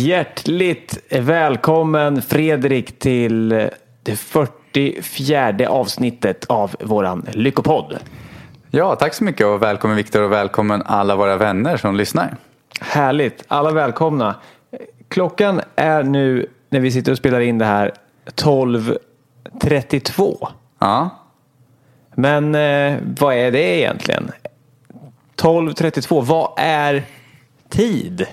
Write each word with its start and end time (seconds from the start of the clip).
Hjärtligt 0.00 0.98
välkommen 1.10 2.22
Fredrik 2.22 2.98
till 2.98 3.48
det 4.02 4.16
44 4.16 5.68
avsnittet 5.68 6.44
av 6.44 6.76
våran 6.80 7.26
Lyckopodd. 7.32 7.98
Ja, 8.70 8.96
tack 8.96 9.14
så 9.14 9.24
mycket 9.24 9.46
och 9.46 9.62
välkommen 9.62 9.96
Viktor 9.96 10.22
och 10.22 10.32
välkommen 10.32 10.82
alla 10.86 11.16
våra 11.16 11.36
vänner 11.36 11.76
som 11.76 11.96
lyssnar. 11.96 12.36
Härligt, 12.80 13.44
alla 13.48 13.70
välkomna. 13.70 14.34
Klockan 15.08 15.60
är 15.76 16.02
nu 16.02 16.46
när 16.68 16.80
vi 16.80 16.92
sitter 16.92 17.12
och 17.12 17.18
spelar 17.18 17.40
in 17.40 17.58
det 17.58 17.64
här 17.64 17.92
12.32. 18.34 20.48
Ja, 20.78 21.10
Men 22.14 22.54
eh, 22.54 22.98
vad 23.20 23.34
är 23.34 23.50
det 23.50 23.78
egentligen? 23.78 24.30
12.32, 25.36 26.24
vad 26.24 26.52
är 26.56 27.04
tid? 27.68 28.26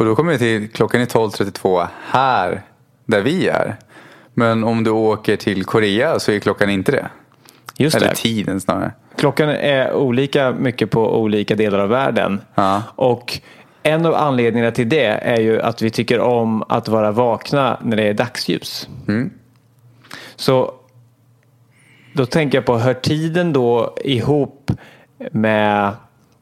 Och 0.00 0.06
då 0.06 0.14
kommer 0.14 0.32
vi 0.32 0.38
till 0.38 0.68
klockan 0.68 1.00
är 1.00 1.06
12.32 1.06 1.86
här 2.06 2.62
där 3.04 3.22
vi 3.22 3.48
är. 3.48 3.76
Men 4.34 4.64
om 4.64 4.84
du 4.84 4.90
åker 4.90 5.36
till 5.36 5.64
Korea 5.64 6.18
så 6.18 6.32
är 6.32 6.38
klockan 6.38 6.70
inte 6.70 6.92
det. 6.92 7.08
Just 7.76 7.96
Eller 7.96 8.08
det. 8.08 8.14
tiden 8.14 8.60
snarare. 8.60 8.92
Klockan 9.16 9.48
är 9.48 9.92
olika 9.92 10.52
mycket 10.52 10.90
på 10.90 11.20
olika 11.20 11.54
delar 11.54 11.78
av 11.78 11.88
världen. 11.88 12.40
Ja. 12.54 12.82
Och 12.96 13.40
en 13.82 14.06
av 14.06 14.14
anledningarna 14.14 14.70
till 14.70 14.88
det 14.88 15.06
är 15.06 15.40
ju 15.40 15.60
att 15.60 15.82
vi 15.82 15.90
tycker 15.90 16.20
om 16.20 16.62
att 16.68 16.88
vara 16.88 17.12
vakna 17.12 17.78
när 17.82 17.96
det 17.96 18.02
är 18.02 18.14
dagsljus. 18.14 18.88
Mm. 19.08 19.30
Så 20.36 20.74
då 22.12 22.26
tänker 22.26 22.58
jag 22.58 22.64
på, 22.64 22.78
hör 22.78 22.94
tiden 22.94 23.52
då 23.52 23.96
ihop 24.04 24.70
med, 25.32 25.92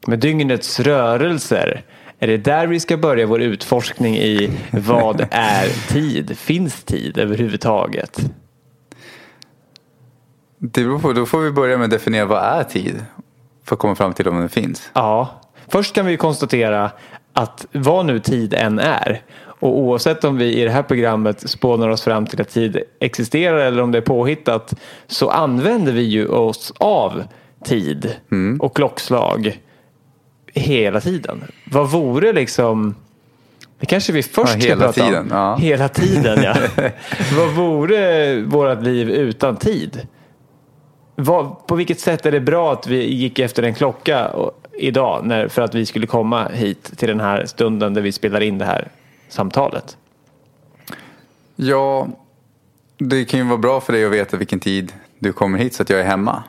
med 0.07 0.19
dygnets 0.19 0.79
rörelser? 0.79 1.83
Är 2.19 2.27
det 2.27 2.37
där 2.37 2.67
vi 2.67 2.79
ska 2.79 2.97
börja 2.97 3.25
vår 3.25 3.41
utforskning 3.41 4.17
i 4.17 4.51
vad 4.71 5.27
är 5.31 5.91
tid? 5.93 6.37
Finns 6.37 6.83
tid 6.83 7.17
överhuvudtaget? 7.17 8.19
Det 10.57 10.83
beror 10.83 10.99
på, 10.99 11.13
då 11.13 11.25
får 11.25 11.39
vi 11.39 11.51
börja 11.51 11.77
med 11.77 11.85
att 11.85 11.91
definiera 11.91 12.25
vad 12.25 12.43
är 12.43 12.63
tid. 12.63 13.05
För 13.63 13.75
att 13.75 13.79
komma 13.79 13.95
fram 13.95 14.13
till 14.13 14.27
om 14.27 14.39
den 14.39 14.49
finns. 14.49 14.91
Ja, 14.93 15.41
först 15.67 15.95
kan 15.95 16.05
vi 16.05 16.17
konstatera 16.17 16.91
att 17.33 17.65
vad 17.71 18.05
nu 18.05 18.19
tid 18.19 18.53
än 18.53 18.79
är 18.79 19.21
och 19.41 19.79
oavsett 19.79 20.23
om 20.23 20.37
vi 20.37 20.61
i 20.61 20.63
det 20.63 20.71
här 20.71 20.83
programmet 20.83 21.49
spånar 21.49 21.89
oss 21.89 22.01
fram 22.01 22.25
till 22.25 22.41
att 22.41 22.49
tid 22.49 22.79
existerar 22.99 23.57
eller 23.57 23.81
om 23.81 23.91
det 23.91 23.97
är 23.97 24.01
påhittat 24.01 24.73
så 25.07 25.29
använder 25.29 25.93
vi 25.93 26.01
ju 26.01 26.27
oss 26.27 26.73
av 26.77 27.23
tid 27.63 28.15
och 28.59 28.75
klockslag 28.75 29.59
hela 30.53 31.01
tiden. 31.01 31.43
Vad 31.65 31.91
vore 31.91 32.33
liksom 32.33 32.95
det 33.79 33.85
kanske 33.85 34.13
vi 34.13 34.23
först 34.23 34.53
Ja, 34.53 34.59
ska 34.61 34.69
hela 34.69 34.85
prata 34.85 35.05
tiden, 35.05 35.21
om. 35.21 35.37
ja. 35.37 35.55
Hela 35.55 35.89
tiden, 35.89 36.43
ja. 36.43 36.55
Vad 37.37 37.49
vore 37.55 38.41
vårt 38.41 38.83
liv 38.83 39.09
utan 39.09 39.55
tid? 39.57 40.07
Vad, 41.15 41.67
på 41.67 41.75
vilket 41.75 41.99
sätt 41.99 42.25
är 42.25 42.31
det 42.31 42.39
bra 42.39 42.73
att 42.73 42.87
vi 42.87 43.13
gick 43.13 43.39
efter 43.39 43.63
en 43.63 43.73
klocka 43.73 44.27
och, 44.27 44.67
idag 44.73 45.25
när, 45.25 45.47
för 45.47 45.61
att 45.61 45.75
vi 45.75 45.85
skulle 45.85 46.07
komma 46.07 46.47
hit 46.47 46.91
till 46.97 47.07
den 47.07 47.19
här 47.19 47.45
stunden 47.45 47.93
där 47.93 48.01
vi 48.01 48.11
spelar 48.11 48.41
in 48.41 48.57
det 48.57 48.65
här 48.65 48.87
samtalet? 49.29 49.97
Ja, 51.55 52.07
det 52.97 53.25
kan 53.25 53.39
ju 53.39 53.45
vara 53.45 53.57
bra 53.57 53.81
för 53.81 53.93
dig 53.93 54.05
att 54.05 54.11
veta 54.11 54.37
vilken 54.37 54.59
tid 54.59 54.93
du 55.19 55.33
kommer 55.33 55.59
hit 55.59 55.73
så 55.73 55.83
att 55.83 55.89
jag 55.89 55.99
är 55.99 56.05
hemma. 56.05 56.43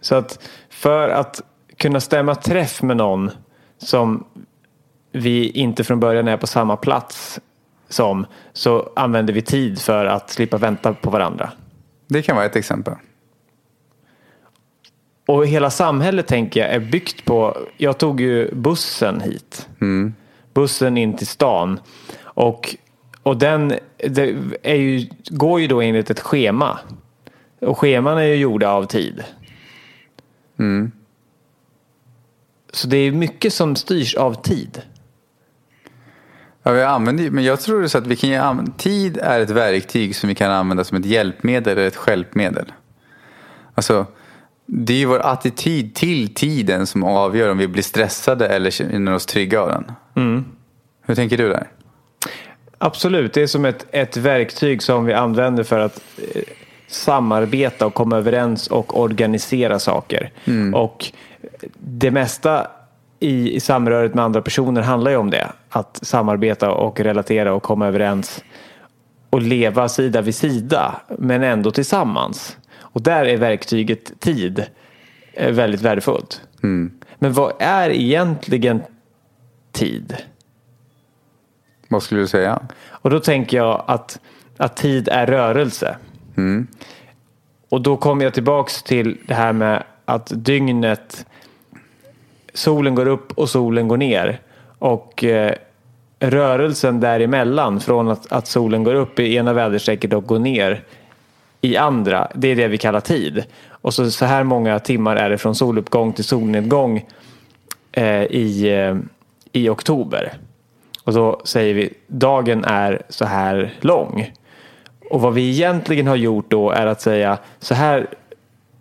Så 0.00 0.14
att 0.14 0.38
för 0.70 1.08
att 1.08 1.40
kunna 1.76 2.00
stämma 2.00 2.34
träff 2.34 2.82
med 2.82 2.96
någon 2.96 3.30
som 3.78 4.24
vi 5.12 5.50
inte 5.50 5.84
från 5.84 6.00
början 6.00 6.28
är 6.28 6.36
på 6.36 6.46
samma 6.46 6.76
plats 6.76 7.40
som 7.88 8.26
så 8.52 8.92
använder 8.96 9.32
vi 9.32 9.42
tid 9.42 9.78
för 9.78 10.06
att 10.06 10.30
slippa 10.30 10.56
vänta 10.56 10.94
på 10.94 11.10
varandra. 11.10 11.50
Det 12.06 12.22
kan 12.22 12.36
vara 12.36 12.46
ett 12.46 12.56
exempel. 12.56 12.94
Och 15.26 15.46
hela 15.46 15.70
samhället 15.70 16.26
tänker 16.26 16.60
jag 16.60 16.70
är 16.70 16.80
byggt 16.80 17.24
på, 17.24 17.56
jag 17.76 17.98
tog 17.98 18.20
ju 18.20 18.54
bussen 18.54 19.20
hit. 19.20 19.68
Bussen 20.54 20.96
in 20.96 21.16
till 21.16 21.26
stan. 21.26 21.80
Och, 22.18 22.76
och 23.22 23.36
den 23.36 23.72
det 23.98 24.34
är 24.62 24.74
ju, 24.74 25.08
går 25.30 25.60
ju 25.60 25.66
då 25.66 25.80
enligt 25.80 26.10
ett 26.10 26.20
schema. 26.20 26.78
Och 27.60 27.78
scheman 27.78 28.18
är 28.18 28.22
ju 28.22 28.34
gjorda 28.34 28.70
av 28.70 28.84
tid. 28.84 29.24
Så 32.74 32.88
det 32.88 32.96
är 32.96 33.12
mycket 33.12 33.52
som 33.52 33.76
styrs 33.76 34.14
av 34.14 34.42
tid. 34.42 34.82
Ja, 36.62 36.72
vi 36.72 36.82
använder, 36.82 37.30
men 37.30 37.44
jag 37.44 37.60
tror 37.60 37.86
så 37.86 37.98
att 37.98 38.06
vi 38.06 38.16
kan 38.16 38.30
ju 38.30 38.36
använda, 38.36 38.72
tid 38.76 39.18
är 39.22 39.40
ett 39.40 39.50
verktyg 39.50 40.16
som 40.16 40.28
vi 40.28 40.34
kan 40.34 40.50
använda 40.50 40.84
som 40.84 40.98
ett 40.98 41.06
hjälpmedel 41.06 41.78
eller 41.78 41.88
ett 41.88 41.96
stjälpmedel. 41.96 42.72
Alltså, 43.74 44.06
det 44.66 44.92
är 44.92 44.96
ju 44.96 45.06
vår 45.06 45.18
attityd 45.18 45.94
till 45.94 46.34
tiden 46.34 46.86
som 46.86 47.02
avgör 47.04 47.50
om 47.50 47.58
vi 47.58 47.68
blir 47.68 47.82
stressade 47.82 48.48
eller 48.48 48.70
känner 48.70 49.14
oss 49.14 49.26
trygga 49.26 49.60
av 49.60 49.68
den. 49.68 49.92
Hur 51.06 51.14
tänker 51.14 51.36
du 51.36 51.48
där? 51.48 51.66
Absolut, 52.78 53.32
det 53.32 53.42
är 53.42 53.46
som 53.46 53.64
ett, 53.64 53.86
ett 53.90 54.16
verktyg 54.16 54.82
som 54.82 55.04
vi 55.04 55.12
använder 55.12 55.62
för 55.62 55.78
att 55.78 56.00
eh, 56.34 56.42
samarbeta 56.86 57.86
och 57.86 57.94
komma 57.94 58.16
överens 58.16 58.66
och 58.66 59.00
organisera 59.00 59.78
saker. 59.78 60.30
Och 60.74 61.12
det 61.78 62.10
mesta 62.10 62.66
i, 63.20 63.54
i 63.54 63.60
samröret 63.60 64.14
med 64.14 64.24
andra 64.24 64.42
personer 64.42 64.82
handlar 64.82 65.10
ju 65.10 65.16
om 65.16 65.30
det. 65.30 65.52
Att 65.68 65.98
samarbeta 66.02 66.70
och 66.70 67.00
relatera 67.00 67.54
och 67.54 67.62
komma 67.62 67.86
överens 67.86 68.44
och 69.30 69.42
leva 69.42 69.88
sida 69.88 70.20
vid 70.20 70.34
sida 70.34 71.00
men 71.18 71.42
ändå 71.42 71.70
tillsammans. 71.70 72.56
Och 72.76 73.02
där 73.02 73.24
är 73.24 73.36
verktyget 73.36 74.20
tid 74.20 74.64
eh, 75.32 75.52
väldigt 75.52 75.80
värdefullt. 75.80 76.40
Men 77.18 77.32
vad 77.32 77.52
är 77.58 77.90
egentligen 77.90 78.82
tid? 79.72 80.16
Vad 81.88 82.02
skulle 82.02 82.20
du 82.20 82.26
säga? 82.26 82.62
Och 82.88 83.10
då 83.10 83.20
tänker 83.20 83.56
jag 83.56 83.84
att, 83.86 84.20
att 84.56 84.76
tid 84.76 85.08
är 85.08 85.26
rörelse. 85.26 85.96
Och 87.68 87.80
då 87.80 87.96
kommer 87.96 88.24
jag 88.24 88.34
tillbaks 88.34 88.82
till 88.82 89.18
det 89.26 89.34
här 89.34 89.52
med 89.52 89.82
att 90.04 90.32
dygnet, 90.34 91.26
solen 92.54 92.94
går 92.94 93.06
upp 93.06 93.32
och 93.32 93.50
solen 93.50 93.88
går 93.88 93.96
ner. 93.96 94.40
Och 94.78 95.24
eh, 95.24 95.54
rörelsen 96.20 97.00
däremellan 97.00 97.80
från 97.80 98.08
att, 98.08 98.32
att 98.32 98.46
solen 98.46 98.84
går 98.84 98.94
upp 98.94 99.18
i 99.18 99.36
ena 99.36 99.52
väderstrecket 99.52 100.12
och 100.12 100.26
går 100.26 100.38
ner 100.38 100.84
i 101.60 101.76
andra, 101.76 102.28
det 102.34 102.48
är 102.48 102.56
det 102.56 102.68
vi 102.68 102.78
kallar 102.78 103.00
tid. 103.00 103.44
Och 103.68 103.94
så, 103.94 104.10
så 104.10 104.24
här 104.24 104.44
många 104.44 104.78
timmar 104.78 105.16
är 105.16 105.30
det 105.30 105.38
från 105.38 105.54
soluppgång 105.54 106.12
till 106.12 106.24
solnedgång 106.24 107.06
eh, 107.92 108.22
i, 108.22 108.72
eh, 108.72 108.96
i 109.52 109.68
oktober. 109.68 110.32
Och 111.04 111.12
då 111.12 111.40
säger 111.44 111.74
vi 111.74 111.92
dagen 112.06 112.64
är 112.64 113.02
så 113.08 113.24
här 113.24 113.74
lång. 113.80 114.32
Och 115.10 115.20
vad 115.20 115.34
vi 115.34 115.50
egentligen 115.50 116.06
har 116.06 116.16
gjort 116.16 116.50
då 116.50 116.70
är 116.70 116.86
att 116.86 117.00
säga 117.00 117.38
så 117.58 117.74
här 117.74 118.06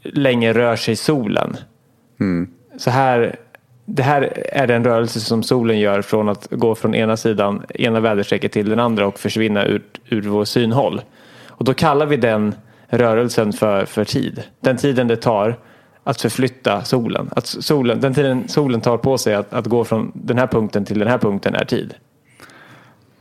länge 0.01 0.53
rör 0.53 0.75
sig 0.75 0.95
solen. 0.95 1.57
Så 2.77 2.89
här, 2.89 3.35
det 3.85 4.03
här 4.03 4.47
är 4.51 4.67
den 4.67 4.83
rörelse 4.83 5.19
som 5.19 5.43
solen 5.43 5.79
gör 5.79 6.01
från 6.01 6.29
att 6.29 6.47
gå 6.51 6.75
från 6.75 6.95
ena 6.95 7.17
sidan, 7.17 7.65
ena 7.69 7.99
väderstrecket 7.99 8.51
till 8.51 8.69
den 8.69 8.79
andra 8.79 9.07
och 9.07 9.19
försvinna 9.19 9.65
ur, 9.65 9.81
ur 10.05 10.21
vår 10.21 10.45
synhåll. 10.45 11.01
Och 11.47 11.65
då 11.65 11.73
kallar 11.73 12.05
vi 12.05 12.17
den 12.17 12.55
rörelsen 12.87 13.53
för, 13.53 13.85
för 13.85 14.05
tid. 14.05 14.43
Den 14.59 14.77
tiden 14.77 15.07
det 15.07 15.15
tar 15.15 15.59
att 16.03 16.21
förflytta 16.21 16.83
solen. 16.83 17.29
Att 17.35 17.45
solen 17.45 18.01
den 18.01 18.13
tiden 18.13 18.47
solen 18.47 18.81
tar 18.81 18.97
på 18.97 19.17
sig 19.17 19.35
att, 19.35 19.53
att 19.53 19.65
gå 19.65 19.83
från 19.83 20.11
den 20.15 20.37
här 20.37 20.47
punkten 20.47 20.85
till 20.85 20.99
den 20.99 21.07
här 21.07 21.17
punkten 21.17 21.55
är 21.55 21.65
tid. 21.65 21.93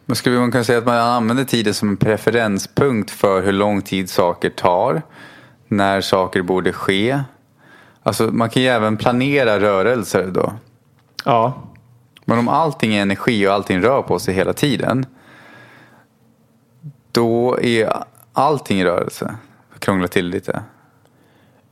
Men 0.05 0.17
skulle 0.17 0.39
man 0.39 0.53
kunna 0.53 0.65
säga 0.65 0.79
att 0.79 0.87
man 0.87 0.99
använder 0.99 1.45
tiden 1.45 1.75
som 1.75 1.89
en 1.89 1.97
preferenspunkt 1.97 3.11
för 3.11 3.43
hur 3.43 3.53
lång 3.53 3.83
tid 3.83 4.11
saker 4.11 4.51
tar? 4.51 5.03
När 5.69 6.01
saker 6.01 6.43
borde 6.43 6.73
ske? 6.73 7.21
Alltså 8.03 8.25
man 8.25 8.51
kan 8.51 8.63
ju 8.63 8.69
även 8.69 8.97
planera 8.97 9.61
rörelser 9.61 10.27
då. 10.27 10.53
Ja, 11.25 11.63
Men 12.25 12.39
om 12.39 12.49
allting 12.49 12.95
är 12.95 13.03
energi 13.03 13.47
och 13.47 13.53
allting 13.53 13.81
rör 13.81 14.03
på 14.03 14.19
sig 14.19 14.35
hela 14.35 14.53
tiden. 14.53 15.07
Då 17.13 17.61
är 17.61 17.93
allting 18.33 18.81
i 18.81 18.85
rörelse. 18.85 19.35
Krångla 19.79 20.09
till 20.09 20.27
lite. 20.27 20.63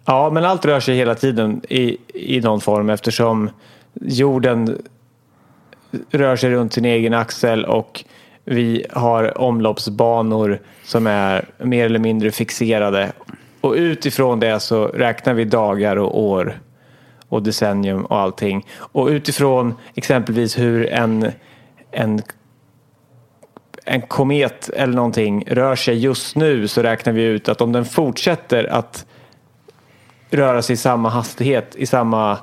Ja, 0.04 0.30
men 0.30 0.44
allt 0.44 0.64
rör 0.64 0.80
sig 0.80 0.96
hela 0.96 1.14
tiden 1.14 1.60
i, 1.68 1.96
i 2.14 2.40
någon 2.40 2.60
form 2.60 2.90
eftersom 2.90 3.50
jorden 3.94 4.82
rör 6.10 6.36
sig 6.36 6.50
runt 6.50 6.72
sin 6.72 6.84
egen 6.84 7.14
axel 7.14 7.64
och 7.64 8.04
vi 8.44 8.86
har 8.90 9.40
omloppsbanor 9.40 10.60
som 10.84 11.06
är 11.06 11.48
mer 11.58 11.86
eller 11.86 11.98
mindre 11.98 12.30
fixerade. 12.30 13.12
Och 13.60 13.72
utifrån 13.72 14.40
det 14.40 14.60
så 14.60 14.86
räknar 14.86 15.34
vi 15.34 15.44
dagar 15.44 15.96
och 15.96 16.20
år 16.20 16.60
och 17.28 17.42
decennium 17.42 18.04
och 18.04 18.18
allting. 18.18 18.66
Och 18.72 19.06
utifrån 19.06 19.74
exempelvis 19.94 20.58
hur 20.58 20.88
en, 20.88 21.32
en, 21.90 22.22
en 23.84 24.02
komet 24.02 24.68
eller 24.68 24.94
någonting 24.94 25.44
rör 25.46 25.76
sig 25.76 25.98
just 25.98 26.36
nu 26.36 26.68
så 26.68 26.82
räknar 26.82 27.12
vi 27.12 27.22
ut 27.22 27.48
att 27.48 27.60
om 27.60 27.72
den 27.72 27.84
fortsätter 27.84 28.72
att 28.72 29.06
röra 30.30 30.62
sig 30.62 30.74
i 30.74 30.76
samma 30.76 31.08
hastighet, 31.08 31.76
i 31.76 31.86
samma 31.86 32.38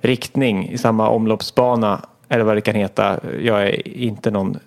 riktning, 0.00 0.68
i 0.68 0.78
samma 0.78 1.08
omloppsbana 1.08 2.00
eller 2.28 2.44
vad 2.44 2.56
det 2.56 2.60
kan 2.60 2.74
heta. 2.74 3.20
Jag 3.40 3.62
är 3.62 3.88
inte 3.88 4.30
någon 4.30 4.58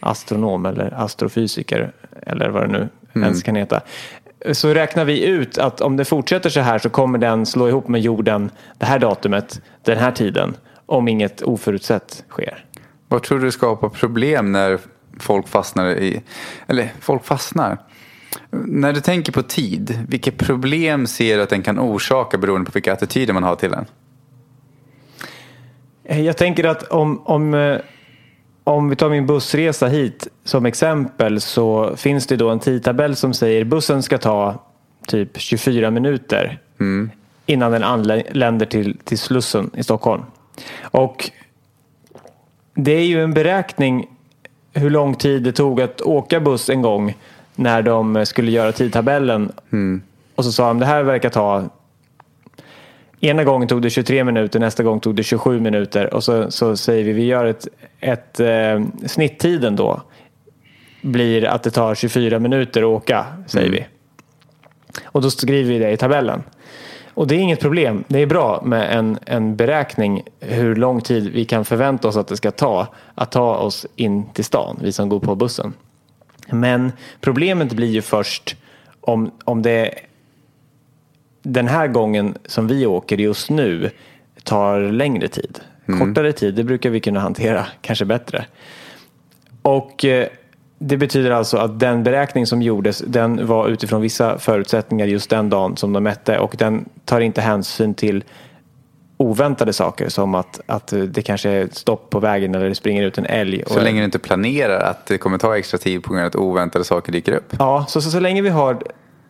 astronom 0.00 0.66
eller 0.66 0.94
astrofysiker 0.94 1.92
eller 2.26 2.48
vad 2.48 2.62
det 2.62 2.68
nu 2.68 2.88
ens 3.14 3.42
kan 3.42 3.56
heta. 3.56 3.80
Så 4.52 4.74
räknar 4.74 5.04
vi 5.04 5.24
ut 5.24 5.58
att 5.58 5.80
om 5.80 5.96
det 5.96 6.04
fortsätter 6.04 6.50
så 6.50 6.60
här 6.60 6.78
så 6.78 6.90
kommer 6.90 7.18
den 7.18 7.46
slå 7.46 7.68
ihop 7.68 7.88
med 7.88 8.00
jorden 8.00 8.50
det 8.78 8.86
här 8.86 8.98
datumet, 8.98 9.60
den 9.84 9.98
här 9.98 10.12
tiden, 10.12 10.56
om 10.86 11.08
inget 11.08 11.42
oförutsett 11.42 12.24
sker. 12.28 12.64
Vad 13.08 13.22
tror 13.22 13.38
du 13.40 13.50
skapar 13.50 13.88
problem 13.88 14.52
när 14.52 14.78
folk 15.18 15.48
fastnar 15.48 15.90
i... 15.90 16.22
Eller 16.66 16.92
folk 17.00 17.24
fastnar. 17.24 17.78
När 18.50 18.92
du 18.92 19.00
tänker 19.00 19.32
på 19.32 19.42
tid, 19.42 20.04
vilka 20.08 20.30
problem 20.30 21.06
ser 21.06 21.36
du 21.36 21.42
att 21.42 21.50
den 21.50 21.62
kan 21.62 21.78
orsaka 21.78 22.38
beroende 22.38 22.66
på 22.66 22.74
vilka 22.74 22.92
attityder 22.92 23.34
man 23.34 23.42
har 23.42 23.56
till 23.56 23.70
den? 23.70 23.86
Jag 26.24 26.36
tänker 26.36 26.64
att 26.64 26.82
om, 26.82 27.22
om, 27.24 27.54
eh, 27.54 27.78
om 28.64 28.88
vi 28.88 28.96
tar 28.96 29.10
min 29.10 29.26
bussresa 29.26 29.86
hit 29.86 30.28
som 30.44 30.66
exempel 30.66 31.40
så 31.40 31.96
finns 31.96 32.26
det 32.26 32.36
då 32.36 32.50
en 32.50 32.60
tidtabell 32.60 33.16
som 33.16 33.34
säger 33.34 33.64
bussen 33.64 34.02
ska 34.02 34.18
ta 34.18 34.62
typ 35.06 35.38
24 35.38 35.90
minuter 35.90 36.58
innan 37.46 37.72
den 37.72 37.82
anländer 37.82 38.66
till, 38.66 38.98
till 39.04 39.18
Slussen 39.18 39.70
i 39.76 39.82
Stockholm. 39.82 40.22
Och 40.80 41.30
det 42.74 42.92
är 42.92 43.04
ju 43.04 43.22
en 43.22 43.34
beräkning 43.34 44.06
hur 44.72 44.90
lång 44.90 45.14
tid 45.14 45.42
det 45.42 45.52
tog 45.52 45.80
att 45.80 46.00
åka 46.00 46.40
buss 46.40 46.70
en 46.70 46.82
gång 46.82 47.14
när 47.54 47.82
de 47.82 48.26
skulle 48.26 48.50
göra 48.50 48.72
tidtabellen. 48.72 49.52
Och 50.34 50.44
så 50.44 50.52
sa 50.52 50.68
de 50.68 50.78
det 50.78 50.86
här 50.86 51.02
verkar 51.02 51.30
ta 51.30 51.64
Ena 53.24 53.44
gången 53.44 53.68
tog 53.68 53.82
det 53.82 53.90
23 53.90 54.24
minuter, 54.24 54.60
nästa 54.60 54.82
gång 54.82 55.00
tog 55.00 55.14
det 55.14 55.22
27 55.22 55.60
minuter 55.60 56.14
och 56.14 56.24
så, 56.24 56.50
så 56.50 56.76
säger 56.76 57.04
vi 57.04 57.12
vi 57.12 57.24
gör 57.24 57.44
ett, 57.44 57.68
ett 58.00 58.40
eh, 58.40 58.82
snitttiden 59.06 59.76
då 59.76 60.02
blir 61.02 61.44
att 61.44 61.62
det 61.62 61.70
tar 61.70 61.94
24 61.94 62.38
minuter 62.38 62.82
att 62.82 62.86
åka, 62.86 63.26
säger 63.46 63.70
vi. 63.70 63.86
Och 65.04 65.22
då 65.22 65.30
skriver 65.30 65.72
vi 65.72 65.78
det 65.78 65.90
i 65.90 65.96
tabellen. 65.96 66.42
Och 67.14 67.26
det 67.26 67.34
är 67.34 67.38
inget 67.38 67.60
problem. 67.60 68.04
Det 68.08 68.18
är 68.18 68.26
bra 68.26 68.62
med 68.64 68.98
en, 68.98 69.18
en 69.26 69.56
beräkning 69.56 70.22
hur 70.40 70.76
lång 70.76 71.00
tid 71.00 71.30
vi 71.32 71.44
kan 71.44 71.64
förvänta 71.64 72.08
oss 72.08 72.16
att 72.16 72.28
det 72.28 72.36
ska 72.36 72.50
ta 72.50 72.86
att 73.14 73.32
ta 73.32 73.56
oss 73.56 73.86
in 73.96 74.26
till 74.32 74.44
stan, 74.44 74.78
vi 74.82 74.92
som 74.92 75.08
går 75.08 75.20
på 75.20 75.34
bussen. 75.34 75.72
Men 76.50 76.92
problemet 77.20 77.72
blir 77.72 77.90
ju 77.90 78.02
först 78.02 78.56
om, 79.00 79.30
om 79.44 79.62
det 79.62 79.94
den 81.42 81.68
här 81.68 81.86
gången 81.86 82.34
som 82.44 82.66
vi 82.66 82.86
åker 82.86 83.18
just 83.18 83.50
nu 83.50 83.90
tar 84.44 84.80
längre 84.80 85.28
tid. 85.28 85.60
Kortare 85.98 86.32
tid, 86.32 86.54
det 86.54 86.64
brukar 86.64 86.90
vi 86.90 87.00
kunna 87.00 87.20
hantera 87.20 87.66
kanske 87.80 88.04
bättre. 88.04 88.44
Och 89.62 90.04
eh, 90.04 90.28
det 90.78 90.96
betyder 90.96 91.30
alltså 91.30 91.56
att 91.56 91.80
den 91.80 92.02
beräkning 92.02 92.46
som 92.46 92.62
gjordes 92.62 93.02
den 93.06 93.46
var 93.46 93.68
utifrån 93.68 94.00
vissa 94.00 94.38
förutsättningar 94.38 95.06
just 95.06 95.30
den 95.30 95.50
dagen 95.50 95.76
som 95.76 95.92
de 95.92 96.02
mätte 96.02 96.38
och 96.38 96.54
den 96.58 96.88
tar 97.04 97.20
inte 97.20 97.40
hänsyn 97.40 97.94
till 97.94 98.24
oväntade 99.16 99.72
saker 99.72 100.08
som 100.08 100.34
att, 100.34 100.60
att 100.66 100.92
det 101.08 101.22
kanske 101.22 101.50
är 101.50 101.68
stopp 101.72 102.10
på 102.10 102.20
vägen 102.20 102.54
eller 102.54 102.68
det 102.68 102.74
springer 102.74 103.02
ut 103.02 103.18
en 103.18 103.26
älg. 103.26 103.64
Så 103.66 103.80
länge 103.80 104.00
du 104.00 104.04
inte 104.04 104.18
planerar 104.18 104.80
att 104.80 105.06
det 105.06 105.18
kommer 105.18 105.38
ta 105.38 105.58
extra 105.58 105.78
tid 105.78 106.02
på 106.02 106.12
grund 106.12 106.22
av 106.22 106.26
att 106.26 106.36
oväntade 106.36 106.84
saker 106.84 107.12
dyker 107.12 107.32
upp. 107.32 107.54
Ja, 107.58 107.84
så, 107.88 108.00
så, 108.00 108.10
så 108.10 108.20
länge 108.20 108.42
vi 108.42 108.48
har 108.48 108.82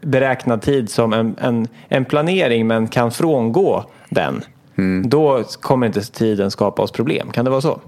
beräknad 0.02 0.62
tid 0.62 0.90
som 0.90 1.12
en, 1.12 1.36
en, 1.40 1.68
en 1.88 2.04
planering 2.04 2.66
men 2.66 2.88
kan 2.88 3.12
frångå 3.12 3.84
den. 4.08 4.44
Då 5.04 5.44
kommer 5.44 5.86
inte 5.86 6.00
tiden 6.00 6.50
skapa 6.50 6.82
oss 6.82 6.92
problem. 6.92 7.30
Kan 7.30 7.44
det 7.44 7.50
vara 7.50 7.60
så? 7.60 7.80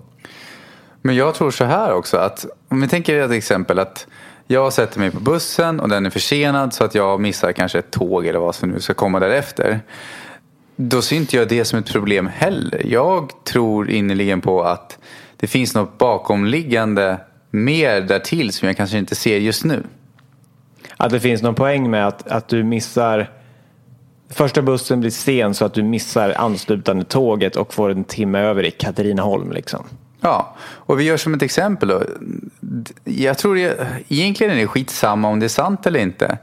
Men 1.02 1.16
jag 1.16 1.34
tror 1.34 1.50
så 1.50 1.64
här 1.64 1.92
också 1.92 2.16
att 2.16 2.46
om 2.68 2.80
vi 2.80 2.88
tänker 2.88 3.20
ett 3.20 3.30
exempel 3.30 3.78
att 3.78 4.06
jag 4.46 4.72
sätter 4.72 5.00
mig 5.00 5.10
på 5.10 5.20
bussen 5.20 5.80
och 5.80 5.88
den 5.88 6.06
är 6.06 6.10
försenad 6.10 6.72
så 6.72 6.84
att 6.84 6.94
jag 6.94 7.20
missar 7.20 7.52
kanske 7.52 7.78
ett 7.78 7.90
tåg 7.90 8.26
eller 8.26 8.38
vad 8.38 8.54
som 8.54 8.70
nu 8.70 8.80
ska 8.80 8.94
komma 8.94 9.20
därefter. 9.20 9.80
Då 10.76 11.02
ser 11.02 11.16
inte 11.16 11.36
jag 11.36 11.48
det 11.48 11.64
som 11.64 11.78
ett 11.78 11.92
problem 11.92 12.26
heller. 12.26 12.82
Jag 12.84 13.30
tror 13.44 13.90
innerligen 13.90 14.40
på 14.40 14.62
att 14.62 14.98
det 15.36 15.46
finns 15.46 15.74
något 15.74 15.98
bakomliggande 15.98 17.18
mer 17.50 18.00
därtill 18.00 18.52
som 18.52 18.68
jag 18.68 18.76
kanske 18.76 18.98
inte 18.98 19.14
ser 19.14 19.38
just 19.38 19.64
nu. 19.64 19.82
Att 20.96 21.10
det 21.10 21.20
finns 21.20 21.42
någon 21.42 21.54
poäng 21.54 21.90
med 21.90 22.06
att, 22.06 22.28
att 22.28 22.48
du 22.48 22.64
missar 22.64 23.30
Första 24.30 24.62
bussen 24.62 25.00
blir 25.00 25.10
sen 25.10 25.54
så 25.54 25.64
att 25.64 25.74
du 25.74 25.82
missar 25.82 26.34
anslutande 26.36 27.04
tåget 27.04 27.56
och 27.56 27.74
får 27.74 27.90
en 27.90 28.04
timme 28.04 28.38
över 28.38 28.64
i 28.64 28.70
Katrineholm. 28.70 29.52
Liksom. 29.52 29.84
Ja, 30.20 30.56
och 30.60 31.00
vi 31.00 31.04
gör 31.04 31.16
som 31.16 31.34
ett 31.34 31.42
exempel 31.42 31.88
då. 31.88 32.02
Jag 33.04 33.38
tror 33.38 33.54
det, 33.54 33.86
egentligen 34.08 34.52
är 34.52 34.56
det 34.56 34.66
skitsamma 34.66 35.28
om 35.28 35.40
det 35.40 35.46
är 35.46 35.48
sant 35.48 35.86
eller 35.86 36.00
inte. 36.00 36.38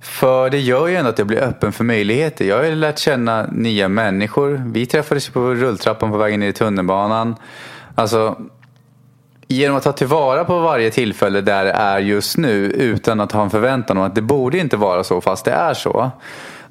För 0.00 0.50
det 0.50 0.58
gör 0.58 0.86
ju 0.86 0.96
ändå 0.96 1.10
att 1.10 1.18
jag 1.18 1.26
blir 1.26 1.38
öppen 1.38 1.72
för 1.72 1.84
möjligheter. 1.84 2.44
Jag 2.44 2.56
har 2.56 2.64
ju 2.64 2.74
lärt 2.74 2.98
känna 2.98 3.46
nya 3.46 3.88
människor. 3.88 4.62
Vi 4.66 4.86
träffades 4.86 5.28
på 5.28 5.40
rulltrappan 5.40 6.10
på 6.10 6.16
vägen 6.16 6.40
ner 6.40 6.48
i 6.48 6.52
tunnelbanan. 6.52 7.36
Alltså, 7.94 8.36
genom 9.48 9.76
att 9.76 9.82
ta 9.82 9.92
tillvara 9.92 10.44
på 10.44 10.58
varje 10.58 10.90
tillfälle 10.90 11.40
där 11.40 11.64
det 11.64 11.70
är 11.70 11.98
just 11.98 12.36
nu 12.36 12.64
utan 12.64 13.20
att 13.20 13.32
ha 13.32 13.42
en 13.42 13.50
förväntan 13.50 13.98
om 13.98 14.04
att 14.04 14.14
det 14.14 14.22
borde 14.22 14.58
inte 14.58 14.76
vara 14.76 15.04
så 15.04 15.20
fast 15.20 15.44
det 15.44 15.52
är 15.52 15.74
så. 15.74 16.10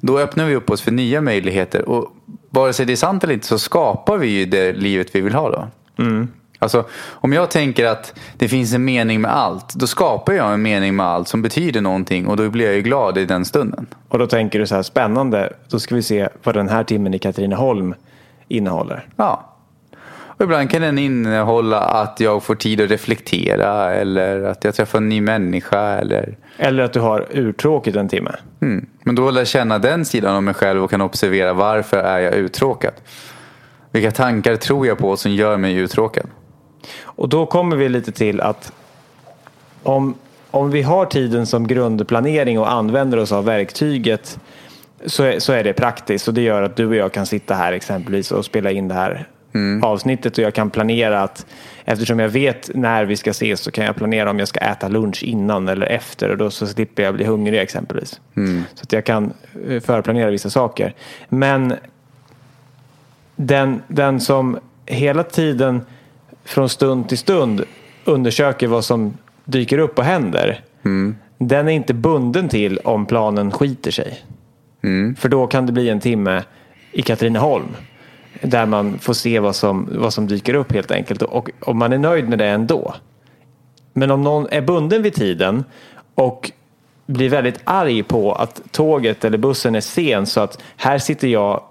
Då 0.00 0.18
öppnar 0.18 0.44
vi 0.44 0.54
upp 0.54 0.70
oss 0.70 0.82
för 0.82 0.92
nya 0.92 1.20
möjligheter 1.20 1.88
och 1.88 2.12
vare 2.50 2.72
sig 2.72 2.86
det 2.86 2.92
är 2.92 2.96
sant 2.96 3.24
eller 3.24 3.34
inte 3.34 3.46
så 3.46 3.58
skapar 3.58 4.16
vi 4.16 4.26
ju 4.28 4.46
det 4.46 4.72
livet 4.72 5.08
vi 5.12 5.20
vill 5.20 5.34
ha 5.34 5.50
då. 5.50 5.66
Alltså, 6.58 6.84
om 7.08 7.32
jag 7.32 7.50
tänker 7.50 7.86
att 7.86 8.18
det 8.36 8.48
finns 8.48 8.74
en 8.74 8.84
mening 8.84 9.20
med 9.20 9.36
allt, 9.36 9.74
då 9.74 9.86
skapar 9.86 10.32
jag 10.32 10.54
en 10.54 10.62
mening 10.62 10.96
med 10.96 11.06
allt 11.06 11.28
som 11.28 11.42
betyder 11.42 11.80
någonting 11.80 12.26
och 12.26 12.36
då 12.36 12.50
blir 12.50 12.66
jag 12.66 12.74
ju 12.74 12.82
glad 12.82 13.18
i 13.18 13.24
den 13.24 13.44
stunden. 13.44 13.86
Och 14.08 14.18
då 14.18 14.26
tänker 14.26 14.58
du 14.58 14.66
så 14.66 14.74
här, 14.74 14.82
spännande, 14.82 15.52
då 15.68 15.80
ska 15.80 15.94
vi 15.94 16.02
se 16.02 16.28
vad 16.42 16.54
den 16.54 16.68
här 16.68 16.84
timmen 16.84 17.14
i 17.14 17.18
Katrineholm 17.18 17.94
innehåller. 18.48 19.06
Ja. 19.16 19.57
Och 20.38 20.44
ibland 20.44 20.70
kan 20.70 20.82
den 20.82 20.98
innehålla 20.98 21.80
att 21.80 22.20
jag 22.20 22.42
får 22.42 22.54
tid 22.54 22.80
att 22.80 22.90
reflektera 22.90 23.94
eller 23.94 24.42
att 24.42 24.64
jag 24.64 24.74
träffar 24.74 24.98
en 24.98 25.08
ny 25.08 25.20
människa. 25.20 25.80
Eller, 25.80 26.36
Eller 26.56 26.82
att 26.82 26.92
du 26.92 27.00
har 27.00 27.26
urtråkigt 27.30 27.96
en 27.96 28.08
timme. 28.08 28.30
mm. 28.60 28.86
Men 29.04 29.14
då 29.14 29.30
lär 29.30 29.40
jag 29.40 29.48
känna 29.48 29.78
den 29.78 30.04
sidan 30.04 30.36
av 30.36 30.42
mig 30.42 30.54
själv 30.54 30.84
och 30.84 30.90
kan 30.90 31.00
observera 31.00 31.52
varför 31.52 31.96
är 31.96 32.18
jag 32.18 32.34
uttråkad. 32.34 32.92
Vilka 33.92 34.10
tankar 34.10 34.56
tror 34.56 34.86
jag 34.86 34.98
på 34.98 35.16
som 35.16 35.32
gör 35.32 35.56
mig 35.56 35.74
uttråkad? 35.74 36.26
Och 37.02 37.28
då 37.28 37.46
kommer 37.46 37.76
vi 37.76 37.88
lite 37.88 38.12
till 38.12 38.40
att 38.40 38.72
om, 39.82 40.14
om 40.50 40.70
vi 40.70 40.82
har 40.82 41.06
tiden 41.06 41.46
som 41.46 41.66
grundplanering 41.66 42.58
och 42.58 42.72
använder 42.72 43.18
oss 43.18 43.32
av 43.32 43.44
verktyget 43.44 44.38
så 45.06 45.22
är, 45.22 45.38
så 45.38 45.52
är 45.52 45.64
det 45.64 45.72
praktiskt 45.72 46.28
och 46.28 46.34
det 46.34 46.42
gör 46.42 46.62
att 46.62 46.76
du 46.76 46.86
och 46.86 46.94
jag 46.96 47.12
kan 47.12 47.26
sitta 47.26 47.54
här 47.54 47.72
exempelvis 47.72 48.32
och 48.32 48.44
spela 48.44 48.70
in 48.70 48.88
det 48.88 48.94
här 48.94 49.28
avsnittet 49.82 50.38
och 50.38 50.44
jag 50.44 50.54
kan 50.54 50.70
planera 50.70 51.22
att 51.22 51.46
eftersom 51.84 52.18
jag 52.18 52.28
vet 52.28 52.70
när 52.74 53.04
vi 53.04 53.16
ska 53.16 53.30
ses 53.30 53.60
så 53.60 53.70
kan 53.70 53.84
jag 53.84 53.96
planera 53.96 54.30
om 54.30 54.38
jag 54.38 54.48
ska 54.48 54.60
äta 54.60 54.88
lunch 54.88 55.22
innan 55.22 55.68
eller 55.68 55.86
efter 55.86 56.28
och 56.28 56.36
då 56.36 56.50
så 56.50 56.66
slipper 56.66 57.02
jag 57.02 57.14
bli 57.14 57.24
hungrig 57.24 57.60
exempelvis. 57.60 58.20
Så 58.74 58.82
att 58.82 58.92
jag 58.92 59.04
kan 59.04 59.32
eh, 59.68 59.80
förplanera 59.80 60.30
vissa 60.30 60.50
saker. 60.50 60.94
Men 61.28 61.74
den, 63.36 63.82
den 63.88 64.20
som 64.20 64.58
hela 64.86 65.22
tiden 65.22 65.80
från 66.44 66.68
stund 66.68 67.08
till 67.08 67.18
stund 67.18 67.64
undersöker 68.04 68.66
vad 68.66 68.84
som 68.84 69.16
dyker 69.44 69.78
upp 69.78 69.98
och 69.98 70.04
händer. 70.04 70.60
Den 71.38 71.68
är 71.68 71.72
inte 71.72 71.94
bunden 71.94 72.48
till 72.48 72.78
om 72.78 73.06
planen 73.06 73.50
skiter 73.50 73.90
sig. 73.90 74.24
För 75.18 75.28
då 75.28 75.46
kan 75.46 75.66
det 75.66 75.72
bli 75.72 75.88
en 75.88 76.00
timme 76.00 76.42
i 76.92 77.02
Katrineholm. 77.02 77.76
Där 78.42 78.66
man 78.66 78.98
får 78.98 79.12
se 79.12 79.40
vad 79.40 79.56
som, 79.56 79.88
vad 79.92 80.12
som 80.12 80.26
dyker 80.26 80.54
upp 80.54 80.72
helt 80.72 80.90
enkelt. 80.90 81.22
Och 81.22 81.50
om 81.60 81.78
man 81.78 81.92
är 81.92 81.98
nöjd 81.98 82.28
med 82.28 82.38
det 82.38 82.46
ändå. 82.46 82.94
Men 83.92 84.10
om 84.10 84.22
någon 84.22 84.46
är 84.50 84.60
bunden 84.60 85.02
vid 85.02 85.14
tiden 85.14 85.64
och 86.14 86.50
blir 87.06 87.28
väldigt 87.28 87.60
arg 87.64 88.02
på 88.02 88.32
att 88.32 88.60
tåget 88.70 89.24
eller 89.24 89.38
bussen 89.38 89.74
är 89.74 89.80
sen 89.80 90.26
så 90.26 90.40
att 90.40 90.62
här 90.76 90.98
sitter 90.98 91.28
jag 91.28 91.62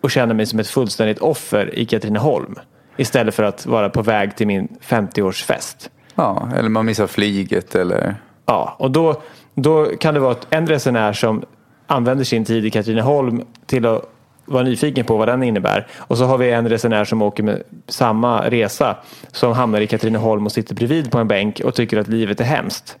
och 0.00 0.10
känner 0.10 0.34
mig 0.34 0.46
som 0.46 0.58
ett 0.58 0.68
fullständigt 0.68 1.18
offer 1.18 1.78
i 1.78 1.86
Katrineholm. 1.86 2.54
Istället 2.96 3.34
för 3.34 3.42
att 3.42 3.66
vara 3.66 3.90
på 3.90 4.02
väg 4.02 4.36
till 4.36 4.46
min 4.46 4.68
50-årsfest. 4.82 5.90
Ja, 6.14 6.48
eller 6.56 6.68
man 6.68 6.86
missar 6.86 7.06
flyget 7.06 7.74
eller... 7.74 8.16
Ja, 8.46 8.76
och 8.78 8.90
då, 8.90 9.22
då 9.54 9.86
kan 9.86 10.14
det 10.14 10.20
vara 10.20 10.36
en 10.50 10.66
resenär 10.66 11.12
som 11.12 11.44
använder 11.86 12.24
sin 12.24 12.44
tid 12.44 12.66
i 12.66 12.70
Katrineholm 12.70 13.44
till 13.66 13.86
att 13.86 14.02
vara 14.48 14.62
nyfiken 14.62 15.04
på 15.04 15.16
vad 15.16 15.28
den 15.28 15.42
innebär. 15.42 15.86
Och 15.96 16.18
så 16.18 16.24
har 16.24 16.38
vi 16.38 16.50
en 16.50 16.68
resenär 16.68 17.04
som 17.04 17.22
åker 17.22 17.42
med 17.42 17.62
samma 17.86 18.50
resa 18.50 18.96
som 19.32 19.52
hamnar 19.52 19.80
i 19.80 19.86
Katrineholm 19.86 20.46
och 20.46 20.52
sitter 20.52 20.74
bredvid 20.74 21.10
på 21.10 21.18
en 21.18 21.28
bänk 21.28 21.60
och 21.64 21.74
tycker 21.74 21.98
att 21.98 22.08
livet 22.08 22.40
är 22.40 22.44
hemskt. 22.44 22.96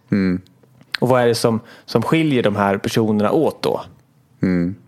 Och 1.00 1.08
vad 1.08 1.22
är 1.22 1.26
det 1.26 1.34
som, 1.34 1.60
som 1.84 2.02
skiljer 2.02 2.42
de 2.42 2.56
här 2.56 2.78
personerna 2.78 3.30
åt 3.30 3.62
då? 3.62 3.80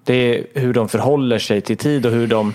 Det 0.04 0.14
är 0.14 0.60
hur 0.60 0.72
de 0.72 0.88
förhåller 0.88 1.38
sig 1.38 1.60
till 1.60 1.76
tid 1.76 2.06
och 2.06 2.12
hur 2.12 2.26
de, 2.26 2.54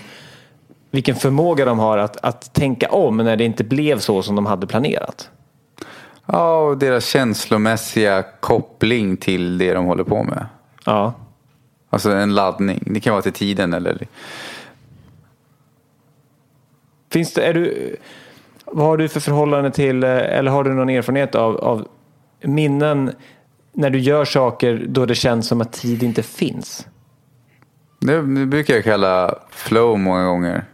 vilken 0.90 1.14
förmåga 1.14 1.64
de 1.64 1.78
har 1.78 1.98
att, 1.98 2.16
att 2.16 2.54
tänka 2.54 2.88
om 2.88 3.16
när 3.16 3.36
det 3.36 3.44
inte 3.44 3.64
blev 3.64 3.98
så 3.98 4.22
som 4.22 4.36
de 4.36 4.46
hade 4.46 4.66
planerat. 4.66 5.30
Ja, 6.26 6.58
och 6.58 6.78
deras 6.78 7.06
känslomässiga 7.06 8.24
koppling 8.40 9.16
till 9.16 9.58
det 9.58 9.74
de 9.74 9.84
håller 9.84 10.04
på 10.04 10.22
med. 10.22 10.46
Ja. 10.84 11.14
Alltså 11.90 12.10
en 12.10 12.34
laddning. 12.34 12.82
Det 12.86 13.00
kan 13.00 13.12
vara 13.12 13.22
till 13.22 13.32
tiden 13.32 13.74
eller... 13.74 14.06
Finns 17.12 17.34
det, 17.34 17.46
är 17.46 17.54
du, 17.54 17.96
vad 18.64 18.86
har 18.86 18.96
du 18.96 19.08
för 19.08 19.20
förhållande 19.20 19.70
till, 19.70 20.04
eh, 20.04 20.10
eller 20.10 20.50
har 20.50 20.64
du 20.64 20.74
någon 20.74 20.88
erfarenhet 20.88 21.34
av, 21.34 21.56
av 21.56 21.88
minnen 22.40 23.12
när 23.72 23.90
du 23.90 23.98
gör 23.98 24.24
saker 24.24 24.86
då 24.88 25.06
det 25.06 25.14
känns 25.14 25.48
som 25.48 25.60
att 25.60 25.72
tid 25.72 26.02
inte 26.02 26.22
finns? 26.22 26.86
Det, 28.00 28.16
det 28.16 28.46
brukar 28.46 28.74
jag 28.74 28.84
kalla 28.84 29.38
flow 29.50 29.98
många 29.98 30.24
gånger. 30.24 30.64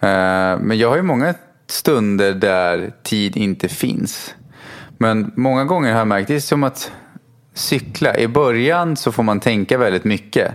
Eh, 0.00 0.58
men 0.60 0.78
jag 0.78 0.88
har 0.88 0.96
ju 0.96 1.02
många 1.02 1.34
stunder 1.66 2.32
där 2.32 2.92
tid 3.02 3.36
inte 3.36 3.68
finns. 3.68 4.34
Men 4.98 5.32
många 5.36 5.64
gånger 5.64 5.92
har 5.92 5.98
jag 5.98 6.08
märkt, 6.08 6.28
det 6.28 6.34
är 6.34 6.40
som 6.40 6.64
att 6.64 6.92
cykla. 7.54 8.16
I 8.16 8.28
början 8.28 8.96
så 8.96 9.12
får 9.12 9.22
man 9.22 9.40
tänka 9.40 9.78
väldigt 9.78 10.04
mycket. 10.04 10.52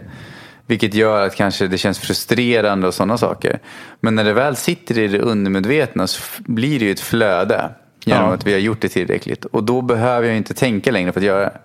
Vilket 0.68 0.94
gör 0.94 1.25
att 1.25 1.36
kanske 1.36 1.68
det 1.68 1.77
känns 1.77 2.00
frustrerande 2.00 2.88
och 2.88 2.94
sådana 2.94 3.18
saker. 3.18 3.60
Men 4.00 4.15
när 4.15 4.24
det 4.24 4.34
väl 4.34 4.56
sitter 4.56 4.98
i 4.98 5.08
det 5.08 5.20
undermedvetna 5.20 6.08
så 6.08 6.22
blir 6.39 6.79
det 6.79 6.86
ju 6.86 6.91
ett 6.91 7.00
flöde. 7.00 7.70
Genom 8.06 8.27
Ja. 8.27 8.34
att 8.34 8.48
vi 8.48 8.51
har 8.53 8.60
gjort 8.60 8.82
det 8.82 8.89
tillräckligt. 8.89 9.46
Och 9.46 9.63
då 9.63 9.82
behöver 9.82 10.27
jag 10.27 10.38
inte 10.38 10.53
tänka 10.53 10.91
längre 10.91 11.12
för 11.12 11.20
att 11.20 11.25
göra 11.25 11.39
det. 11.44 11.58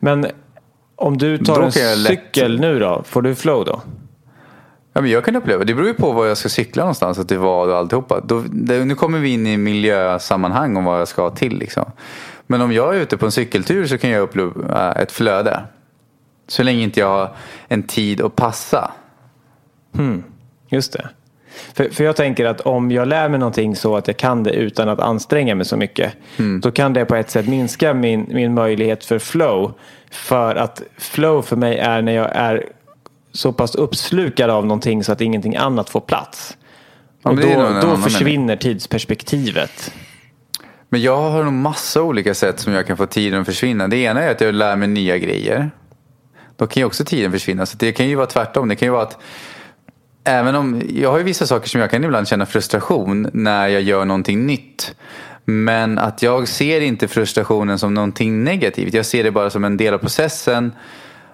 Men 0.00 0.26
om 0.96 1.18
du 1.18 1.38
tar 1.38 1.62
en 1.62 1.70
jag 1.74 1.98
lätt- 1.98 2.06
cykel 2.06 2.60
nu 2.60 2.78
då, 2.78 3.02
får 3.06 3.22
du 3.22 3.34
flow 3.34 3.64
då? 3.64 3.82
Ja, 4.92 5.00
men 5.00 5.10
jag 5.10 5.24
kan 5.24 5.36
uppleva, 5.36 5.64
det 5.64 5.74
beror 5.74 5.88
ju 5.88 5.94
på 5.94 6.12
var 6.12 6.26
jag 6.26 6.36
ska 6.36 6.48
cykla 6.48 6.82
någonstans, 6.82 7.18
att 7.18 7.28
det 7.28 7.38
var 7.38 7.68
och 7.68 7.76
alltihopa. 7.76 8.20
Då, 8.20 8.44
det, 8.50 8.84
nu 8.84 8.94
kommer 8.94 9.18
vi 9.18 9.28
in 9.28 9.46
i 9.46 9.56
miljösammanhang 9.56 10.76
om 10.76 10.84
vad 10.84 11.00
jag 11.00 11.08
ska 11.08 11.30
till. 11.30 11.58
Liksom. 11.58 11.90
Men 12.50 12.60
om 12.60 12.72
jag 12.72 12.96
är 12.96 13.00
ute 13.00 13.16
på 13.16 13.26
en 13.26 13.32
cykeltur 13.32 13.86
så 13.86 13.98
kan 13.98 14.10
jag 14.10 14.22
uppleva 14.22 14.92
ett 14.92 15.12
flöde. 15.12 15.60
Så 16.46 16.62
länge 16.62 16.82
inte 16.82 17.00
jag 17.00 17.08
har 17.08 17.36
en 17.68 17.82
tid 17.82 18.20
att 18.20 18.36
passa. 18.36 18.90
Just 20.68 20.92
det. 20.92 21.08
För, 21.74 21.88
för 21.88 22.04
jag 22.04 22.16
tänker 22.16 22.44
att 22.44 22.60
om 22.60 22.90
jag 22.90 23.08
lär 23.08 23.28
mig 23.28 23.38
någonting 23.38 23.76
så 23.76 23.96
att 23.96 24.06
jag 24.06 24.16
kan 24.16 24.42
det 24.42 24.52
utan 24.52 24.88
att 24.88 25.00
anstränga 25.00 25.54
mig 25.54 25.66
så 25.66 25.76
mycket. 25.76 26.12
Då 26.62 26.70
kan 26.70 26.92
det 26.92 27.04
på 27.04 27.14
ett 27.14 27.30
sätt 27.30 27.48
minska 27.48 27.94
min, 27.94 28.26
min 28.30 28.54
möjlighet 28.54 29.04
för 29.04 29.18
flow. 29.18 29.72
För 30.10 30.54
att 30.54 30.82
flow 30.96 31.42
för 31.42 31.56
mig 31.56 31.78
är 31.78 32.02
när 32.02 32.12
jag 32.12 32.30
är 32.36 32.66
så 33.32 33.52
pass 33.52 33.74
uppslukad 33.74 34.50
av 34.50 34.66
någonting 34.66 35.04
så 35.04 35.12
att 35.12 35.20
ingenting 35.20 35.56
annat 35.56 35.90
får 35.90 36.00
plats. 36.00 36.56
Ja, 37.22 37.30
och 37.30 37.36
då, 37.36 37.80
då 37.82 37.96
försvinner 37.96 38.56
tidsperspektivet. 38.56 39.92
Men 40.88 41.02
jag 41.02 41.30
har 41.30 41.44
nog 41.44 41.52
massa 41.52 42.02
olika 42.02 42.34
sätt 42.34 42.60
som 42.60 42.72
jag 42.72 42.86
kan 42.86 42.96
få 42.96 43.06
tiden 43.06 43.40
att 43.40 43.46
försvinna. 43.46 43.88
Det 43.88 43.96
ena 43.96 44.22
är 44.22 44.30
att 44.30 44.40
jag 44.40 44.54
lär 44.54 44.76
mig 44.76 44.88
nya 44.88 45.18
grejer. 45.18 45.70
Då 46.56 46.66
kan 46.66 46.80
ju 46.80 46.84
också 46.84 47.04
tiden 47.04 47.32
försvinna. 47.32 47.66
Så 47.66 47.76
det 47.76 47.92
kan 47.92 48.08
ju 48.08 48.14
vara 48.14 48.26
tvärtom. 48.26 48.68
Det 48.68 48.76
kan 48.76 48.86
ju 48.86 48.92
vara 48.92 49.02
att 49.02 49.18
även 50.24 50.54
om 50.54 50.82
jag 50.88 51.10
har 51.10 51.18
ju 51.18 51.24
vissa 51.24 51.46
saker 51.46 51.68
som 51.68 51.80
jag 51.80 51.90
kan 51.90 52.04
ibland 52.04 52.28
känna 52.28 52.46
frustration 52.46 53.30
när 53.32 53.68
jag 53.68 53.82
gör 53.82 54.04
någonting 54.04 54.46
nytt. 54.46 54.94
Men 55.44 55.98
att 55.98 56.22
jag 56.22 56.48
ser 56.48 56.80
inte 56.80 57.08
frustrationen 57.08 57.78
som 57.78 57.94
någonting 57.94 58.44
negativt. 58.44 58.94
Jag 58.94 59.06
ser 59.06 59.24
det 59.24 59.30
bara 59.30 59.50
som 59.50 59.64
en 59.64 59.76
del 59.76 59.94
av 59.94 59.98
processen 59.98 60.72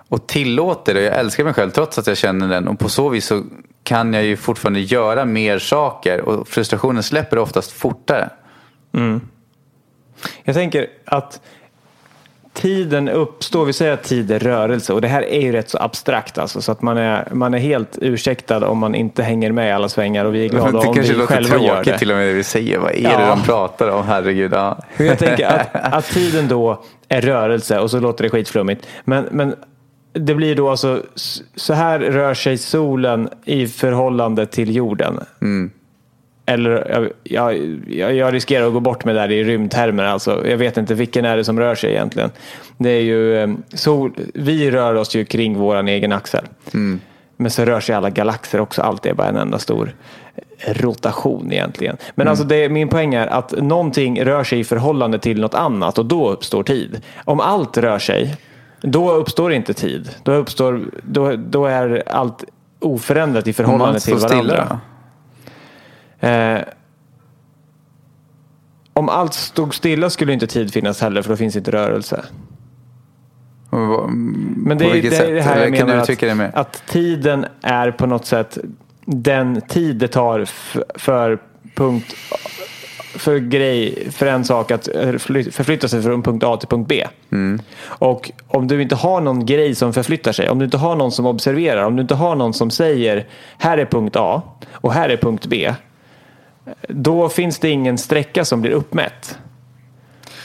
och 0.09 0.27
tillåter 0.27 0.95
det. 0.95 1.03
Jag 1.03 1.19
älskar 1.19 1.45
mig 1.45 1.55
själv 1.55 1.71
trots 1.71 1.99
att 1.99 2.07
jag 2.07 2.17
känner 2.17 2.49
den 2.49 2.69
och 2.69 2.79
på 2.79 2.89
så 2.89 3.09
vis 3.09 3.27
så 3.27 3.45
kan 3.85 4.15
jag 4.15 4.25
ju 4.25 4.37
fortfarande 4.37 4.81
göra 4.81 5.25
mer 5.25 5.59
saker 5.59 6.21
och 6.21 6.49
frustrationen 6.49 7.03
släpper 7.03 7.39
oftast 7.39 7.73
fortare. 7.73 8.31
Mm. 8.95 9.21
Jag 10.45 10.55
tänker 10.55 10.87
att 11.05 11.41
tiden 12.53 13.09
uppstår, 13.09 13.65
vi 13.65 13.73
säger 13.73 13.93
att 13.93 14.03
tid 14.03 14.31
är 14.31 14.39
rörelse 14.39 14.93
och 14.93 15.01
det 15.01 15.09
här 15.09 15.23
är 15.23 15.41
ju 15.41 15.53
rätt 15.53 15.71
så 15.71 15.79
abstrakt 15.79 16.39
alltså 16.39 16.61
så 16.63 16.73
att 16.73 16.83
man 16.83 16.97
är, 16.99 17.29
man 17.33 17.55
är 17.55 17.59
helt 17.59 17.99
ursäktad 18.01 18.67
om 18.67 18.79
man 18.79 18.95
inte 18.95 19.23
hänger 19.23 19.53
med 19.53 19.69
i 19.69 19.73
alla 19.73 19.89
svängar 19.89 20.25
och 20.25 20.35
vi 20.35 20.45
är 20.45 20.49
glada 20.49 20.71
det 20.71 20.79
om 20.89 20.95
kanske 20.95 21.15
vi 21.15 21.27
själva 21.27 21.59
gör 21.59 21.75
tråkigt 21.75 21.93
det. 21.93 21.99
till 21.99 22.11
och 22.11 22.17
med 22.17 22.27
det 22.27 22.33
vi 22.33 22.43
säger. 22.45 22.79
Vad 22.79 22.91
är 22.91 23.01
Ja. 23.03 23.19
det 23.19 23.27
de 23.27 23.43
pratar 23.43 23.89
om? 23.89 24.05
Herregud. 24.07 24.53
Ja. 24.53 24.79
Jag 24.97 25.19
tänker 25.19 25.47
att, 25.47 25.69
att 25.95 26.05
tiden 26.05 26.49
då 26.49 26.83
är 27.09 27.21
rörelse 27.21 27.79
och 27.79 27.91
så 27.91 28.01
låter 28.01 28.25
det 28.25 28.31
skitflummigt. 28.31 28.87
Men, 29.05 29.25
men 29.31 29.55
det 30.13 30.35
blir 30.35 30.55
då 30.57 30.71
alltså 30.71 31.03
så 31.57 31.73
här 31.75 31.99
rör 31.99 32.35
sig 32.35 32.59
solen 32.59 33.29
i 33.45 33.67
förhållande 33.67 34.47
till 34.47 34.77
jorden. 34.77 35.21
Eller 36.47 37.11
jag, 37.25 37.63
jag, 37.89 38.15
jag, 38.15 38.35
riskerar 38.35 38.67
att 38.67 38.73
gå 38.73 38.81
bort 38.81 39.05
med 39.05 39.15
det 39.15 39.21
där 39.21 39.33
i 39.33 39.45
rymdtermer. 39.45 40.05
Alltså, 40.05 40.49
jag 40.49 40.57
vet 40.57 40.77
inte 40.77 40.95
vilken 40.95 41.25
är 41.25 41.37
det 41.37 41.45
som 41.45 41.61
rör 41.61 41.75
sig 41.75 41.91
egentligen. 41.91 42.31
Det 42.79 42.91
är 42.91 43.01
ju, 43.01 43.39
eh, 43.43 43.51
sol, 43.75 44.13
vi 44.35 44.71
rör 44.71 44.95
oss 44.95 45.15
ju 45.17 45.25
kring 45.25 45.59
våran 45.59 45.89
egen 45.89 46.13
axel. 46.13 46.45
Men 47.37 47.51
så 47.51 47.65
rör 47.65 47.81
sig 47.81 47.95
alla 47.95 48.11
galaxer 48.11 48.61
också. 48.61 48.83
Allt 48.83 49.07
är 49.07 49.15
bara 49.15 49.29
en 49.29 49.37
enda 49.37 49.59
stor 49.59 49.95
rotation 50.67 51.53
egentligen. 51.53 51.97
Men 52.15 52.29
alltså 52.29 52.45
det, 52.45 52.69
min 52.69 52.89
poäng 52.89 53.15
är 53.15 53.27
att 53.27 53.53
någonting 53.53 54.25
rör 54.25 54.45
sig 54.45 54.61
i 54.61 54.65
förhållande 54.65 55.19
till 55.19 55.41
något 55.41 55.55
annat 55.55 55.99
och 55.99 56.07
då 56.07 56.31
uppstår 56.31 56.63
tid. 56.63 57.01
Om 57.25 57.41
allt 57.41 57.79
rör 57.79 57.99
sig, 57.99 58.37
då 58.81 59.13
uppstår 59.13 59.53
inte 59.53 59.75
tid. 59.75 60.11
Då, 60.23 60.33
uppstår, 60.33 60.81
då, 61.03 61.37
då 61.37 61.67
är 61.67 62.03
allt 62.07 62.45
oförändrat 62.81 63.47
i 63.47 63.53
förhållande 63.53 64.01
till 64.01 64.15
varandra. 64.15 64.39
stilla. 64.39 64.81
Eh, 66.25 66.61
om 68.93 69.09
allt 69.09 69.35
stod 69.35 69.75
stilla 69.75 70.11
skulle 70.11 70.33
inte 70.33 70.47
tid 70.47 70.73
finnas 70.73 71.01
heller 71.01 71.23
för 71.23 71.31
då 71.31 71.37
finns 71.37 71.57
inte 71.57 71.71
rörelse. 71.71 72.25
Men 74.57 74.79
det 74.79 74.85
är 74.85 75.03
det, 75.03 75.17
är 75.17 75.35
det 75.35 75.43
här 75.43 75.61
jag 75.61 75.71
menar 75.71 75.97
att, 75.97 76.55
att 76.55 76.83
tiden 76.87 77.47
är 77.63 77.91
på 77.91 78.07
något 78.07 78.27
sätt 78.27 78.59
den 79.07 79.61
tid 79.61 79.97
det 79.97 80.09
tar 80.09 80.45
för 80.99 81.39
punkt 81.75 82.15
för 83.17 83.39
grej, 83.39 84.09
för 84.11 84.27
en 84.27 84.45
sak 84.45 84.71
att 84.71 84.89
förfly- 84.89 85.51
förflytta 85.51 85.89
sig 85.89 86.03
från 86.03 86.23
punkt 86.23 86.45
A 86.45 86.57
till 86.57 86.69
punkt 86.69 86.89
B. 86.89 87.07
Mm. 87.33 87.61
Och 87.87 88.31
om 88.47 88.69
du 88.69 88.83
inte 88.83 88.95
har 88.95 89.21
någon 89.21 89.47
grej 89.47 89.75
som 89.75 89.93
förflyttar 89.93 90.33
sig, 90.33 90.49
om 90.51 90.59
du 90.59 90.65
inte 90.65 90.77
har 90.77 90.97
någon 90.97 91.13
som 91.13 91.27
observerar, 91.27 91.85
om 91.85 91.97
du 91.97 92.03
inte 92.03 92.15
har 92.15 92.37
någon 92.37 92.55
som 92.55 92.71
säger 92.71 93.27
här 93.59 93.79
är 93.79 93.87
punkt 93.87 94.17
A 94.17 94.43
och 94.71 94.93
här 94.93 95.09
är 95.09 95.17
punkt 95.17 95.47
B. 95.47 95.75
Då 96.89 97.29
finns 97.29 97.59
det 97.59 97.69
ingen 97.69 97.99
sträcka 97.99 98.45
som 98.45 98.61
blir 98.61 98.71
uppmätt. 98.71 99.39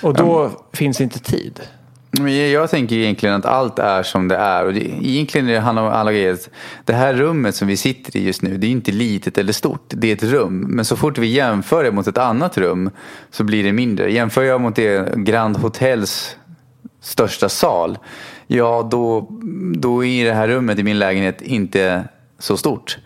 Och 0.03 0.13
då 0.13 0.51
finns 0.73 1.01
inte 1.01 1.19
tid. 1.19 1.61
Men 2.11 2.51
jag- 2.51 2.69
tänker 2.69 2.95
egentligen 2.95 3.35
att 3.35 3.45
allt 3.45 3.79
är 3.79 4.03
som 4.03 4.27
det 4.27 4.35
är. 4.35 4.65
Och 4.65 4.73
det, 4.73 4.79
egentligen 4.79 5.49
är 5.49 5.53
det 5.53 5.59
handlar 5.59 5.83
om 5.83 5.89
alla 5.93 6.11
grejer. 6.11 6.37
Det 6.85 6.93
här 6.93 7.13
rummet 7.13 7.55
som 7.55 7.67
vi 7.67 7.77
sitter 7.77 8.17
i 8.17 8.25
just 8.25 8.41
nu, 8.41 8.57
det 8.57 8.67
är 8.67 8.71
inte 8.71 8.91
litet 8.91 9.37
eller 9.37 9.53
stort. 9.53 9.83
Det 9.87 10.07
är 10.07 10.15
ett 10.15 10.23
rum. 10.23 10.65
Men 10.69 10.85
så 10.85 10.95
fort 10.95 11.17
vi 11.17 11.27
jämför 11.27 11.83
det 11.83 11.91
mot 11.91 12.07
ett 12.07 12.17
annat 12.17 12.57
rum 12.57 12.89
så 13.31 13.43
blir 13.43 13.63
det 13.63 13.73
mindre. 13.73 14.11
Jämför 14.11 14.43
jag 14.43 14.61
mot 14.61 14.75
det 14.75 15.15
Grand 15.15 15.57
Hotels 15.57 16.35
största 17.01 17.49
sal, 17.49 17.97
ja 18.47 18.87
då, 18.91 19.27
då 19.75 20.05
är 20.05 20.25
det 20.25 20.33
här 20.33 20.47
rummet 20.47 20.79
i 20.79 20.83
min 20.83 20.99
lägenhet 20.99 21.41
inte 21.41 22.03
så 22.39 22.57
stort. 22.57 22.97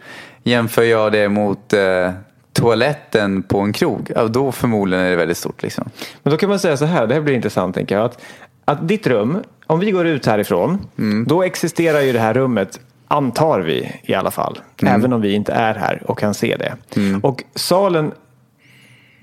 Jämför 0.43 0.83
jag 0.83 1.11
det 1.11 1.29
mot 1.29 1.73
eh, 1.73 2.11
toaletten 2.53 3.43
på 3.43 3.59
en 3.59 3.73
krog, 3.73 4.11
då 4.29 4.51
förmodligen 4.51 5.05
är 5.05 5.09
det 5.09 5.15
väldigt 5.15 5.37
stort. 5.37 5.63
Liksom. 5.63 5.89
Men 6.23 6.31
då 6.31 6.37
kan 6.37 6.49
man 6.49 6.59
säga 6.59 6.77
så 6.77 6.85
här, 6.85 7.07
det 7.07 7.13
här 7.13 7.21
blir 7.21 7.35
intressant 7.35 7.75
tänker 7.75 7.95
jag. 7.95 8.05
Att, 8.05 8.21
att 8.65 8.87
ditt 8.87 9.07
rum, 9.07 9.43
om 9.67 9.79
vi 9.79 9.91
går 9.91 10.07
ut 10.07 10.25
härifrån, 10.25 10.87
då 11.27 11.43
existerar 11.43 12.01
ju 12.01 12.13
det 12.13 12.19
här 12.19 12.33
rummet, 12.33 12.79
antar 13.07 13.59
vi 13.59 13.91
i 14.03 14.13
alla 14.13 14.31
fall. 14.31 14.59
Även 14.85 15.13
om 15.13 15.21
vi 15.21 15.33
inte 15.33 15.53
är 15.53 15.75
här 15.75 16.01
och 16.05 16.19
kan 16.19 16.33
se 16.33 16.55
det. 16.55 16.75
Och 17.21 17.43
salen 17.55 18.11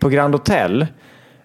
på 0.01 0.09
Grand 0.09 0.35
Hotel, 0.35 0.87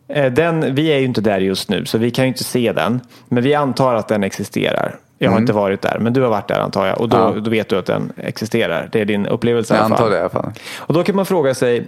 eh, 0.07 0.33
den, 0.33 0.75
vi 0.75 0.87
är 0.87 0.97
ju 0.97 1.05
inte 1.05 1.21
där 1.21 1.39
just 1.39 1.69
nu 1.69 1.85
så 1.85 1.97
vi 1.97 2.11
kan 2.11 2.25
ju 2.25 2.27
inte 2.27 2.43
se 2.43 2.71
den. 2.71 2.99
Men 3.27 3.43
vi 3.43 3.53
antar 3.53 3.95
att 3.95 4.07
den 4.07 4.23
existerar. 4.23 4.99
Jag 5.25 5.31
har 5.31 5.39
inte 5.39 5.53
varit 5.53 5.81
där, 5.81 5.97
men 5.99 6.13
du 6.13 6.21
har 6.21 6.29
varit 6.29 6.47
där 6.47 6.59
antar 6.59 6.85
jag. 6.87 7.01
Och 7.01 7.09
då, 7.09 7.17
Ja. 7.17 7.35
då 7.41 7.49
vet 7.49 7.69
du 7.69 7.77
att 7.77 7.85
den 7.85 8.11
existerar. 8.17 8.89
Det 8.91 9.01
är 9.01 9.05
din 9.05 9.25
upplevelse 9.27 9.73
i 9.73 9.77
Jag 9.77 9.85
alla 9.85 9.95
fall. 9.95 10.05
antar 10.05 10.11
det 10.11 10.17
i 10.17 10.19
alla 10.19 10.29
fall. 10.29 10.51
Och 10.77 10.93
då 10.93 11.03
kan 11.03 11.15
man 11.15 11.25
fråga 11.25 11.53
sig, 11.55 11.87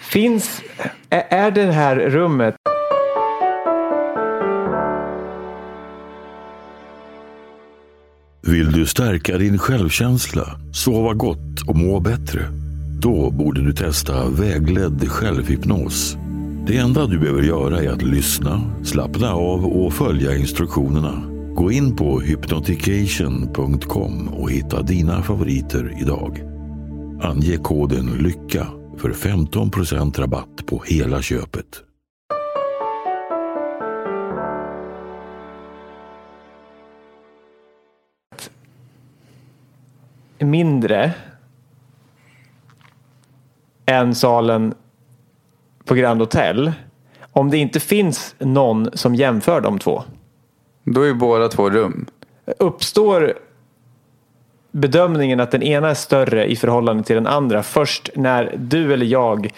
finns, 0.00 0.62
är 1.10 1.24
är 1.30 1.50
det 1.50 1.72
här 1.72 1.96
rummet 1.96 2.54
Vill 8.42 8.72
du 8.72 8.86
stärka 8.86 9.38
din 9.38 9.58
självkänsla, 9.58 10.46
sova 10.72 11.14
gott 11.14 11.62
och 11.68 11.76
må 11.76 12.00
bättre? 12.00 12.40
Då 13.00 13.30
borde 13.30 13.60
du 13.64 13.72
testa 13.72 14.28
vägledd 14.28 15.08
självhypnos. 15.08 16.16
Det 16.68 16.76
enda 16.76 17.06
du 17.06 17.18
behöver 17.18 17.42
göra 17.42 17.82
är 17.82 17.88
att 17.88 18.02
lyssna, 18.02 18.60
slappna 18.84 19.32
av 19.32 19.66
och 19.66 19.92
följa 19.92 20.36
instruktionerna. 20.36 21.22
Gå 21.54 21.72
in 21.72 21.96
på 21.96 22.20
hypnotication.com 22.20 24.28
och 24.28 24.50
hitta 24.50 24.82
dina 24.82 25.22
favoriter 25.22 25.96
idag. 26.00 26.42
Ange 27.22 27.56
koden 27.56 28.06
LYCKA 28.06 28.66
för 28.98 29.10
15% 29.10 30.20
rabatt 30.20 30.66
på 30.66 30.82
hela 30.86 31.22
köpet. 31.22 31.66
mindre 40.38 41.14
än 43.86 44.14
salen 44.14 44.74
på 45.88 45.94
Grand 45.94 46.20
Hotel 46.20 46.72
om 47.32 47.50
det 47.50 47.58
inte 47.58 47.80
finns 47.80 48.34
någon 48.38 48.90
som 48.92 49.14
jämför 49.14 49.60
de 49.60 49.78
två? 49.78 50.02
Då 50.84 51.02
är 51.02 51.14
båda 51.14 51.48
två 51.48 51.70
rum. 51.70 52.06
Uppstår 52.58 53.34
bedömningen 54.72 55.40
att 55.40 55.50
den 55.50 55.62
ena 55.62 55.90
är 55.90 55.94
större 55.94 56.50
i 56.50 56.56
förhållande 56.56 57.02
till 57.02 57.16
den 57.16 57.26
andra 57.26 57.62
först 57.62 58.10
när 58.14 58.54
du 58.58 58.92
eller 58.92 59.06
jag 59.06 59.50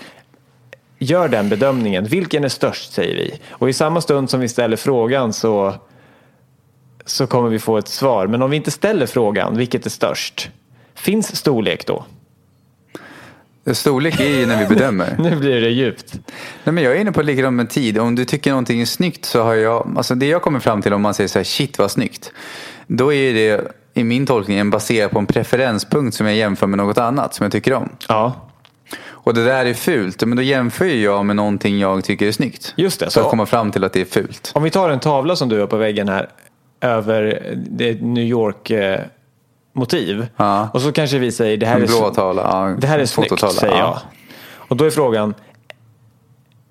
gör 0.98 1.28
den 1.28 1.48
bedömningen. 1.48 2.04
Vilken 2.04 2.44
är 2.44 2.48
störst 2.48 2.92
säger 2.92 3.16
vi. 3.16 3.40
Och 3.48 3.68
i 3.68 3.72
samma 3.72 4.00
stund 4.00 4.30
som 4.30 4.40
vi 4.40 4.48
ställer 4.48 4.76
frågan 4.76 5.32
så, 5.32 5.74
så 7.04 7.26
kommer 7.26 7.48
vi 7.48 7.58
få 7.58 7.78
ett 7.78 7.88
svar. 7.88 8.26
Men 8.26 8.42
om 8.42 8.50
vi 8.50 8.56
inte 8.56 8.70
ställer 8.70 9.06
frågan, 9.06 9.56
vilket 9.56 9.86
är 9.86 9.90
störst? 9.90 10.50
Finns 10.94 11.36
storlek 11.36 11.86
då? 11.86 12.04
Storlek 13.72 14.20
är 14.20 14.24
ju 14.38 14.46
när 14.46 14.58
vi 14.58 14.74
bedömer. 14.74 15.16
Nu 15.18 15.36
blir 15.36 15.60
det 15.60 15.68
djupt. 15.70 16.12
Nej, 16.64 16.72
men 16.72 16.84
jag 16.84 16.96
är 16.96 17.00
inne 17.00 17.12
på 17.12 17.22
likadant 17.22 17.56
med 17.56 17.70
tid. 17.70 17.98
Om 17.98 18.14
du 18.14 18.24
tycker 18.24 18.50
någonting 18.50 18.80
är 18.80 18.86
snyggt 18.86 19.24
så 19.24 19.42
har 19.42 19.54
jag, 19.54 19.94
alltså 19.96 20.14
det 20.14 20.26
jag 20.26 20.42
kommer 20.42 20.60
fram 20.60 20.82
till 20.82 20.92
om 20.92 21.02
man 21.02 21.14
säger 21.14 21.28
så 21.28 21.38
här, 21.38 21.44
shit 21.44 21.78
vad 21.78 21.90
snyggt. 21.90 22.32
Då 22.86 23.12
är 23.12 23.34
det 23.34 23.72
i 23.94 24.04
min 24.04 24.26
tolkning 24.26 24.58
en 24.58 24.70
baserad 24.70 25.10
på 25.10 25.18
en 25.18 25.26
preferenspunkt 25.26 26.16
som 26.16 26.26
jag 26.26 26.36
jämför 26.36 26.66
med 26.66 26.76
något 26.78 26.98
annat 26.98 27.34
som 27.34 27.44
jag 27.44 27.52
tycker 27.52 27.72
om. 27.72 27.88
Ja, 28.08 28.32
Och 29.08 29.34
det 29.34 29.44
där 29.44 29.66
är 29.66 29.74
fult, 29.74 30.24
men 30.24 30.36
då 30.36 30.42
jämför 30.42 30.84
jag 30.84 31.26
med 31.26 31.36
någonting 31.36 31.78
jag 31.78 32.04
tycker 32.04 32.26
är 32.26 32.32
snyggt. 32.32 32.74
Just 32.76 33.00
det, 33.00 33.06
Så 33.06 33.10
så- 33.10 33.20
att 33.20 33.30
komma 33.30 33.46
fram 33.46 33.72
till 33.72 33.84
att 33.84 33.92
det 33.92 34.00
är 34.00 34.04
fult. 34.04 34.50
Om 34.54 34.62
vi 34.62 34.70
tar 34.70 34.90
en 34.90 35.00
tavla 35.00 35.36
som 35.36 35.48
du 35.48 35.60
har 35.60 35.66
på 35.66 35.76
väggen 35.76 36.08
här 36.08 36.28
över 36.80 37.54
det 37.70 38.02
New 38.02 38.24
York 38.24 38.70
eh, 38.70 39.00
motiv. 39.80 40.26
Ja. 40.36 40.68
Och 40.74 40.82
så 40.82 40.92
kanske 40.92 41.18
vi 41.18 41.32
säger 41.32 41.56
det 41.56 41.66
här 41.66 41.76
En 41.76 41.82
är, 41.82 41.86
blå 41.86 42.10
tavla, 42.10 42.42
ja, 42.42 42.76
det 42.80 42.86
här 42.86 42.98
är 42.98 43.06
snyggt 43.06 43.40
säger 43.40 43.76
jag. 43.76 43.86
ja. 43.86 44.02
Och 44.56 44.76
då 44.76 44.84
är 44.84 44.90
frågan, 44.90 45.34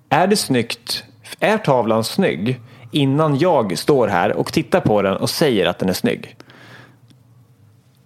är 0.08 0.26
det 0.26 0.36
snyggt, 0.36 1.04
är 1.40 1.58
tavlan 1.58 2.04
snygg 2.04 2.60
innan 2.90 3.38
jag 3.38 3.78
står 3.78 4.08
här 4.08 4.32
och 4.32 4.52
tittar 4.52 4.80
på 4.80 5.02
den 5.02 5.16
och 5.16 5.30
säger 5.30 5.66
att 5.66 5.78
den 5.78 5.88
är 5.88 5.92
snygg? 5.92 6.36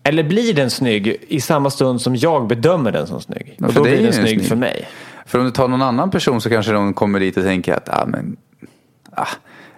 Eller 0.03 0.23
blir 0.23 0.55
den 0.55 0.71
snygg 0.71 1.17
i 1.29 1.41
samma 1.41 1.71
stund 1.71 2.01
som 2.01 2.17
jag 2.17 2.47
bedömer 2.47 2.93
den 2.93 3.07
som 3.07 3.21
snygg? 3.21 3.57
Ja, 3.59 3.67
Och 3.67 3.73
för 3.73 3.81
då 3.81 3.85
blir 3.85 4.03
den 4.03 4.13
snygg 4.13 4.29
snygg. 4.29 4.49
för 4.49 4.57
mig. 4.57 4.89
För 5.27 5.39
om 5.39 5.45
du 5.45 5.51
tar 5.51 5.69
någon 5.69 5.83
annan 5.83 6.11
person 6.11 6.41
så 6.41 6.51
kanske 6.51 6.73
de 6.73 6.95
kommer 6.95 7.21
dit 7.21 7.37
och 7.37 7.43
tänker 7.43 7.75
att 7.75 7.89
ah, 7.89 8.07
men, 8.07 8.37
ah, 9.11 9.29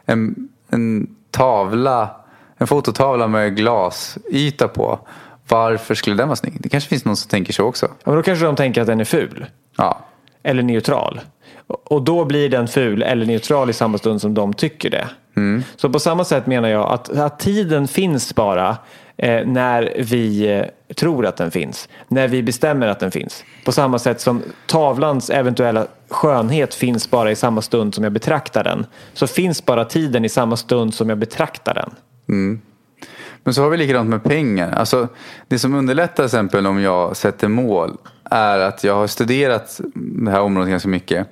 en, 0.07 0.49
en 0.71 1.17
tavla, 1.31 2.11
en 2.59 2.67
fototavla 2.67 3.29
med 3.29 3.57
glasyta 3.57 4.69
på. 4.69 4.99
Varför 5.49 5.95
skulle 5.95 6.17
den 6.17 6.29
vara 6.29 6.37
snygg? 6.37 6.57
Det 6.61 6.69
kanske 6.69 6.89
finns 6.89 7.05
någon 7.05 7.17
som 7.17 7.29
tänker 7.29 7.53
så 7.53 7.65
också. 7.65 7.87
Ja, 7.87 7.93
men 8.05 8.15
då 8.15 8.23
kanske 8.23 8.45
de 8.45 8.57
tänker 8.57 8.81
att 8.81 8.87
den 8.87 9.01
är 9.01 9.05
ful. 9.05 9.47
Ja, 9.77 9.99
eller 10.43 10.63
neutral. 10.63 11.21
Och 11.67 12.03
då 12.03 12.25
blir 12.25 12.49
den 12.49 12.69
ful 12.69 13.03
eller 13.03 13.27
neutral 13.27 13.71
i 13.71 13.73
samma 13.73 13.99
stund 13.99 14.21
som 14.21 14.35
de 14.35 14.55
tycker 14.55 14.91
det. 14.91 15.09
Så 15.77 15.91
på 15.91 15.99
samma 15.99 16.25
sätt 16.25 16.47
menar 16.47 16.69
jag 16.69 16.93
att, 16.93 17.11
att 17.19 17.39
tiden 17.39 17.89
finns 17.89 18.35
bara 18.35 18.77
eh, 19.17 19.47
när 19.47 19.95
vi 19.99 20.53
eh, 20.53 20.95
tror 20.95 21.27
att 21.27 21.37
den 21.37 21.51
finns. 21.51 21.89
När 22.09 22.29
vi 22.29 22.43
bestämmer 22.43 22.87
att 22.87 23.01
den 23.01 23.11
finns. 23.11 23.45
På 23.65 23.73
samma 23.73 23.99
sätt 23.99 24.21
som 24.21 24.43
tavlans 24.67 25.31
eventuella 25.31 25.87
skönhet 26.09 26.75
finns 26.75 27.11
bara 27.11 27.31
i 27.31 27.37
samma 27.37 27.63
stund 27.63 27.95
som 27.95 28.05
jag 28.05 28.13
betraktar 28.13 28.65
den. 28.65 28.87
Så 29.13 29.27
finns 29.27 29.65
bara 29.65 29.85
tiden 29.85 30.25
i 30.25 30.29
samma 30.29 30.57
stund 30.57 30.95
som 30.95 31.09
jag 31.09 31.19
betraktar 31.19 31.75
den. 31.75 31.91
Mm. 32.29 32.61
Men 33.45 33.55
så 33.55 33.63
har 33.63 33.71
vi 33.71 33.77
likadant 33.77 34.11
med 34.11 34.25
pengar. 34.25 34.73
Alltså, 34.73 35.09
det 35.49 35.59
som 35.59 35.75
underlättar 35.75 36.15
till 36.15 36.25
exempel 36.25 36.67
om 36.67 36.81
jag 36.81 37.17
sätter 37.17 37.49
mål 37.49 37.97
är 38.31 38.59
att 38.59 38.85
jag 38.85 38.95
har 38.95 39.07
studerat 39.07 39.81
det 39.95 40.31
här 40.31 40.41
området 40.41 40.71
ganska 40.71 40.89
mycket. 40.89 41.29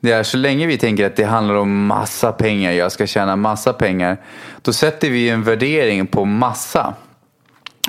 Det 0.00 0.12
är 0.12 0.22
så 0.22 0.36
länge 0.36 0.66
vi 0.66 0.78
tänker 0.78 1.06
att 1.06 1.16
det 1.16 1.24
handlar 1.24 1.54
om 1.54 1.86
massa 1.86 2.32
pengar, 2.32 2.72
jag 2.72 2.92
ska 2.92 3.06
tjäna 3.06 3.36
massa 3.36 3.72
pengar. 3.72 4.16
Då 4.62 4.72
sätter 4.72 5.10
vi 5.10 5.30
en 5.30 5.42
värdering 5.42 6.06
på 6.06 6.24
massa. 6.24 6.94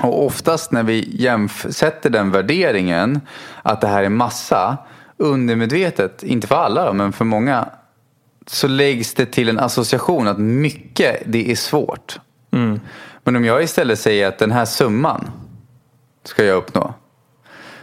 Och 0.02 0.26
oftast 0.26 0.72
när 0.72 0.82
vi 0.82 1.48
sätter 1.70 2.10
den 2.10 2.30
värderingen 2.30 3.20
att 3.62 3.80
det 3.80 3.86
här 3.86 4.02
är 4.02 4.08
massa 4.08 4.76
undermedvetet, 5.16 6.22
inte 6.22 6.46
för 6.46 6.54
alla 6.54 6.86
då, 6.86 6.92
men 6.92 7.12
för 7.12 7.24
många 7.24 7.68
så 8.46 8.68
läggs 8.68 9.14
det 9.14 9.26
till 9.26 9.48
en 9.48 9.58
association 9.58 10.28
att 10.28 10.38
mycket 10.38 11.22
det 11.26 11.50
är 11.50 11.56
svårt. 11.56 12.18
Mm. 12.58 12.80
Men 13.24 13.36
om 13.36 13.44
jag 13.44 13.62
istället 13.62 13.98
säger 13.98 14.28
att 14.28 14.38
den 14.38 14.50
här 14.50 14.64
summan 14.64 15.30
ska 16.24 16.44
jag 16.44 16.56
uppnå. 16.56 16.94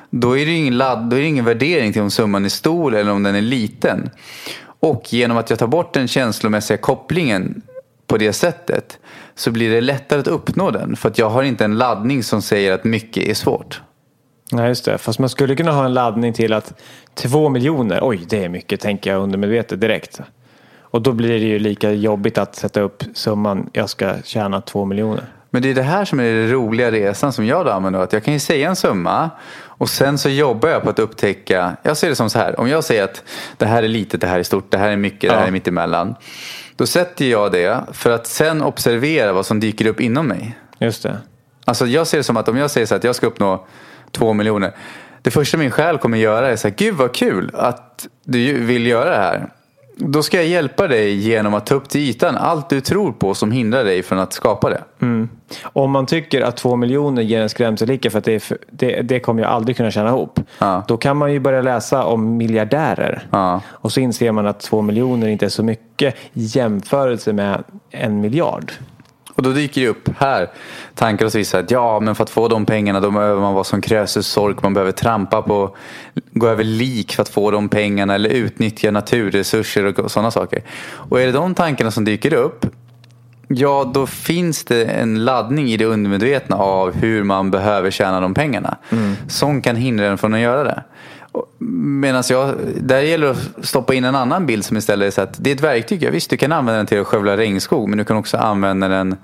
Då 0.10 0.38
är 0.38 0.46
det 0.46 0.52
ingen, 0.52 0.78
ladd, 0.78 1.10
då 1.10 1.16
är 1.16 1.22
det 1.22 1.28
ingen 1.28 1.46
värdering 1.46 1.94
till 1.94 2.02
om 2.02 2.12
summan 2.12 2.46
är 2.46 2.50
stor 2.50 2.96
eller 2.96 3.12
om 3.12 3.24
den 3.24 3.36
är 3.36 3.42
liten. 3.42 4.10
Och 4.80 5.14
genom 5.14 5.38
att 5.38 5.50
jag 5.50 5.60
tar 5.60 5.68
bort 5.68 5.94
den 5.94 6.08
känslomässiga 6.08 6.78
kopplingen 6.78 7.62
på 8.08 8.18
det 8.18 8.34
sättet 8.34 9.00
så 9.36 9.52
blir 9.52 9.70
det 9.72 9.82
lättare 9.82 10.20
att 10.20 10.28
uppnå 10.28 10.72
den. 10.72 10.96
För 10.96 11.10
att 11.10 11.18
jag 11.18 11.30
har 11.30 11.44
inte 11.44 11.66
en 11.66 11.78
laddning 11.78 12.24
som 12.24 12.42
säger 12.42 12.72
att 12.72 12.84
mycket 12.84 13.24
är 13.24 13.34
svårt. 13.34 13.82
Nej, 14.52 14.68
just 14.68 14.86
det. 14.86 14.98
Fast 14.98 15.20
man 15.20 15.30
skulle 15.30 15.56
kunna 15.56 15.72
ha 15.72 15.86
en 15.86 15.94
laddning 15.94 16.34
till 16.34 16.54
att 16.54 16.82
två 17.14 17.50
miljoner, 17.50 18.00
oj 18.02 18.26
det 18.30 18.44
är 18.44 18.50
mycket 18.50 18.80
tänker 18.80 19.12
jag 19.12 19.22
undermedvetet 19.22 19.82
direkt. 19.82 20.22
Och 20.96 21.02
då 21.02 21.12
blir 21.12 21.30
det 21.30 21.46
ju 21.46 21.60
lika 21.60 21.92
jobbigt 21.92 22.38
att 22.38 22.56
sätta 22.56 22.82
upp 22.82 23.04
summan 23.14 23.70
jag 23.74 23.90
ska 23.90 24.14
tjäna 24.24 24.62
två 24.62 24.86
miljoner. 24.86 25.24
Men 25.50 25.62
det 25.62 25.70
är 25.70 25.74
det 25.74 25.82
här 25.82 26.06
som 26.06 26.20
är 26.20 26.24
den 26.24 26.52
roliga 26.52 26.92
resan 26.92 27.34
som 27.34 27.46
jag 27.46 27.66
då 27.66 27.72
använder. 27.72 28.00
Att 28.00 28.14
jag 28.14 28.24
kan 28.24 28.34
ju 28.34 28.40
säga 28.40 28.70
en 28.70 28.76
summa 28.76 29.30
och 29.58 29.90
sen 29.90 30.18
så 30.18 30.30
jobbar 30.30 30.70
jag 30.70 30.84
på 30.84 30.90
att 30.90 31.00
upptäcka. 31.00 31.78
Jag 31.84 31.98
ser 31.98 32.10
det 32.10 32.16
som 32.16 32.30
så 32.30 32.40
här. 32.40 32.60
Om 32.60 32.70
jag 32.70 32.84
säger 32.84 33.04
att 33.04 33.24
det 33.58 33.66
här 33.66 33.84
är 33.84 33.88
litet, 33.88 34.22
det 34.22 34.28
här 34.28 34.40
är 34.40 34.44
stort, 34.44 34.72
det 34.72 34.78
här 34.78 34.90
är 34.90 34.96
mycket, 34.96 35.30
det 35.30 35.38
här 35.38 35.48
är 35.48 35.52
mittemellan. 35.52 36.16
Då 36.76 36.86
sätter 36.86 37.26
jag 37.26 37.52
det 37.52 37.84
för 37.92 38.12
att 38.12 38.28
sen 38.28 38.62
observera 38.62 39.34
vad 39.34 39.46
som 39.46 39.60
dyker 39.60 39.88
upp 39.88 40.02
inom 40.02 40.28
mig. 40.28 40.58
Just 40.80 41.04
det. 41.04 41.18
Alltså 41.66 41.88
jag 41.88 42.08
ser 42.08 42.18
det 42.18 42.24
som 42.24 42.38
att 42.38 42.48
om 42.48 42.58
jag 42.58 42.72
säger 42.72 42.88
så 42.88 42.96
att 42.96 43.04
jag 43.04 43.16
ska 43.16 43.28
uppnå 43.28 43.66
två 44.12 44.34
miljoner. 44.34 44.76
Det 45.22 45.32
första 45.32 45.58
min 45.58 45.72
själ 45.72 45.98
kommer 45.98 46.18
göra 46.18 46.50
är 46.50 46.56
så 46.56 46.68
här, 46.68 46.76
gud 46.76 46.96
vad 46.96 47.14
kul 47.16 47.52
att 47.54 48.08
du 48.24 48.60
vill 48.60 48.88
göra 48.88 49.10
det 49.10 49.24
här. 49.24 49.50
Då 49.98 50.24
ska 50.24 50.38
jag 50.38 50.48
hjälpa 50.48 50.88
dig 50.88 51.16
genom 51.16 51.54
att 51.54 51.66
ta 51.66 51.76
upp 51.76 51.90
till 51.90 52.02
ytan 52.02 52.38
allt 52.38 52.70
du 52.70 52.82
tror 52.82 53.12
på 53.12 53.34
som 53.34 53.52
hindrar 53.52 53.84
dig 53.84 54.04
från 54.04 54.20
att 54.20 54.34
skapa 54.34 54.70
det. 54.70 54.84
Mm. 55.02 55.30
Om 55.64 55.92
man 55.92 56.06
tycker 56.06 56.42
att 56.42 56.58
två 56.58 56.76
miljoner 56.76 57.22
ger 57.22 57.42
en 57.42 57.50
skrämselhicka 57.50 58.12
för 58.12 58.18
att 58.18 58.24
det, 58.24 58.40
för, 58.40 58.58
det, 58.72 59.02
det 59.02 59.20
kommer 59.20 59.42
jag 59.42 59.52
aldrig 59.52 59.78
kunna 59.78 59.92
tjäna 59.92 60.10
ihop. 60.10 60.40
Ja. 60.60 60.84
Då 60.88 60.98
kan 60.98 61.18
man 61.18 61.34
ju 61.34 61.40
börja 61.40 61.62
läsa 61.62 62.06
om 62.06 62.38
miljardärer. 62.38 63.28
Ja. 63.32 63.62
Och 63.68 63.92
så 63.92 64.00
inser 64.00 64.32
man 64.32 64.48
att 64.48 64.60
två 64.60 64.82
miljoner 64.82 65.28
inte 65.28 65.46
är 65.46 65.50
så 65.50 65.64
mycket 65.64 66.16
i 66.34 66.44
jämförelse 66.44 67.34
med 67.34 67.64
en 67.92 68.22
miljard. 68.22 68.72
Och 69.36 69.44
då 69.44 69.52
dyker 69.52 69.82
det 69.82 69.88
upp 69.88 70.10
här 70.18 70.50
tankar 70.96 71.26
hos 71.26 71.36
vissa 71.36 71.60
att 71.60 71.72
ja, 71.72 72.00
men 72.00 72.16
för 72.16 72.24
att 72.24 72.30
få 72.30 72.48
de 72.48 72.66
pengarna 72.66 73.00
då 73.00 73.12
behöver 73.12 73.42
man 73.42 73.54
vara 73.54 73.64
som 73.64 73.82
Krösus 73.82 74.28
sork. 74.28 74.64
Man 74.64 74.74
behöver 74.74 74.92
trampa 74.92 75.42
på, 75.42 75.76
gå 76.32 76.48
över 76.48 76.64
lik 76.64 77.14
för 77.14 77.22
att 77.22 77.30
få 77.30 77.52
de 77.52 77.70
pengarna 77.70 78.16
eller 78.16 78.30
utnyttja 78.30 78.92
naturresurser 78.92 80.00
och 80.00 80.12
sådana 80.12 80.32
saker. 80.32 80.62
Och 80.92 81.22
är 81.22 81.26
det 81.26 81.32
de 81.32 81.56
tankarna 81.56 81.92
som 81.92 82.06
dyker 82.06 82.34
upp, 82.34 82.66
ja 83.48 83.92
då 83.94 84.08
finns 84.08 84.64
det 84.64 84.86
en 84.86 85.26
laddning 85.26 85.68
i 85.68 85.78
det 85.78 85.86
undermedvetna 85.86 86.56
av 86.56 86.94
hur 86.94 87.24
man 87.24 87.52
behöver 87.52 87.92
tjäna 87.92 88.20
de 88.20 88.34
pengarna. 88.34 88.78
Som 89.28 89.62
kan 89.62 89.76
hindra 89.76 90.06
en 90.06 90.18
från 90.18 90.34
att 90.34 90.40
göra 90.40 90.64
det. 90.64 90.84
Medan 91.58 92.24
jag, 92.30 92.56
där 92.82 93.02
gäller 93.02 93.28
det 93.28 93.32
att 93.32 93.66
stoppa 93.66 93.94
in 93.94 94.06
en 94.06 94.16
annan 94.16 94.46
bild 94.46 94.66
som 94.66 94.78
istället 94.78 95.08
är 95.08 95.12
så 95.12 95.22
att 95.22 95.44
det 95.44 95.50
är 95.52 95.56
ett 95.56 95.62
verktyg. 95.62 96.04
Ja, 96.04 96.12
visst, 96.12 96.30
du 96.30 96.38
kan 96.38 96.52
använda 96.52 96.78
den 96.78 96.86
till 96.86 97.02
att 97.02 97.08
skövla 97.08 97.38
regnskog 97.38 97.90
men 97.90 97.98
du 97.98 98.04
kan 98.04 98.18
också 98.18 98.38
använda 98.38 98.88
den 98.88 99.16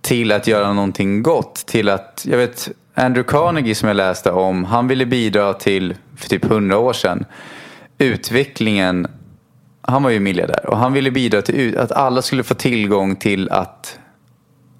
till 0.00 0.32
att 0.32 0.46
göra 0.46 0.72
någonting 0.72 1.22
gott. 1.22 1.54
Till 1.66 1.88
att, 1.88 2.26
jag 2.28 2.38
vet, 2.38 2.68
Andrew 2.94 3.28
Carnegie 3.30 3.74
som 3.74 3.88
jag 3.88 3.96
läste 3.96 4.30
om, 4.30 4.64
han 4.64 4.88
ville 4.88 5.06
bidra 5.06 5.54
till, 5.54 5.94
för 6.16 6.28
typ 6.28 6.44
hundra 6.44 6.78
år 6.78 6.92
sedan, 6.92 7.24
utvecklingen, 7.98 9.06
han 9.82 10.02
var 10.02 10.10
ju 10.10 10.20
miljardär 10.20 10.66
och 10.66 10.76
han 10.76 10.92
ville 10.92 11.10
bidra 11.10 11.42
till 11.42 11.78
att 11.78 11.92
alla 11.92 12.22
skulle 12.22 12.42
få 12.42 12.54
tillgång 12.54 13.16
till 13.16 13.50
att 13.50 13.98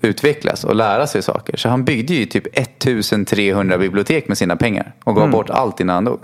utvecklas 0.00 0.64
och 0.64 0.74
lära 0.74 1.06
sig 1.06 1.22
saker. 1.22 1.56
Så 1.56 1.68
han 1.68 1.84
byggde 1.84 2.14
ju 2.14 2.26
typ 2.26 2.46
1300 2.52 3.78
bibliotek 3.78 4.28
med 4.28 4.38
sina 4.38 4.56
pengar 4.56 4.94
och 5.04 5.14
gav 5.16 5.30
bort 5.30 5.50
allt 5.50 5.80
innan 5.80 5.94
han 5.94 6.04
dog. 6.04 6.20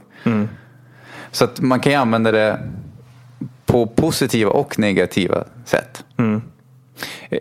Så 1.30 1.44
att 1.44 1.60
man 1.60 1.80
kan 1.80 1.92
ju 1.92 1.98
använda 1.98 2.32
det 2.32 2.58
på 3.66 3.86
positiva 3.86 4.50
och 4.50 4.78
negativa 4.78 5.44
sätt. 5.64 6.04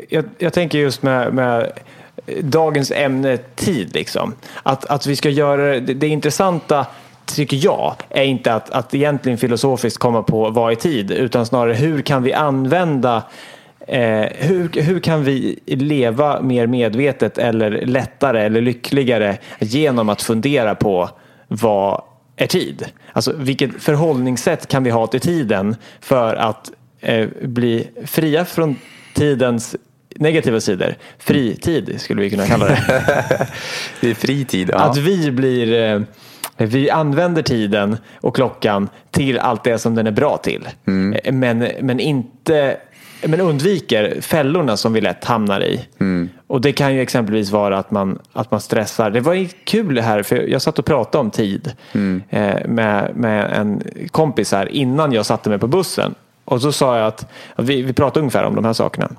Jag, 0.10 0.26
jag 0.38 0.54
tänker 0.54 0.78
just 0.78 1.04
med, 1.04 1.34
med 1.34 1.72
dagens 2.42 2.92
ämne 2.92 3.38
tid. 3.38 3.94
Liksom. 3.94 4.34
Att, 4.64 4.86
att 4.86 5.08
vi 5.08 5.16
ska 5.16 5.30
göra 5.30 5.80
det, 5.80 5.94
det 5.94 6.08
intressanta 6.08 6.86
tycker 7.26 7.58
jag 7.58 7.96
är 8.10 8.24
inte 8.24 8.54
att, 8.54 8.70
att 8.70 8.94
egentligen 8.94 9.38
filosofiskt 9.38 10.00
komma 10.00 10.24
på 10.24 10.50
vad 10.50 10.72
är 10.72 10.76
tid 10.76 11.12
utan 11.12 11.46
snarare 11.46 11.74
hur 11.74 12.02
kan 12.02 12.24
vi 12.24 12.34
använda 12.34 13.24
Eh, 13.88 14.28
hur, 14.36 14.82
hur 14.82 15.00
kan 15.00 15.24
vi 15.24 15.60
leva 15.66 16.42
mer 16.42 16.68
medvetet 16.68 17.38
eller 17.38 17.72
lättare 17.86 18.46
eller 18.46 18.62
lyckligare 18.62 19.38
genom 19.60 20.10
att 20.10 20.22
fundera 20.22 20.76
på 20.76 21.10
vad 21.48 22.02
är 22.36 22.48
tid? 22.48 22.86
Alltså 23.14 23.34
vilket 23.38 23.84
förhållningssätt 23.84 24.68
kan 24.68 24.84
vi 24.84 24.90
ha 24.90 25.08
till 25.08 25.20
tiden 25.20 25.76
för 26.00 26.36
att 26.36 26.72
eh, 27.02 27.28
bli 27.42 27.88
fria 28.06 28.46
från 28.46 28.76
tidens 29.14 29.76
negativa 30.16 30.60
sidor? 30.60 30.96
Fritid 31.18 32.02
skulle 32.02 32.22
vi 32.22 32.30
kunna 32.30 32.48
kalla 32.48 32.66
det. 32.66 32.78
Det 34.02 34.10
är 34.10 34.16
fritid. 34.16 34.70
Ja. 34.74 34.80
Att 34.80 34.98
vi 34.98 35.32
blir 35.32 35.74
eh, 35.74 36.02
vi 36.58 36.90
använder 36.90 37.42
tiden 37.42 37.98
och 38.22 38.36
klockan 38.36 38.90
till 39.12 39.40
allt 39.40 39.64
det 39.64 39.78
som 39.78 39.96
den 39.96 40.08
är 40.08 40.12
bra 40.12 40.38
till. 40.38 40.68
Eh, 41.24 41.34
Men, 41.34 41.68
men 41.82 42.00
inte 42.00 42.78
men 43.22 43.42
undviker 43.42 44.22
fällorna 44.22 44.78
som 44.78 44.94
vi 44.94 45.02
lätt 45.02 45.26
hamnar 45.26 45.64
i. 45.64 45.88
Och 46.48 46.62
det 46.62 46.72
kan 46.72 46.94
ju 46.94 47.02
exempelvis 47.02 47.52
vara 47.52 47.78
att 47.78 47.92
man, 47.92 48.20
att 48.34 48.52
man 48.52 48.62
stressar. 48.62 49.10
Det 49.10 49.20
var 49.20 49.48
kul 49.66 50.00
här, 50.00 50.24
för 50.24 50.36
jag 50.36 50.62
satt 50.62 50.80
och 50.80 50.86
pratade 50.86 51.22
om 51.22 51.32
tid 51.32 51.74
eh, 52.30 52.68
med, 52.68 53.12
med 53.16 53.52
en 53.54 53.82
kompis 54.12 54.52
här 54.52 54.72
innan 54.72 55.12
jag 55.12 55.26
satte 55.26 55.50
mig 55.50 55.60
på 55.60 55.68
bussen. 55.68 56.16
Och 56.46 56.62
så 56.62 56.72
sa 56.72 56.98
jag 56.98 57.08
att, 57.08 57.32
vi, 57.58 57.82
vi 57.82 57.94
pratade 57.94 58.20
ungefär 58.20 58.44
om 58.44 58.56
de 58.56 58.66
här 58.66 58.74
sakerna. 58.74 59.10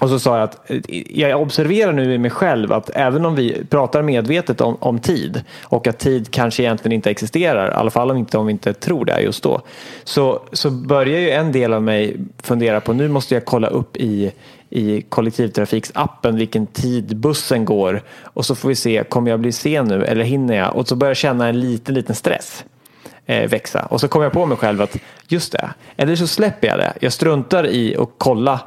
Och 0.00 0.08
så 0.08 0.18
sa 0.18 0.38
jag 0.38 0.44
att 0.44 0.70
jag 1.08 1.42
observerar 1.42 1.92
nu 1.92 2.14
i 2.14 2.18
mig 2.18 2.30
själv 2.30 2.72
att 2.72 2.90
även 2.94 3.26
om 3.26 3.34
vi 3.34 3.64
pratar 3.70 4.02
medvetet 4.02 4.60
om, 4.60 4.76
om 4.80 4.98
tid 4.98 5.44
och 5.62 5.86
att 5.86 5.98
tid 5.98 6.30
kanske 6.30 6.62
egentligen 6.62 6.92
inte 6.92 7.10
existerar, 7.10 7.70
i 7.70 7.74
alla 7.74 7.90
fall 7.90 8.10
om, 8.10 8.16
inte, 8.16 8.38
om 8.38 8.46
vi 8.46 8.52
inte 8.52 8.72
tror 8.72 9.04
det 9.04 9.20
just 9.20 9.42
då, 9.42 9.60
så, 10.04 10.42
så 10.52 10.70
börjar 10.70 11.20
ju 11.20 11.30
en 11.30 11.52
del 11.52 11.72
av 11.72 11.82
mig 11.82 12.16
fundera 12.42 12.80
på 12.80 12.92
nu 12.92 13.08
måste 13.08 13.34
jag 13.34 13.44
kolla 13.44 13.68
upp 13.68 13.96
i, 13.96 14.32
i 14.70 15.02
kollektivtrafiksappen 15.02 16.36
vilken 16.36 16.66
tid 16.66 17.16
bussen 17.16 17.64
går 17.64 18.02
och 18.22 18.46
så 18.46 18.54
får 18.54 18.68
vi 18.68 18.74
se, 18.74 19.04
kommer 19.08 19.30
jag 19.30 19.40
bli 19.40 19.52
sen 19.52 19.84
nu 19.84 20.04
eller 20.04 20.24
hinner 20.24 20.56
jag? 20.56 20.76
Och 20.76 20.88
så 20.88 20.96
börjar 20.96 21.10
jag 21.10 21.16
känna 21.16 21.48
en 21.48 21.60
liten, 21.60 21.94
liten 21.94 22.14
stress 22.14 22.64
eh, 23.26 23.48
växa. 23.48 23.82
Och 23.82 24.00
så 24.00 24.08
kommer 24.08 24.26
jag 24.26 24.32
på 24.32 24.46
mig 24.46 24.56
själv 24.56 24.82
att 24.82 24.96
just 25.28 25.52
det, 25.52 25.70
eller 25.96 26.16
så 26.16 26.26
släpper 26.26 26.68
jag 26.68 26.78
det. 26.78 26.92
Jag 27.00 27.12
struntar 27.12 27.66
i 27.66 27.96
att 27.96 28.10
kolla 28.18 28.60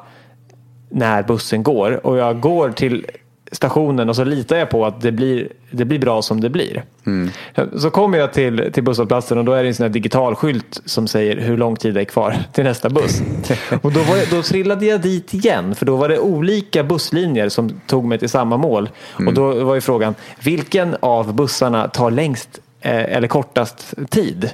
när 0.89 1.23
bussen 1.23 1.63
går 1.63 2.07
och 2.07 2.17
jag 2.17 2.39
går 2.39 2.71
till 2.71 3.05
stationen 3.51 4.09
och 4.09 4.15
så 4.15 4.23
litar 4.23 4.57
jag 4.57 4.69
på 4.69 4.85
att 4.85 5.01
det 5.01 5.11
blir, 5.11 5.47
det 5.71 5.85
blir 5.85 5.99
bra 5.99 6.21
som 6.21 6.41
det 6.41 6.49
blir. 6.49 6.83
Så 7.77 7.89
kommer 7.89 8.17
jag 8.17 8.33
till, 8.33 8.69
till 8.73 8.83
busshållplatsen 8.83 9.37
och 9.37 9.45
då 9.45 9.53
är 9.53 9.63
det 9.63 9.69
en 9.69 9.75
sån 9.75 9.83
här 9.83 9.89
digital 9.89 10.35
skylt 10.35 10.81
som 10.85 11.07
säger 11.07 11.37
hur 11.37 11.57
lång 11.57 11.75
tid 11.75 11.93
det 11.93 12.01
är 12.01 12.05
kvar 12.05 12.35
till 12.53 12.63
nästa 12.63 12.89
buss. 12.89 13.21
och 13.81 13.91
då, 13.91 13.99
var 13.99 14.17
jag, 14.17 14.27
då 14.31 14.41
trillade 14.41 14.85
jag 14.85 15.01
dit 15.01 15.33
igen 15.33 15.75
för 15.75 15.85
då 15.85 15.95
var 15.95 16.09
det 16.09 16.19
olika 16.19 16.83
busslinjer 16.83 17.49
som 17.49 17.81
tog 17.87 18.05
mig 18.05 18.17
till 18.17 18.29
samma 18.29 18.57
mål. 18.57 18.89
Och 19.27 19.33
då 19.33 19.63
var 19.63 19.75
ju 19.75 19.81
frågan, 19.81 20.15
vilken 20.43 20.95
av 20.99 21.33
bussarna 21.33 21.87
tar 21.87 22.11
längst 22.11 22.59
eller 22.81 23.27
kortast 23.27 23.93
tid? 24.09 24.53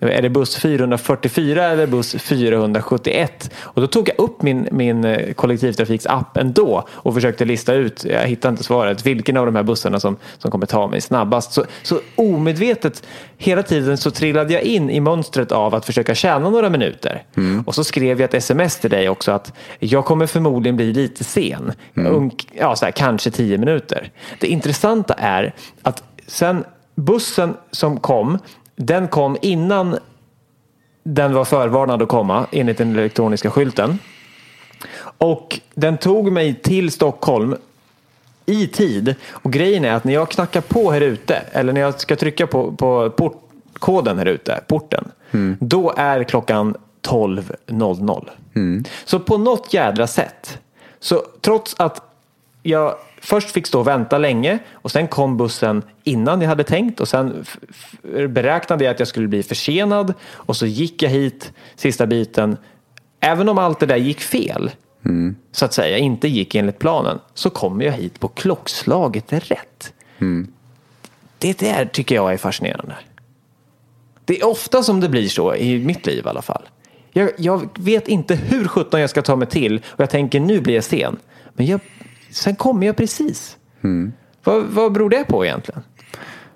Är 0.00 0.22
det 0.22 0.28
buss 0.28 0.56
444 0.56 1.64
eller 1.64 1.86
buss 1.86 2.16
471? 2.18 3.50
Och 3.60 3.80
då 3.80 3.86
tog 3.86 4.08
jag 4.08 4.24
upp 4.24 4.42
min, 4.42 4.68
min 4.70 5.04
eh, 5.04 5.32
kollektivtrafiksapp 5.32 6.36
ändå 6.36 6.88
och 6.90 7.14
försökte 7.14 7.44
lista 7.44 7.74
ut, 7.74 8.04
jag 8.04 8.20
hittade 8.20 8.50
inte 8.50 8.64
svaret, 8.64 9.06
vilken 9.06 9.36
av 9.36 9.46
de 9.46 9.56
här 9.56 9.62
bussarna 9.62 10.00
som, 10.00 10.16
som 10.38 10.50
kommer 10.50 10.66
ta 10.66 10.86
mig 10.86 11.00
snabbast. 11.00 11.52
Så, 11.52 11.64
så 11.82 12.00
omedvetet 12.16 13.02
hela 13.36 13.62
tiden 13.62 13.96
så 13.96 14.10
trillade 14.10 14.52
jag 14.52 14.62
in 14.62 14.90
i 14.90 15.00
mönstret 15.00 15.52
av 15.52 15.74
att 15.74 15.86
försöka 15.86 16.14
tjäna 16.14 16.50
några 16.50 16.70
minuter. 16.70 17.22
Och 17.66 17.74
så 17.74 17.84
skrev 17.84 18.20
jag 18.20 18.24
ett 18.28 18.34
sms 18.34 18.78
till 18.78 18.90
dig 18.90 19.08
också 19.08 19.32
att 19.32 19.52
jag 19.78 20.04
kommer 20.04 20.26
förmodligen 20.26 20.76
bli 20.76 20.92
lite 20.92 21.24
sen. 21.24 21.72
Unk, 21.94 22.48
ja, 22.52 22.76
så 22.76 22.84
här, 22.84 22.92
kanske 22.92 23.30
tio 23.30 23.58
minuter. 23.58 24.10
Det 24.40 24.46
intressanta 24.46 25.14
är 25.14 25.54
att 25.82 26.02
sen 26.26 26.64
bussen 26.96 27.54
som 27.70 28.00
kom 28.00 28.38
den 28.76 29.08
kom 29.08 29.36
innan 29.42 29.98
den 31.02 31.34
var 31.34 31.44
förvarnad 31.44 32.02
att 32.02 32.08
komma 32.08 32.46
enligt 32.52 32.78
den 32.78 32.98
elektroniska 32.98 33.50
skylten. 33.50 33.98
Och 35.18 35.60
den 35.74 35.98
tog 35.98 36.32
mig 36.32 36.54
till 36.54 36.90
Stockholm 36.90 37.56
i 38.46 38.66
tid. 38.66 39.14
Och 39.28 39.52
grejen 39.52 39.84
är 39.84 39.92
att 39.92 40.04
när 40.04 40.12
jag 40.12 40.30
knackar 40.30 40.60
på 40.60 40.90
här 40.90 41.00
ute, 41.00 41.34
eller 41.52 41.72
när 41.72 41.80
jag 41.80 42.00
ska 42.00 42.16
trycka 42.16 42.46
på, 42.46 42.72
på 42.72 43.10
portkoden 43.10 44.18
här 44.18 44.26
ute, 44.26 44.60
porten, 44.66 45.08
då 45.60 45.94
är 45.96 46.24
klockan 46.24 46.76
12.00. 47.02 48.30
Så 49.04 49.20
på 49.20 49.38
något 49.38 49.74
jädra 49.74 50.06
sätt, 50.06 50.58
så 51.00 51.22
trots 51.40 51.74
att 51.78 52.02
jag 52.62 52.94
först 53.26 53.50
fick 53.50 53.66
stå 53.66 53.80
och 53.80 53.86
vänta 53.86 54.18
länge 54.18 54.58
och 54.72 54.90
sen 54.90 55.08
kom 55.08 55.36
bussen 55.36 55.82
innan 56.04 56.40
jag 56.40 56.48
hade 56.48 56.64
tänkt 56.64 57.00
och 57.00 57.08
sen 57.08 57.44
beräknade 58.28 58.84
jag 58.84 58.90
att 58.90 58.98
jag 58.98 59.08
skulle 59.08 59.28
bli 59.28 59.42
försenad 59.42 60.14
och 60.32 60.56
så 60.56 60.66
gick 60.66 61.02
jag 61.02 61.10
hit 61.10 61.52
sista 61.76 62.06
biten. 62.06 62.56
Även 63.20 63.48
om 63.48 63.58
allt 63.58 63.80
det 63.80 63.86
där 63.86 63.96
gick 63.96 64.20
fel, 64.20 64.70
så 65.52 65.64
att 65.64 65.72
säga, 65.72 65.98
inte 65.98 66.28
gick 66.28 66.54
enligt 66.54 66.78
planen, 66.78 67.18
så 67.34 67.50
kom 67.50 67.82
jag 67.82 67.92
hit 67.92 68.20
på 68.20 68.28
klockslaget 68.28 69.32
rätt. 69.32 69.92
Det 71.38 71.58
där 71.58 71.84
tycker 71.84 72.14
jag 72.14 72.32
är 72.32 72.36
fascinerande. 72.36 72.94
Det 74.24 74.40
är 74.40 74.46
ofta 74.46 74.82
som 74.82 75.00
det 75.00 75.08
blir 75.08 75.28
så 75.28 75.54
i 75.54 75.78
mitt 75.78 76.06
liv 76.06 76.22
i 76.26 76.28
alla 76.28 76.42
fall. 76.42 76.62
Jag, 77.12 77.30
jag 77.38 77.68
vet 77.78 78.08
inte 78.08 78.34
hur 78.34 78.68
sjutton 78.68 79.00
jag 79.00 79.10
ska 79.10 79.22
ta 79.22 79.36
mig 79.36 79.48
till 79.48 79.76
och 79.86 80.00
jag 80.00 80.10
tänker 80.10 80.40
nu 80.40 80.60
blir 80.60 80.74
jag 80.74 80.84
sen. 80.84 81.16
Men 81.54 81.66
jag, 81.66 81.80
sen 82.30 82.56
kommer 82.56 82.86
jag 82.86 82.96
precis. 82.96 83.56
Vad, 84.44 84.62
vad 84.64 84.92
beror 84.92 85.10
det 85.10 85.24
på 85.24 85.44
egentligen? 85.44 85.82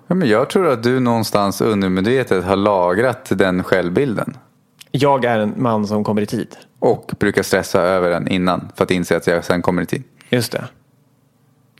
Ja, 0.07 0.15
men 0.15 0.27
jag 0.27 0.49
tror 0.49 0.67
att 0.71 0.83
du 0.83 0.99
någonstans 0.99 1.61
undermedvetet 1.61 2.43
har 2.43 2.55
lagrat 2.55 3.25
den 3.29 3.63
självbilden. 3.63 4.37
Jag 4.91 5.25
är 5.25 5.39
en 5.39 5.53
man 5.57 5.87
som 5.87 6.03
kommer 6.03 6.21
i 6.21 6.25
tid. 6.25 6.55
Och 6.79 7.11
brukar 7.19 7.43
stressa 7.43 7.81
över 7.81 8.09
den 8.09 8.27
innan 8.27 8.71
för 8.75 8.83
att 8.83 8.91
inse 8.91 9.17
att 9.17 9.27
jag 9.27 9.43
sen 9.45 9.61
kommer 9.61 9.81
i 9.81 9.85
tid. 9.85 10.03
Just 10.29 10.51
det. 10.51 10.63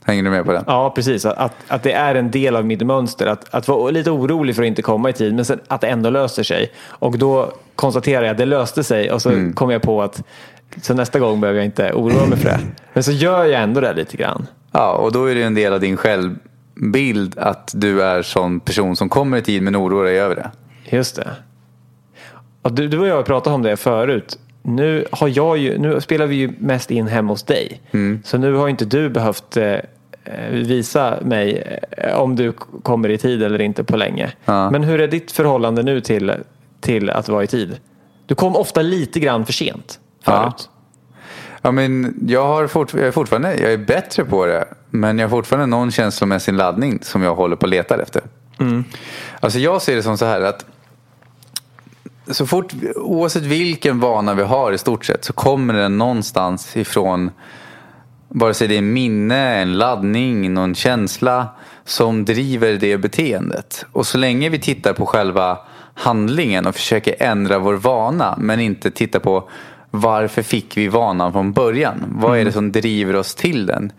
Hänger 0.04 0.22
du 0.22 0.30
med 0.30 0.44
på 0.44 0.52
den? 0.52 0.64
Ja, 0.66 0.92
precis. 0.94 1.24
Att, 1.26 1.52
att, 1.68 1.82
det 1.82 1.92
är 1.92 2.14
en 2.14 2.30
del 2.30 2.56
av 2.56 2.64
mitt 2.64 2.86
mönster. 2.86 3.26
Att, 3.26 3.54
att 3.54 3.68
vara 3.68 3.90
lite 3.90 4.10
orolig 4.10 4.56
för 4.56 4.62
att 4.62 4.66
inte 4.66 4.82
komma 4.82 5.10
i 5.10 5.12
tid, 5.12 5.34
men 5.34 5.44
sen 5.44 5.60
att 5.68 5.80
det 5.80 5.86
ändå 5.88 6.10
löser 6.10 6.42
sig. 6.42 6.72
Och 6.86 7.18
då 7.18 7.52
konstaterar 7.76 8.22
jag 8.22 8.30
att 8.30 8.38
det 8.38 8.44
löste 8.46 8.84
sig 8.84 9.10
och 9.12 9.22
så 9.22 9.30
Mm. 9.30 9.52
kommer 9.52 9.72
jag 9.72 9.82
på 9.82 10.02
att 10.02 10.22
så 10.82 10.94
nästa 10.94 11.18
gång 11.18 11.40
behöver 11.40 11.58
jag 11.58 11.66
inte 11.66 11.92
oroa 11.92 12.26
mig 12.26 12.38
för 12.38 12.48
det. 12.48 12.60
Men 12.92 13.02
så 13.02 13.12
gör 13.12 13.44
jag 13.44 13.62
ändå 13.62 13.80
det 13.80 13.94
lite 13.94 14.16
grann. 14.16 14.46
Ja, 14.72 14.92
och 14.92 15.12
då 15.12 15.26
är 15.26 15.34
det 15.34 15.42
en 15.42 15.54
del 15.54 15.72
av 15.72 15.80
din 15.80 15.96
självbild 15.96 17.38
att 17.38 17.72
du 17.74 18.02
är 18.02 18.22
sån 18.22 18.60
person 18.60 18.96
som 18.96 19.08
kommer 19.08 19.38
i 19.38 19.42
tid 19.42 19.62
men 19.62 19.76
oroar 19.76 20.04
dig 20.04 20.20
över 20.20 20.34
det. 20.34 20.50
Just 20.96 21.16
det. 21.16 21.28
Och 22.62 22.72
du, 22.72 22.88
du 22.88 22.98
och 22.98 23.06
jag 23.06 23.16
har 23.16 23.22
pratat 23.22 23.52
om 23.52 23.62
det 23.62 23.76
förut. 23.76 24.38
Nu, 24.62 25.06
har 25.10 25.28
jag 25.28 25.58
ju, 25.58 25.78
nu 25.78 26.00
spelar 26.00 26.26
vi 26.26 26.36
ju 26.36 26.52
mest 26.58 26.90
in 26.90 27.06
hemma 27.06 27.32
hos 27.32 27.42
dig. 27.42 27.80
Mm. 27.90 28.22
Så 28.24 28.38
nu 28.38 28.52
har 28.52 28.68
inte 28.68 28.84
du 28.84 29.08
behövt 29.08 29.56
eh, 29.56 29.76
visa 30.50 31.18
mig 31.22 31.78
eh, 31.90 32.18
om 32.18 32.36
du 32.36 32.52
kommer 32.82 33.08
i 33.08 33.18
tid 33.18 33.42
eller 33.42 33.60
inte 33.60 33.84
på 33.84 33.96
länge. 33.96 34.32
Ja. 34.44 34.70
Men 34.70 34.84
hur 34.84 35.00
är 35.00 35.08
ditt 35.08 35.32
förhållande 35.32 35.82
nu 35.82 36.00
till, 36.00 36.32
till 36.80 37.10
att 37.10 37.28
vara 37.28 37.44
i 37.44 37.46
tid? 37.46 37.76
Du 38.26 38.34
kom 38.34 38.56
ofta 38.56 38.82
lite 38.82 39.20
grann 39.20 39.46
för 39.46 39.52
sent 39.52 40.00
förut. 40.22 40.68
Ja, 41.62 41.70
men 41.70 42.14
jag, 42.26 42.46
har 42.46 42.66
fort, 42.66 42.94
jag 42.94 43.02
är 43.02 43.10
fortfarande 43.10 43.54
jag 43.54 43.72
är 43.72 43.78
bättre 43.78 44.24
på 44.24 44.46
det. 44.46 44.64
Men 44.90 45.18
jag 45.18 45.28
har 45.28 45.30
fortfarande 45.30 45.66
någon 45.66 45.90
känslomässig 45.90 46.52
laddning 46.52 46.98
som 47.02 47.22
jag 47.22 47.34
håller 47.34 47.56
på 47.56 47.66
att 47.66 47.70
leta 47.70 48.02
efter. 48.02 48.22
Alltså 49.40 49.58
jag 49.58 49.82
ser 49.82 49.96
det 49.96 50.02
som 50.02 50.18
så 50.18 50.24
här 50.24 50.40
att 50.40 50.64
så 52.26 52.46
fort, 52.46 52.72
oavsett 52.96 53.42
vilken 53.42 54.00
vana 54.00 54.34
vi 54.34 54.42
har 54.42 54.72
i 54.72 54.78
stort 54.78 55.04
sett 55.04 55.24
så 55.24 55.32
kommer 55.32 55.74
den 55.74 55.98
någonstans 55.98 56.76
ifrån 56.76 57.30
vare 58.28 58.54
sig 58.54 58.68
det 58.68 58.76
är 58.76 58.82
minne, 58.82 59.60
en 59.62 59.78
laddning, 59.78 60.54
någon 60.54 60.74
känsla 60.74 61.48
som 61.84 62.24
driver 62.24 62.72
det 62.72 62.98
beteendet. 62.98 63.86
Och 63.92 64.06
så 64.06 64.18
länge 64.18 64.48
vi 64.48 64.58
tittar 64.58 64.92
på 64.92 65.06
själva 65.06 65.58
handlingen 65.94 66.66
och 66.66 66.74
försöker 66.74 67.14
ändra 67.18 67.58
vår 67.58 67.74
vana 67.74 68.36
men 68.40 68.60
inte 68.60 68.90
tittar 68.90 69.18
på 69.18 69.48
varför 69.94 70.42
fick 70.42 70.76
vi 70.76 70.88
vanan 70.88 71.32
från 71.32 71.52
början? 71.52 72.04
Vad 72.08 72.38
är 72.38 72.44
det 72.44 72.52
som 72.52 72.72
driver 72.72 73.16
oss 73.16 73.34
till 73.34 73.66
den? 73.66 73.92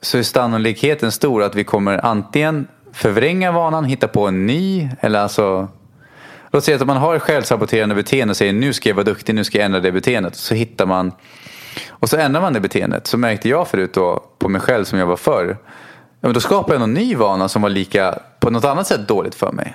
Så 0.00 0.18
är 0.18 0.22
sannolikheten 0.22 1.12
stor 1.12 1.42
att 1.42 1.54
vi 1.54 1.64
kommer 1.64 2.06
antingen 2.06 2.66
förvränga 2.92 3.52
vanan, 3.52 3.84
hitta 3.84 4.08
på 4.08 4.26
en 4.26 4.46
ny 4.46 4.90
eller 5.00 5.18
alltså 5.18 5.68
Låt 6.50 6.64
säga 6.64 6.76
att 6.76 6.86
man 6.86 6.96
har 6.96 7.18
självsaboterande 7.18 7.94
beteende 7.94 8.32
och 8.32 8.36
säger 8.36 8.52
nu 8.52 8.72
ska 8.72 8.88
jag 8.88 8.96
vara 8.96 9.04
duktig, 9.04 9.34
nu 9.34 9.44
ska 9.44 9.58
jag 9.58 9.64
ändra 9.64 9.80
det 9.80 9.92
beteendet. 9.92 10.34
Så 10.34 10.54
hittar 10.54 10.86
man 10.86 11.12
och 11.88 12.08
så 12.08 12.16
ändrar 12.16 12.40
man 12.40 12.52
det 12.52 12.60
beteendet. 12.60 13.06
Så 13.06 13.18
märkte 13.18 13.48
jag 13.48 13.68
förut 13.68 13.94
då 13.94 14.24
på 14.38 14.48
mig 14.48 14.60
själv 14.60 14.84
som 14.84 14.98
jag 14.98 15.06
var 15.06 15.16
förr. 15.16 15.56
Ja, 16.20 16.28
men 16.28 16.34
då 16.34 16.40
skapade 16.40 16.74
jag 16.74 16.80
någon 16.80 16.94
ny 16.94 17.14
vana 17.14 17.48
som 17.48 17.62
var 17.62 17.68
lika 17.68 18.18
på 18.40 18.50
något 18.50 18.64
annat 18.64 18.86
sätt 18.86 19.08
dåligt 19.08 19.34
för 19.34 19.52
mig. 19.52 19.74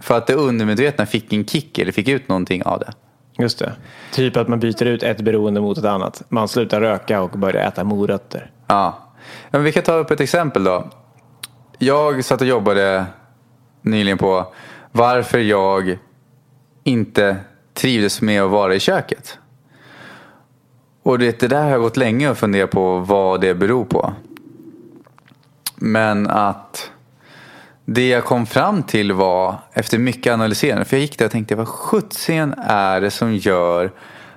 För 0.00 0.16
att 0.16 0.26
det 0.26 0.34
undermedvetna 0.34 1.06
fick 1.06 1.32
en 1.32 1.44
kick 1.44 1.78
eller 1.78 1.92
fick 1.92 2.08
ut 2.08 2.28
någonting 2.28 2.62
av 2.62 2.78
det. 2.78 2.92
Just 3.38 3.58
det. 3.58 3.72
Typ 4.12 4.36
att 4.36 4.48
man 4.48 4.60
byter 4.60 4.84
ut 4.84 5.02
ett 5.02 5.20
beroende 5.20 5.60
mot 5.60 5.78
ett 5.78 5.84
annat. 5.84 6.22
Man 6.28 6.48
slutar 6.48 6.80
röka 6.80 7.22
och 7.22 7.30
börjar 7.30 7.68
äta 7.68 7.84
morötter. 7.84 8.50
Ja. 8.66 8.98
Men 9.50 9.64
vi 9.64 9.72
kan 9.72 9.82
ta 9.82 9.94
upp 9.94 10.10
ett 10.10 10.20
exempel 10.20 10.64
då. 10.64 10.90
Jag 11.78 12.24
satt 12.24 12.40
och 12.40 12.46
jobbade 12.46 13.06
nyligen 13.82 14.18
på 14.18 14.52
varför 14.92 15.38
jag 15.38 15.98
inte 16.84 17.36
trivdes 17.74 18.22
med 18.22 18.42
att 18.42 18.50
vara 18.50 18.74
i 18.74 18.80
köket. 18.80 19.38
Och 21.02 21.18
det, 21.18 21.40
det 21.40 21.48
där 21.48 21.62
har 21.62 21.70
jag 21.70 21.80
gått 21.80 21.96
länge 21.96 22.30
och 22.30 22.38
funderat 22.38 22.70
på 22.70 22.98
vad 22.98 23.40
det 23.40 23.54
beror 23.54 23.84
på. 23.84 24.12
Men 25.74 26.26
att 26.26 26.90
det 27.90 28.08
jag 28.08 28.24
kom 28.24 28.46
fram 28.46 28.82
till 28.82 29.12
var 29.12 29.56
efter 29.72 29.98
mycket 29.98 30.32
analyserande. 30.32 30.84
För 30.84 30.96
jag 30.96 31.00
gick 31.00 31.18
där 31.18 31.24
och 31.24 31.32
tänkte 31.32 31.54
vad 31.54 31.68
sjuttsingen 31.68 32.54
är 32.58 33.00
det 33.00 33.10
som 33.10 33.34
gör 33.34 33.92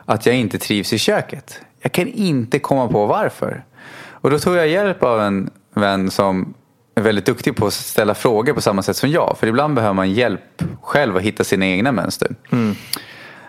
att 0.06 0.26
jag 0.26 0.36
inte 0.36 0.58
trivs 0.58 0.94
i 0.94 0.98
köket? 0.98 1.62
Jag 1.82 1.92
kan 1.92 2.08
inte 2.08 2.60
komma 2.60 2.88
på 2.88 3.06
varför. 3.06 3.64
Och 4.10 4.30
då 4.30 4.40
tog 4.40 4.56
jag 4.56 4.68
hjälp 4.68 5.04
av 5.04 5.22
en 5.22 5.50
vän 5.74 6.12
som 6.12 6.54
är 6.96 7.02
väldigt 7.02 7.26
duktig 7.26 7.56
på 7.56 7.68
att 7.68 7.74
ställa 7.74 8.16
frågor 8.16 8.54
på 8.54 8.62
samma 8.62 8.82
sätt 8.82 8.98
som 8.98 9.10
jag. 9.10 9.38
För 9.40 9.48
ibland 9.48 9.76
behöver 9.76 9.94
man 9.94 10.12
hjälp 10.12 10.64
själv 10.82 11.18
att 11.18 11.24
hitta 11.24 11.44
sina 11.44 11.66
egna 11.66 11.92
mönster. 11.92 12.36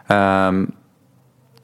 Ehm, 0.06 0.72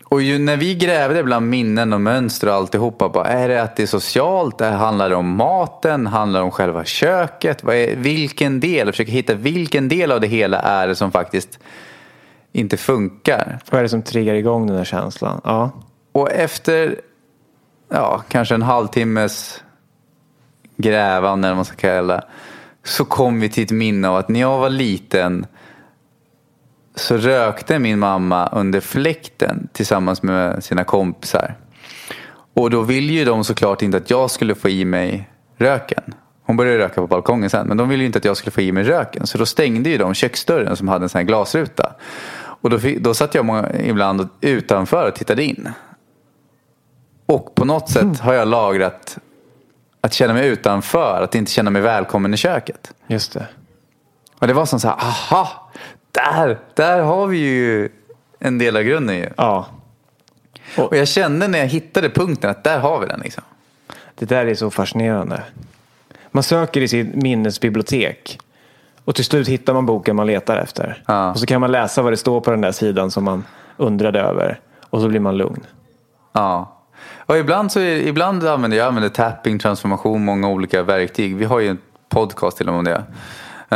och 0.08 0.22
ju 0.22 0.38
när 0.38 0.56
vi 0.56 0.74
grävde 0.74 1.22
bland 1.22 1.48
minnen 1.48 1.92
och 1.92 2.00
mönster 2.00 2.48
och 2.48 2.54
alltihopa. 2.54 3.08
Bara, 3.08 3.24
är 3.26 3.48
det 3.48 3.62
att 3.62 3.76
det 3.76 3.82
är 3.82 3.86
socialt? 3.86 4.60
Är- 4.60 4.72
Handlar 4.72 5.08
det 5.10 5.16
om 5.16 5.28
maten? 5.36 6.06
Handlar 6.06 6.40
det 6.40 6.44
om 6.44 6.50
själva 6.50 6.84
köket? 6.84 7.64
Vad 7.64 7.74
är, 7.76 7.96
vilken 7.96 8.60
del? 8.60 8.88
Och 8.88 8.94
försöka 8.94 9.12
hitta 9.12 9.34
vilken 9.34 9.88
del 9.88 10.12
av 10.12 10.20
det 10.20 10.26
hela 10.26 10.58
är 10.58 10.88
det 10.88 10.94
som 10.94 11.12
faktiskt 11.12 11.58
inte 12.52 12.76
funkar. 12.76 13.58
Vad 13.70 13.78
är 13.78 13.82
det 13.82 13.88
som 13.88 14.02
triggar 14.02 14.34
igång 14.34 14.66
den 14.66 14.76
här 14.76 14.84
känslan? 14.84 15.40
Ja. 15.44 15.70
Och 16.12 16.30
efter 16.30 17.00
ja, 17.88 18.22
kanske 18.28 18.54
en 18.54 18.62
halvtimmes 18.62 19.62
grävande 20.76 21.48
eller 21.48 21.54
vad 21.54 21.56
man 21.58 21.64
ska 21.64 21.76
kalla 21.76 22.14
det, 22.14 22.24
så 22.84 23.04
kom 23.04 23.40
vi 23.40 23.48
till 23.48 23.64
ett 23.64 23.70
minne 23.70 24.08
av 24.08 24.16
att 24.16 24.28
när 24.28 24.40
jag 24.40 24.58
var 24.58 24.70
liten 24.70 25.46
så 26.98 27.16
rökte 27.16 27.78
min 27.78 27.98
mamma 27.98 28.48
under 28.52 28.80
fläkten 28.80 29.68
tillsammans 29.72 30.22
med 30.22 30.64
sina 30.64 30.84
kompisar. 30.84 31.54
Och 32.54 32.70
då 32.70 32.82
ville 32.82 33.12
ju 33.12 33.24
de 33.24 33.44
såklart 33.44 33.82
inte 33.82 33.96
att 33.96 34.10
jag 34.10 34.30
skulle 34.30 34.54
få 34.54 34.68
i 34.68 34.84
mig 34.84 35.30
röken. 35.56 36.14
Hon 36.42 36.56
började 36.56 36.78
röka 36.78 36.94
på 36.94 37.06
balkongen 37.06 37.50
sen, 37.50 37.66
men 37.66 37.76
de 37.76 37.88
ville 37.88 38.02
ju 38.02 38.06
inte 38.06 38.18
att 38.18 38.24
jag 38.24 38.36
skulle 38.36 38.50
få 38.50 38.60
i 38.60 38.72
mig 38.72 38.84
röken. 38.84 39.26
Så 39.26 39.38
då 39.38 39.46
stängde 39.46 39.90
ju 39.90 39.98
de 39.98 40.14
köksdörren 40.14 40.76
som 40.76 40.88
hade 40.88 41.04
en 41.04 41.08
sån 41.08 41.18
här 41.18 41.26
glasruta. 41.26 41.94
Och 42.60 42.70
då, 42.70 42.78
fick, 42.78 43.00
då 43.00 43.14
satt 43.14 43.34
jag 43.34 43.44
många, 43.44 43.72
ibland 43.72 44.28
utanför 44.40 45.08
och 45.08 45.14
tittade 45.14 45.44
in. 45.44 45.68
Och 47.26 47.54
på 47.54 47.64
något 47.64 47.90
sätt 47.90 48.20
har 48.20 48.34
jag 48.34 48.48
lagrat 48.48 49.18
att 50.00 50.12
känna 50.12 50.34
mig 50.34 50.48
utanför, 50.48 51.22
att 51.22 51.34
inte 51.34 51.50
känna 51.50 51.70
mig 51.70 51.82
välkommen 51.82 52.34
i 52.34 52.36
köket. 52.36 52.94
Just 53.06 53.32
det. 53.32 53.46
Och 54.38 54.46
det 54.46 54.52
var 54.52 54.66
som 54.66 54.80
så 54.80 54.88
här, 54.88 54.96
aha, 54.96 55.70
där, 56.24 56.58
där 56.74 57.02
har 57.02 57.26
vi 57.26 57.38
ju 57.38 57.88
en 58.38 58.58
del 58.58 58.76
av 58.76 58.82
grunden 58.82 59.16
ju. 59.16 59.28
Ja. 59.36 59.66
Och 60.76 60.96
jag 60.96 61.08
kände 61.08 61.48
när 61.48 61.58
jag 61.58 61.66
hittade 61.66 62.10
punkten 62.10 62.50
att 62.50 62.64
där 62.64 62.78
har 62.78 63.00
vi 63.00 63.06
den 63.06 63.20
liksom. 63.20 63.44
Det 64.14 64.26
där 64.26 64.46
är 64.46 64.54
så 64.54 64.70
fascinerande. 64.70 65.42
Man 66.30 66.42
söker 66.42 66.80
i 66.80 66.88
sitt 66.88 67.14
minnesbibliotek. 67.14 68.38
Och 69.04 69.14
till 69.14 69.24
slut 69.24 69.48
hittar 69.48 69.74
man 69.74 69.86
boken 69.86 70.16
man 70.16 70.26
letar 70.26 70.56
efter. 70.56 71.02
Ja. 71.06 71.30
Och 71.30 71.38
så 71.38 71.46
kan 71.46 71.60
man 71.60 71.72
läsa 71.72 72.02
vad 72.02 72.12
det 72.12 72.16
står 72.16 72.40
på 72.40 72.50
den 72.50 72.60
där 72.60 72.72
sidan 72.72 73.10
som 73.10 73.24
man 73.24 73.44
undrade 73.76 74.20
över. 74.20 74.60
Och 74.90 75.00
så 75.00 75.08
blir 75.08 75.20
man 75.20 75.36
lugn. 75.36 75.66
Ja. 76.32 76.78
Och 77.16 77.38
ibland, 77.38 77.72
så 77.72 77.80
är, 77.80 77.96
ibland 77.96 78.46
använder 78.46 78.78
jag 78.78 78.86
använder 78.86 79.08
tapping, 79.08 79.58
transformation, 79.58 80.24
många 80.24 80.48
olika 80.48 80.82
verktyg. 80.82 81.36
Vi 81.36 81.44
har 81.44 81.60
ju 81.60 81.68
en 81.68 81.78
podcast 82.08 82.56
till 82.56 82.68
och 82.68 82.74
med 82.74 82.78
om 82.78 82.84
det. 82.84 83.04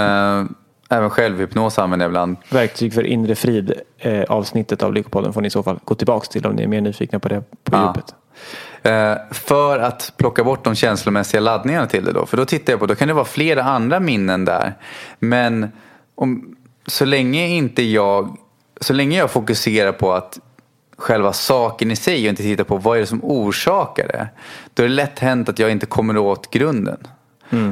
Eh, 0.01 0.45
även 0.93 1.11
självhypnos 1.11 1.79
använder 1.79 2.05
jag 2.07 2.11
ibland. 2.11 2.37
Verktyg 2.51 2.95
för 2.95 3.07
inre 3.07 3.35
frid 3.35 3.73
eh, 3.99 4.23
avsnittet 4.23 4.83
av 4.83 4.93
Lyckopodden 4.95 5.33
får 5.33 5.41
ni 5.41 5.47
i 5.47 5.51
så 5.51 5.63
fall 5.63 5.79
gå 5.85 5.95
tillbaka 5.95 6.27
till 6.27 6.47
om 6.47 6.55
ni 6.57 6.63
är 6.63 6.67
mer 6.69 6.81
nyfikna 6.81 7.19
på 7.19 7.29
det 7.29 7.41
på 7.65 7.77
Ja. 7.77 7.95
djupet. 7.97 8.15
Eh, 8.83 9.35
för 9.35 9.79
att 9.79 10.13
plocka 10.17 10.45
bort 10.45 10.65
de 10.65 10.75
känslomässiga 10.75 11.41
laddningarna 11.41 11.87
till 11.87 12.05
det 12.05 12.13
då. 12.13 12.27
För 12.27 12.37
då 12.37 12.45
tittar 12.45 12.73
jag 12.73 12.81
på, 12.81 12.87
då 12.87 12.95
kan 12.95 13.09
det 13.09 13.15
vara 13.15 13.25
flera 13.25 13.63
andra 13.63 14.01
minnen 14.01 14.45
där. 14.45 14.75
Men 15.19 15.69
om, 16.15 16.57
så 16.87 17.05
länge 17.05 17.47
inte 17.49 17.83
jag, 17.83 18.37
så 18.81 18.93
länge 18.93 19.19
jag 19.19 19.31
fokuserar 19.31 19.93
på 19.93 20.13
att 20.13 20.39
själva 20.99 21.33
saken 21.33 21.91
i 21.91 21.97
sig 21.97 22.23
och 22.25 22.29
inte 22.29 22.43
tittar 22.43 22.65
på 22.65 22.77
vad 22.77 22.97
är 22.97 23.01
det 23.01 23.07
som 23.07 23.25
orsakar 23.25 24.09
det. 24.09 24.29
Då 24.75 24.83
är 24.83 24.89
det 24.89 24.95
lätt 24.95 25.19
hänt 25.19 25.49
att 25.49 25.59
jag 25.59 25.71
inte 25.71 25.87
kommer 25.87 26.17
åt 26.19 26.51
grunden. 26.51 26.99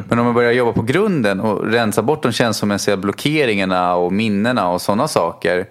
Men 0.08 0.18
om 0.18 0.26
jag 0.26 0.34
börjar 0.34 0.52
jobba 0.52 0.72
på 0.72 0.82
grunden 0.82 1.40
och 1.40 1.66
rensa 1.66 2.02
bort 2.02 2.22
de 2.22 2.32
känslomässiga 2.32 2.96
blockeringarna 2.96 3.94
och 3.94 4.12
minnena 4.12 4.68
och 4.68 4.80
sådana 4.80 5.08
saker. 5.08 5.66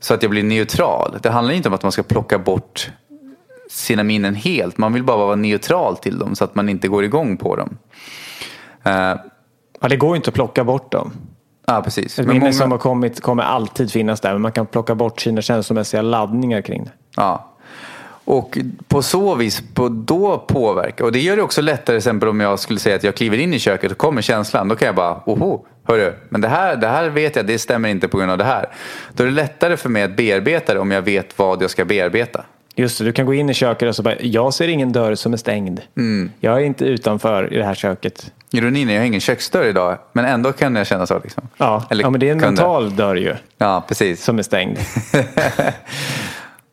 Så 0.00 0.14
att 0.14 0.22
jag 0.22 0.30
blir 0.30 0.42
neutral. 0.42 1.18
Det 1.22 1.30
handlar 1.30 1.54
inte 1.54 1.68
om 1.68 1.74
att 1.74 1.82
man 1.82 1.92
ska 1.92 2.02
plocka 2.02 2.38
bort 2.38 2.90
sina 3.70 4.02
minnen 4.02 4.34
helt. 4.34 4.78
Man 4.78 4.92
vill 4.92 5.04
bara 5.04 5.16
vara 5.16 5.36
neutral 5.36 5.96
till 5.96 6.18
dem 6.18 6.34
så 6.34 6.44
att 6.44 6.54
man 6.54 6.68
inte 6.68 6.88
går 6.88 7.04
igång 7.04 7.36
på 7.36 7.56
dem. 7.56 7.76
Eh, 8.82 9.14
Ja, 9.80 9.88
det 9.88 9.96
går 9.96 10.10
ju 10.10 10.16
inte 10.16 10.28
att 10.28 10.34
plocka 10.34 10.64
bort 10.64 10.92
dem. 10.92 11.12
Ja, 11.66 11.82
precis. 11.82 12.18
Ett 12.18 12.26
minne 12.26 12.40
många- 12.40 12.52
som 12.52 12.70
har 12.70 12.78
kommit 12.78 13.20
kommer 13.20 13.42
alltid 13.42 13.92
finnas 13.92 14.20
där, 14.20 14.32
men 14.32 14.42
man 14.42 14.52
kan 14.52 14.66
plocka 14.66 14.94
bort 14.94 15.20
sina 15.20 15.42
känslomässiga 15.42 16.02
laddningar 16.02 16.60
kring 16.60 16.84
det. 16.84 16.90
Ja. 17.16 17.48
Och 18.24 18.58
på 18.88 19.02
så 19.02 19.34
vis 19.34 19.62
på, 19.74 19.88
då 19.88 20.38
påverka. 20.38 21.04
Och 21.04 21.12
det 21.12 21.20
gör 21.20 21.36
det 21.36 21.42
också 21.42 21.60
lättare 21.62 21.96
exempel 21.96 22.28
om 22.28 22.40
jag 22.40 22.58
skulle 22.58 22.78
säga 22.78 22.96
att 22.96 23.04
jag 23.04 23.14
kliver 23.14 23.38
in 23.38 23.54
i 23.54 23.58
köket 23.58 23.90
och 23.92 23.98
kommer 23.98 24.22
känslan. 24.22 24.68
Då 24.68 24.76
kan 24.76 24.86
jag 24.86 24.94
bara, 24.94 25.20
oho, 25.26 25.64
hörru, 25.84 26.12
men 26.28 26.40
det 26.40 26.48
här, 26.48 26.76
det 26.76 26.88
här 26.88 27.08
vet 27.08 27.36
jag, 27.36 27.46
det 27.46 27.58
stämmer 27.58 27.88
inte 27.88 28.08
på 28.08 28.18
grund 28.18 28.30
av 28.30 28.38
det 28.38 28.44
här. 28.44 28.66
Då 29.12 29.22
är 29.22 29.26
det 29.28 29.32
lättare 29.34 29.76
för 29.76 29.88
mig 29.88 30.02
att 30.02 30.16
bearbeta 30.16 30.74
det 30.74 30.80
om 30.80 30.90
jag 30.90 31.02
vet 31.02 31.38
vad 31.38 31.62
jag 31.62 31.70
ska 31.70 31.84
bearbeta. 31.84 32.44
Just 32.74 32.98
det, 32.98 33.04
du 33.04 33.12
kan 33.12 33.26
gå 33.26 33.34
in 33.34 33.50
i 33.50 33.54
köket 33.54 33.88
och 33.88 33.96
så 33.96 34.02
bara, 34.02 34.16
jag 34.20 34.54
ser 34.54 34.68
ingen 34.68 34.92
dörr 34.92 35.14
som 35.14 35.32
är 35.32 35.36
stängd. 35.36 35.80
Jag 36.40 36.54
är 36.56 36.60
inte 36.64 36.84
utanför 36.84 37.52
i 37.52 37.56
det 37.58 37.64
här 37.64 37.74
köket. 37.74 38.32
Ironin 38.50 38.88
är, 38.88 38.94
jag 38.94 39.00
har 39.00 39.06
ingen 39.06 39.20
köksdörr 39.20 39.64
idag, 39.66 39.98
men 40.12 40.24
ändå 40.24 40.52
kan 40.52 40.76
jag 40.76 40.86
känna 40.86 41.06
så. 41.06 41.18
Liksom. 41.24 41.48
Ja, 41.56 41.84
Eller 41.90 42.04
ja 42.04 42.10
men 42.10 42.20
det 42.20 42.28
är 42.28 42.32
en 42.32 42.40
kunde. 42.40 42.62
mental 42.62 42.96
dörr 42.96 43.16
ju, 43.16 43.34
Ja, 43.58 43.84
precis. 43.88 44.24
som 44.24 44.38
är 44.38 44.42
stängd. 44.42 44.78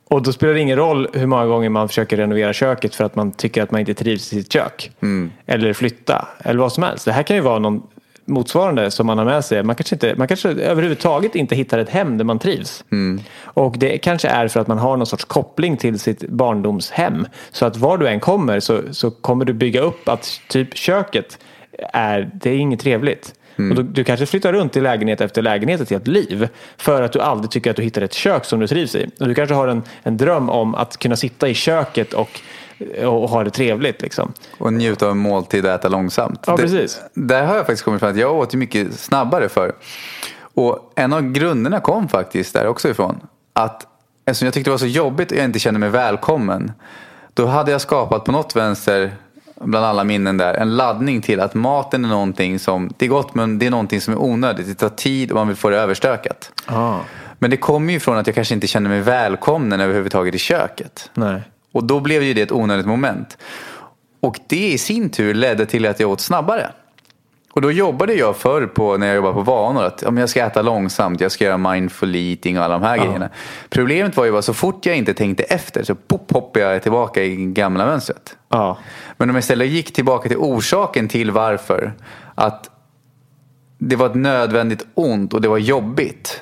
och 0.09 0.23
då 0.23 0.33
spelar 0.33 0.53
det 0.53 0.59
ingen 0.59 0.77
roll 0.77 1.07
hur 1.13 1.27
många 1.27 1.45
gånger 1.45 1.69
man 1.69 1.87
försöker 1.87 2.17
renovera 2.17 2.53
köket 2.53 2.95
för 2.95 3.03
att 3.03 3.15
man 3.15 3.31
tycker 3.31 3.63
att 3.63 3.71
man 3.71 3.79
inte 3.79 3.93
trivs 3.93 4.33
i 4.33 4.35
sitt 4.35 4.53
kök. 4.53 4.91
Eller 5.45 5.73
flytta, 5.73 6.27
eller 6.39 6.59
vad 6.59 6.73
som 6.73 6.83
helst. 6.83 7.05
Det 7.05 7.11
här 7.11 7.23
kan 7.23 7.35
ju 7.35 7.41
vara 7.41 7.59
någon 7.59 7.83
motsvarande 8.25 8.91
som 8.91 9.07
man 9.07 9.17
har 9.17 9.25
med 9.25 9.45
sig. 9.45 9.63
Man 9.63 9.75
kanske, 9.75 9.95
inte, 9.95 10.15
man 10.17 10.27
kanske 10.27 10.49
överhuvudtaget 10.49 11.35
inte 11.35 11.55
hittar 11.55 11.79
ett 11.79 11.89
hem 11.89 12.17
där 12.17 12.25
man 12.25 12.39
trivs. 12.39 12.83
Och 13.43 13.77
det 13.77 13.97
kanske 13.97 14.27
är 14.27 14.47
för 14.47 14.59
att 14.59 14.67
man 14.67 14.77
har 14.77 14.97
någon 14.97 15.07
sorts 15.07 15.25
koppling 15.25 15.77
till 15.77 15.99
sitt 15.99 16.29
barndomshem. 16.29 17.27
Så 17.51 17.65
att 17.65 17.77
var 17.77 17.97
du 17.97 18.07
än 18.07 18.19
kommer 18.19 18.59
så, 18.59 18.81
så 18.91 19.11
kommer 19.11 19.45
du 19.45 19.53
bygga 19.53 19.81
upp 19.81 20.09
att 20.09 20.41
typ 20.47 20.77
köket 20.77 21.39
är, 21.93 22.31
det 22.33 22.49
är 22.49 22.57
inget 22.57 22.79
trevligt. 22.79 23.33
Och 23.69 23.75
du, 23.75 23.83
du 23.83 24.03
kanske 24.03 24.25
flyttar 24.25 24.53
runt 24.53 24.77
i 24.77 24.81
lägenhet 24.81 25.21
efter 25.21 25.41
lägenhet 25.41 25.81
ett 25.81 25.89
helt 25.89 26.07
liv. 26.07 26.47
För 26.77 27.01
att 27.01 27.11
du 27.13 27.19
aldrig 27.19 27.51
tycker 27.51 27.69
att 27.69 27.75
du 27.75 27.81
hittar 27.83 28.01
ett 28.01 28.13
kök 28.13 28.45
som 28.45 28.59
du 28.59 28.67
trivs 28.67 28.95
i. 28.95 29.09
Och 29.19 29.27
du 29.27 29.35
kanske 29.35 29.55
har 29.55 29.67
en, 29.67 29.83
en 30.03 30.17
dröm 30.17 30.49
om 30.49 30.75
att 30.75 30.97
kunna 30.97 31.15
sitta 31.15 31.47
i 31.49 31.53
köket 31.53 32.13
och, 32.13 32.29
och 33.03 33.29
ha 33.29 33.43
det 33.43 33.49
trevligt. 33.49 34.01
Liksom. 34.01 34.33
Och 34.57 34.73
njuta 34.73 35.05
av 35.05 35.11
en 35.11 35.17
måltid 35.17 35.65
och 35.65 35.71
äta 35.71 35.87
långsamt. 35.89 36.43
Ja, 36.47 36.55
Det- 36.55 36.61
precis. 36.63 37.01
Där 37.13 37.45
har 37.45 37.55
jag 37.55 37.65
faktiskt 37.65 37.83
kommit 37.83 37.99
fram 37.99 38.11
att 38.11 38.17
jag 38.17 38.35
åt 38.35 38.53
ju 38.53 38.57
mycket 38.57 38.99
snabbare 38.99 39.49
för. 39.49 39.71
Och 40.53 40.91
en 40.95 41.13
av 41.13 41.21
grunderna 41.31 41.79
kom 41.79 42.07
faktiskt 42.07 42.53
där 42.53 42.67
också 42.67 42.89
ifrån. 42.89 43.19
Att 43.53 43.87
eftersom 44.25 44.45
jag 44.45 44.53
tyckte 44.53 44.69
det 44.69 44.73
var 44.73 44.77
så 44.77 44.85
jobbigt 44.85 45.31
och 45.31 45.37
jag 45.37 45.45
inte 45.45 45.59
kände 45.59 45.79
mig 45.79 45.89
välkommen. 45.89 46.71
Då 47.33 47.45
hade 47.45 47.71
jag 47.71 47.81
skapat 47.81 48.23
på 48.25 48.31
något 48.31 48.55
vänster, 48.55 49.11
bland 49.59 49.85
alla 49.85 50.03
minnen 50.03 50.37
där, 50.37 50.53
en 50.53 50.75
laddning 50.77 51.21
till 51.21 51.39
att 51.39 51.53
maten 51.53 52.05
är 52.05 52.09
någonting 52.09 52.59
som, 52.59 52.93
det 52.97 53.05
är 53.05 53.09
gott 53.09 53.35
men 53.35 53.59
det 53.59 53.65
är 53.65 53.69
någonting 53.69 54.01
som 54.01 54.13
är 54.13 54.17
onödigt. 54.21 54.67
Det 54.67 54.75
tar 54.75 54.89
tid 54.89 55.31
och 55.31 55.35
man 55.37 55.47
vill 55.47 55.57
få 55.57 55.69
det 55.69 55.77
överstökat. 55.77 56.51
Ah, 56.65 56.97
Men 57.39 57.49
det 57.51 57.57
kommer 57.57 57.93
ju 57.93 57.99
från 57.99 58.17
att 58.17 58.27
jag 58.27 58.35
kanske 58.35 58.53
inte 58.53 58.67
kände 58.67 58.89
mig 58.89 59.01
välkommen 59.01 59.81
överhuvudtaget 59.81 60.35
i 60.35 60.37
köket. 60.37 61.11
nej. 61.13 61.41
Och 61.71 61.83
då 61.83 61.99
blev 61.99 62.23
ju 62.23 62.33
det 62.33 62.41
ett 62.41 62.51
onödigt 62.51 62.85
moment. 62.85 63.37
Och 64.19 64.39
det 64.47 64.67
i 64.67 64.77
sin 64.77 65.09
tur 65.09 65.33
ledde 65.33 65.65
till 65.65 65.85
att 65.85 65.99
jag 65.99 66.09
åt 66.09 66.21
snabbare. 66.21 66.71
Och 67.51 67.61
då 67.61 67.71
jobbade 67.71 68.13
jag 68.13 68.37
förr 68.37 68.65
på, 68.65 68.97
när 68.97 69.07
jag 69.07 69.15
jobbade 69.15 69.33
på 69.33 69.41
vanor 69.41 69.83
att 69.83 70.01
ja, 70.01 70.11
men 70.11 70.21
jag 70.21 70.29
ska 70.29 70.45
äta 70.45 70.61
långsamt, 70.61 71.21
jag 71.21 71.31
ska 71.31 71.45
göra 71.45 71.57
mindful 71.57 72.15
eating 72.15 72.57
och 72.57 72.63
alla 72.63 72.73
de 72.79 72.83
här 72.83 72.97
grejerna. 72.97 73.29
Problemet 73.69 74.17
var 74.17 74.25
ju 74.25 74.31
bara 74.31 74.41
så 74.41 74.53
fort 74.53 74.85
jag 74.85 74.97
inte 74.97 75.13
tänkte 75.13 75.43
efter 75.43 75.83
så 75.83 75.95
pop, 75.95 76.31
hoppade 76.31 76.73
jag 76.73 76.83
tillbaka 76.83 77.23
i 77.23 77.35
gamla 77.35 77.85
mönstret. 77.85 78.37
Ja. 78.49 78.77
Men 79.17 79.29
om 79.29 79.35
jag 79.35 79.39
istället 79.39 79.67
gick 79.67 79.93
tillbaka 79.93 80.27
till 80.29 80.37
orsaken 80.37 81.07
till 81.07 81.31
varför. 81.31 81.93
Att 82.35 82.69
det 83.77 83.95
var 83.95 84.05
ett 84.05 84.15
nödvändigt 84.15 84.85
ont 84.93 85.33
och 85.33 85.41
det 85.41 85.47
var 85.47 85.57
jobbigt. 85.57 86.41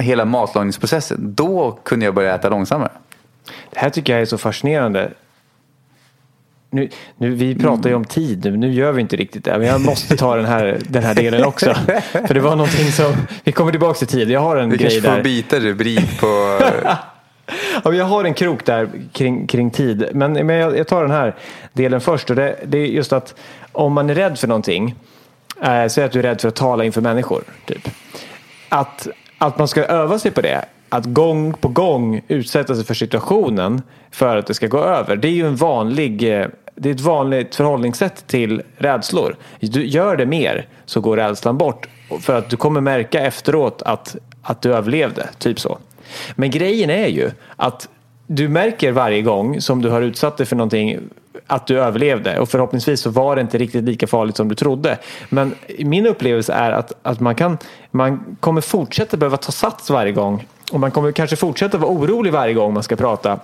Hela 0.00 0.24
matlagningsprocessen. 0.24 1.34
Då 1.34 1.78
kunde 1.82 2.04
jag 2.04 2.14
börja 2.14 2.34
äta 2.34 2.48
långsammare. 2.48 2.92
Det 3.70 3.78
här 3.78 3.90
tycker 3.90 4.12
jag 4.12 4.22
är 4.22 4.26
så 4.26 4.38
fascinerande. 4.38 5.12
Nu, 6.70 6.88
nu, 7.16 7.30
vi 7.30 7.54
pratar 7.54 7.90
ju 7.90 7.96
om 7.96 8.04
tid 8.04 8.44
nu, 8.44 8.56
nu 8.56 8.72
gör 8.72 8.92
vi 8.92 9.00
inte 9.00 9.16
riktigt 9.16 9.44
det. 9.44 9.58
Men 9.58 9.66
jag 9.66 9.80
måste 9.80 10.16
ta 10.16 10.36
den 10.36 10.44
här, 10.44 10.78
den 10.88 11.02
här 11.02 11.14
delen 11.14 11.44
också. 11.44 11.74
För 12.26 12.34
det 12.34 12.40
var 12.40 12.56
någonting 12.56 12.92
som, 12.92 13.12
vi 13.44 13.52
kommer 13.52 13.70
tillbaka 13.70 13.98
till 13.98 14.06
tid. 14.06 14.30
Jag 14.30 14.40
har 14.40 14.56
en 14.56 14.70
Vi 14.70 14.76
grej 14.76 14.90
kanske 14.90 15.08
får 15.08 15.16
där. 15.16 15.22
byta 15.22 15.60
rubrik 15.60 16.20
på... 16.20 16.58
Ja, 17.84 17.92
jag 17.92 18.04
har 18.04 18.24
en 18.24 18.34
krok 18.34 18.64
där 18.64 18.88
kring, 19.12 19.46
kring 19.46 19.70
tid. 19.70 20.08
Men, 20.12 20.32
men 20.32 20.56
jag, 20.56 20.78
jag 20.78 20.86
tar 20.86 21.02
den 21.02 21.10
här 21.10 21.34
delen 21.72 22.00
först. 22.00 22.30
Och 22.30 22.36
det, 22.36 22.56
det 22.66 22.78
är 22.78 22.86
just 22.86 23.12
att 23.12 23.34
om 23.72 23.92
man 23.92 24.10
är 24.10 24.14
rädd 24.14 24.38
för 24.38 24.48
någonting. 24.48 24.94
Eh, 25.62 25.86
säg 25.86 26.04
att 26.04 26.12
du 26.12 26.18
är 26.18 26.22
rädd 26.22 26.40
för 26.40 26.48
att 26.48 26.54
tala 26.54 26.84
inför 26.84 27.00
människor. 27.00 27.42
Typ. 27.66 27.88
Att, 28.68 29.08
att 29.38 29.58
man 29.58 29.68
ska 29.68 29.84
öva 29.84 30.18
sig 30.18 30.30
på 30.30 30.40
det. 30.40 30.64
Att 30.88 31.04
gång 31.04 31.54
på 31.54 31.68
gång 31.68 32.20
utsätta 32.28 32.74
sig 32.74 32.84
för 32.84 32.94
situationen 32.94 33.82
för 34.10 34.36
att 34.36 34.46
det 34.46 34.54
ska 34.54 34.66
gå 34.66 34.78
över. 34.78 35.16
Det 35.16 35.28
är 35.28 35.32
ju 35.32 35.46
en 35.46 35.56
vanlig, 35.56 36.40
eh, 36.40 36.46
det 36.80 36.88
är 36.88 36.94
ett 36.94 37.00
vanligt 37.00 37.54
förhållningssätt 37.54 38.26
till 38.26 38.62
rädslor. 38.76 39.36
Du 39.60 39.86
gör 39.86 40.16
det 40.16 40.26
mer 40.26 40.66
så 40.84 41.00
går 41.00 41.16
rädslan 41.16 41.58
bort. 41.58 41.88
För 42.20 42.38
att 42.38 42.50
du 42.50 42.56
kommer 42.56 42.80
märka 42.80 43.20
efteråt 43.20 43.82
att, 43.82 44.16
att 44.42 44.62
du 44.62 44.74
överlevde. 44.74 45.28
Typ 45.38 45.60
så. 45.60 45.78
Men 46.34 46.50
grejen 46.50 46.90
är 46.90 47.06
ju 47.06 47.30
att 47.56 47.88
du 48.26 48.48
märker 48.48 48.92
varje 48.92 49.22
gång 49.22 49.60
som 49.60 49.82
du 49.82 49.90
har 49.90 50.02
utsatt 50.02 50.36
dig 50.36 50.46
för 50.46 50.56
någonting 50.56 50.98
att 51.46 51.66
du 51.66 51.80
överlevde 51.80 52.38
och 52.38 52.48
förhoppningsvis 52.48 53.00
så 53.00 53.10
var 53.10 53.36
det 53.36 53.42
inte 53.42 53.58
riktigt 53.58 53.84
lika 53.84 54.06
farligt 54.06 54.36
som 54.36 54.48
du 54.48 54.54
trodde. 54.54 54.98
Men 55.28 55.54
min 55.78 56.06
upplevelse 56.06 56.52
är 56.52 56.72
att, 56.72 56.92
att 57.02 57.20
man, 57.20 57.34
kan, 57.34 57.58
man 57.90 58.36
kommer 58.40 58.60
fortsätta 58.60 59.16
behöva 59.16 59.36
ta 59.36 59.52
sats 59.52 59.90
varje 59.90 60.12
gång 60.12 60.46
och 60.72 60.80
man 60.80 60.90
kommer 60.90 61.12
kanske 61.12 61.36
fortsätta 61.36 61.78
vara 61.78 61.90
orolig 61.90 62.32
varje 62.32 62.54
gång 62.54 62.74
man 62.74 62.82
ska 62.82 62.96
prata 62.96 63.38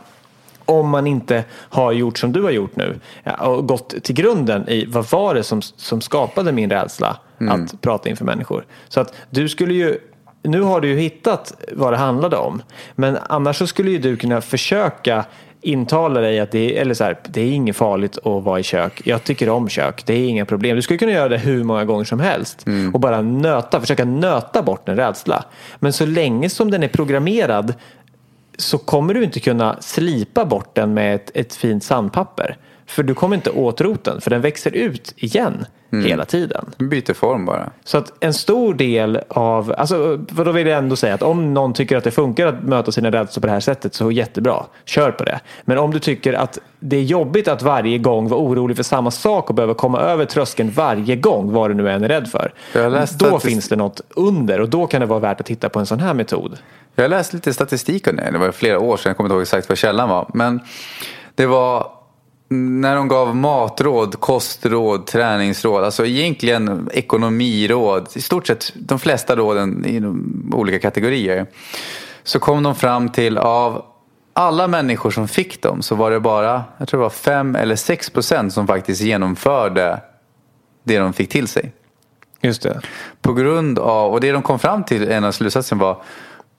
om 0.65 0.89
man 0.89 1.07
inte 1.07 1.45
har 1.53 1.93
gjort 1.93 2.19
som 2.19 2.33
du 2.33 2.43
har 2.43 2.51
gjort 2.51 2.77
nu 2.77 3.01
och 3.39 3.69
gått 3.69 4.03
till 4.03 4.15
grunden 4.15 4.69
i 4.69 4.87
vad 4.87 5.11
var 5.11 5.35
det 5.35 5.43
som, 5.43 5.63
som 5.63 6.01
skapade 6.01 6.53
min 6.53 6.71
rädsla 6.71 7.17
att 7.51 7.81
prata 7.81 8.09
inför 8.09 8.25
människor. 8.25 8.65
Så 8.89 9.01
att 9.01 9.15
du 9.31 9.49
skulle 9.49 9.75
ju 9.75 9.99
nu 10.43 10.61
har 10.61 10.81
du 10.81 10.89
ju 10.89 10.97
hittat 10.97 11.53
vad 11.73 11.93
det 11.93 11.97
handlade 11.97 12.37
om. 12.37 12.63
Men 12.95 13.19
annars 13.29 13.57
så 13.57 13.67
skulle 13.67 13.91
ju 13.91 13.99
du 13.99 14.17
kunna 14.17 14.41
försöka 14.41 15.25
intala 15.61 16.21
dig 16.21 16.41
att 16.41 16.51
det 16.51 16.77
är, 16.77 16.81
eller 16.81 16.95
så 16.95 17.05
här, 17.05 17.19
det 17.29 17.41
är 17.41 17.53
inget 17.53 17.77
farligt 17.77 18.19
att 18.19 18.45
vara 18.45 18.61
i 18.61 18.63
kök. 18.63 19.01
Jag 19.05 19.25
tycker 19.25 19.49
om 19.49 19.69
kök. 19.69 20.07
Det 20.07 20.15
är 20.15 20.29
inga 20.29 20.45
problem. 20.45 20.77
Du 20.77 20.83
skulle 20.83 20.99
kunna 20.99 21.13
göra 21.13 21.29
det 21.29 21.39
hur 21.39 21.65
många 21.65 21.85
gånger 21.85 22.05
som 22.05 22.21
helst. 22.21 22.65
Och 22.93 23.01
bara 23.01 23.23
nöta, 23.23 23.81
försöka 23.81 24.05
nöta 24.05 24.63
bort 24.63 24.89
en 24.89 24.97
rädsla. 24.97 25.45
Men 25.79 25.93
så 25.93 26.07
länge 26.07 26.51
som 26.51 26.71
den 26.71 26.83
är 26.83 26.89
programmerad 26.89 27.75
så 28.59 28.79
kommer 28.79 29.15
du 29.15 29.25
inte 29.25 29.41
kunna 29.41 29.77
slipa 29.81 30.45
bort 30.45 30.75
den 30.75 30.95
med 30.95 31.15
ett, 31.15 31.31
ett 31.35 31.55
fint 31.55 31.85
sandpapper. 31.85 32.57
För 32.87 33.03
du 33.03 33.15
kommer 33.15 33.37
inte 33.37 33.51
åt 33.51 33.81
roten, 33.81 34.21
för 34.21 34.31
den 34.31 34.41
växer 34.41 34.75
ut 34.75 35.15
igen 35.17 35.67
hela 36.03 36.25
tiden. 36.25 36.71
Byter 36.79 37.13
form 37.13 37.45
bara. 37.45 37.71
Så 37.85 37.99
att 37.99 38.13
en 38.21 38.35
stor 38.35 38.75
del 38.75 39.21
av, 39.29 39.75
alltså 39.79 40.25
för 40.37 40.45
då 40.45 40.53
vill 40.53 40.67
jag 40.67 40.79
ändå 40.79 40.97
säga 40.97 41.15
att 41.15 41.23
om 41.23 41.55
någon 41.55 41.73
tycker 41.73 41.97
att 41.97 42.05
det 42.05 42.11
funkar 42.11 42.47
att 42.47 42.63
möta 42.63 42.93
sina 42.93 43.11
rädslor 43.11 43.41
på 43.41 43.47
det 43.47 43.53
här 43.53 43.61
sättet 43.61 43.95
så 43.95 44.11
jättebra, 44.11 44.65
kör 44.85 45.11
på 45.11 45.25
det. 45.25 45.41
Men 45.65 45.79
om 45.79 45.91
du 45.91 45.99
tycker 45.99 46.33
att 46.33 46.59
det 46.81 46.97
är 46.97 47.03
jobbigt 47.03 47.49
att 47.49 47.63
varje 47.63 47.99
gång 47.99 48.29
vara 48.29 48.41
orolig 48.41 48.77
för 48.77 48.83
samma 48.83 49.11
sak 49.11 49.49
och 49.49 49.55
behöva 49.55 49.75
komma 49.75 50.01
över 50.01 50.25
tröskeln 50.25 50.71
varje 50.71 51.17
gång, 51.17 51.53
vad 51.53 51.71
du 51.71 51.75
nu 51.75 51.91
än 51.91 52.05
är 52.05 52.09
rädd 52.09 52.29
för. 52.29 52.53
Då 53.19 53.39
finns 53.39 53.69
det 53.69 53.77
något 53.77 54.01
under 54.09 54.61
och 54.61 54.69
då 54.69 54.87
kan 54.87 55.01
det 55.01 55.07
vara 55.07 55.21
värt 55.21 55.41
att 55.41 55.47
titta 55.47 55.69
på 55.69 55.79
en 55.79 55.87
sån 55.87 56.01
här 56.01 56.15
metod. 56.15 56.59
Jag 56.95 57.05
har 57.05 57.09
läst 57.09 57.33
lite 57.33 57.55
statistik 57.55 58.09
om 58.09 58.17
det. 58.17 58.31
Det 58.33 58.39
var 58.39 58.53
flera 58.53 58.79
år 58.79 58.97
sedan. 58.97 59.11
Jag 59.11 59.17
kommer 59.17 59.29
inte 59.29 59.35
ihåg 59.35 59.43
exakt 59.43 59.69
vad 59.69 59.79
källan 59.79 60.09
var. 60.09 60.31
Men 60.35 60.61
det 61.35 61.47
var 61.47 61.87
när 62.81 62.97
de 62.97 63.09
gav 63.09 63.37
matråd, 63.37 64.21
kostråd, 64.21 65.07
träningsråd. 65.07 65.85
Alltså 65.85 66.07
egentligen 66.07 66.89
ekonomiråd. 66.93 68.09
I 68.15 68.21
stort 68.21 68.47
sett 68.47 68.73
de 68.75 68.99
flesta 68.99 69.37
råden 69.37 69.85
i 69.87 70.03
olika 70.57 70.79
kategorier. 70.79 71.47
Så 72.23 72.39
kom 72.39 72.63
de 72.63 72.75
fram 72.75 73.09
till 73.09 73.39
av 73.39 73.85
alla 74.33 74.69
människor 74.69 75.11
som 75.11 75.29
fick 75.29 75.63
dem 75.63 75.83
så 75.83 75.95
var 75.95 76.11
det 76.11 76.21
bara, 76.21 76.65
jag 76.79 76.89
tror 76.89 77.01
det 77.01 77.03
var 77.03 77.11
5 77.11 77.57
eller 77.57 77.77
6 77.77 78.11
procent 78.11 78.53
som 78.53 78.67
faktiskt 78.67 79.01
genomförde 79.01 80.01
det 80.85 80.99
de 80.99 81.13
fick 81.13 81.31
till 81.31 81.49
sig. 81.49 81.73
Just 82.41 82.63
det. 82.63 82.81
På 83.23 83.33
grund 83.33 83.79
av, 83.79 84.13
och 84.13 84.21
det 84.21 84.33
de 84.33 84.43
kom 84.43 84.59
fram 84.59 84.85
till, 84.85 85.09
en 85.09 85.25
av 85.25 85.33
slutsatsen 85.33 85.79
var 85.79 86.03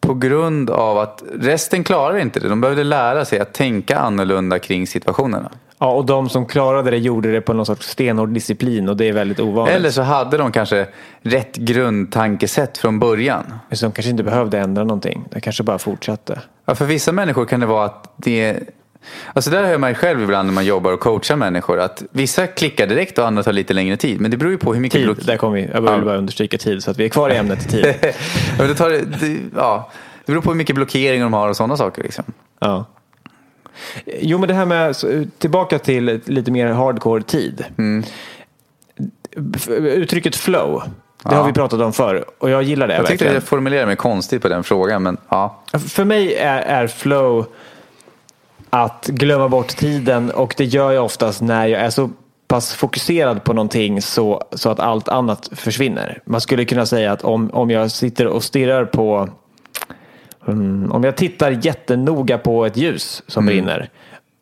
på 0.01 0.13
grund 0.13 0.69
av 0.69 0.97
att 0.97 1.23
resten 1.33 1.83
klarar 1.83 2.17
inte 2.17 2.39
det. 2.39 2.49
De 2.49 2.61
behövde 2.61 2.83
lära 2.83 3.25
sig 3.25 3.39
att 3.39 3.53
tänka 3.53 3.97
annorlunda 3.97 4.59
kring 4.59 4.87
situationerna. 4.87 5.51
Ja, 5.85 5.91
och 5.91 6.05
de 6.05 6.29
som 6.29 6.45
klarade 6.45 6.91
det 6.91 6.97
gjorde 6.97 7.31
det 7.31 7.41
på 7.41 7.53
någon 7.53 7.65
sorts 7.65 7.87
stenhård 7.89 8.29
disciplin 8.29 8.89
och 8.89 8.97
det 8.97 9.05
är 9.09 9.13
väldigt 9.13 9.39
ovanligt. 9.39 9.75
Eller 9.75 9.89
så 9.89 10.01
hade 10.01 10.37
de 10.37 10.51
kanske 10.51 10.87
rätt 11.21 11.55
grundtankesätt 11.55 12.77
från 12.77 12.99
början. 12.99 13.43
Så 13.71 13.85
de 13.85 13.91
kanske 13.91 14.09
inte 14.09 14.23
behövde 14.23 14.59
ändra 14.59 14.83
någonting. 14.83 15.25
Det 15.31 15.39
kanske 15.39 15.63
bara 15.63 15.77
fortsatte. 15.77 16.41
Ja, 16.65 16.75
för 16.75 16.85
vissa 16.85 17.11
människor 17.11 17.45
kan 17.45 17.59
det 17.59 17.65
vara 17.65 17.85
att 17.85 18.13
det, 18.17 18.59
Alltså 19.33 19.51
där 19.51 19.63
hör 19.63 19.77
man 19.77 19.89
ju 19.89 19.95
själv 19.95 20.21
ibland 20.23 20.45
när 20.47 20.53
man 20.53 20.65
jobbar 20.65 20.91
och 20.93 20.99
coachar 20.99 21.35
människor 21.35 21.79
att 21.79 22.03
vissa 22.11 22.47
klickar 22.47 22.87
direkt 22.87 23.17
och 23.17 23.27
andra 23.27 23.43
tar 23.43 23.53
lite 23.53 23.73
längre 23.73 23.97
tid. 23.97 24.21
Men 24.21 24.31
det 24.31 24.37
beror 24.37 24.51
ju 24.51 24.57
på 24.57 24.73
hur 24.73 24.81
mycket 24.81 24.97
Tid, 24.97 25.05
block... 25.05 25.17
där 25.25 25.37
kommer 25.37 25.55
vi. 25.55 25.61
Jag 25.73 25.81
vill 25.81 25.91
Ja. 25.91 26.01
bara 26.05 26.17
understryka 26.17 26.57
tid 26.57 26.83
så 26.83 26.91
att 26.91 26.97
vi 26.99 27.05
är 27.05 27.09
kvar 27.09 27.29
i 27.29 27.35
ämnet 27.37 27.69
tid. 27.69 27.85
Ja, 28.01 28.11
men 28.57 28.67
det, 28.67 28.75
tar, 28.75 28.89
det, 28.89 29.37
ja, 29.55 29.91
det 30.25 30.31
beror 30.31 30.41
på 30.41 30.49
hur 30.49 30.57
mycket 30.57 30.75
blockering 30.75 31.21
de 31.21 31.33
har 31.33 31.49
och 31.49 31.55
sådana 31.57 31.77
saker. 31.77 32.03
Liksom. 32.03 32.23
Ja. 32.59 32.85
Jo, 34.05 34.37
men 34.37 34.47
det 34.47 34.53
här 34.53 34.65
med, 34.65 34.95
så, 34.95 35.25
tillbaka 35.37 35.79
till 35.79 36.21
lite 36.25 36.51
mer 36.51 36.67
hardcore 36.67 37.23
tid. 37.23 37.65
F- 39.55 39.69
Uttrycket 39.69 40.35
flow, 40.35 40.83
det 41.23 41.31
Ja. 41.31 41.37
har 41.37 41.47
vi 41.47 41.53
pratat 41.53 41.81
om 41.81 41.93
förr 41.93 42.25
och 42.37 42.49
jag 42.49 42.63
gillar 42.63 42.87
det 42.87 42.93
Jag 42.93 43.01
tyckte 43.01 43.11
verkligen. 43.13 43.33
jag 43.33 43.43
formulerade 43.43 43.87
mig 43.87 43.95
konstigt 43.95 44.41
på 44.41 44.49
den 44.49 44.63
frågan. 44.63 45.03
Men 45.03 45.17
ja, 45.29 45.61
För 45.87 46.03
mig 46.03 46.35
är, 46.35 46.61
är 46.61 46.87
flow 46.87 47.45
att 48.69 49.07
glömma 49.07 49.49
bort 49.49 49.67
tiden 49.67 50.31
och 50.31 50.53
det 50.57 50.65
gör 50.65 50.91
jag 50.91 51.05
oftast 51.05 51.41
när 51.41 51.67
jag 51.67 51.81
är 51.81 51.89
så 51.89 52.09
pass 52.47 52.73
fokuserad 52.73 53.43
på 53.43 53.53
någonting 53.53 54.01
så, 54.01 54.43
så 54.51 54.69
att 54.69 54.79
allt 54.79 55.07
annat 55.07 55.49
försvinner. 55.51 56.21
Man 56.25 56.41
skulle 56.41 56.65
kunna 56.65 56.85
säga 56.85 57.11
att 57.11 57.21
om, 57.23 57.49
om 57.53 57.69
jag 57.71 57.91
sitter 57.91 58.27
och 58.27 58.43
stirrar 58.43 58.85
på 58.85 59.29
Mm, 60.47 60.91
om 60.91 61.03
jag 61.03 61.17
tittar 61.17 61.59
jättenoga 61.65 62.37
på 62.37 62.65
ett 62.65 62.77
ljus 62.77 63.23
som 63.27 63.45
brinner 63.45 63.89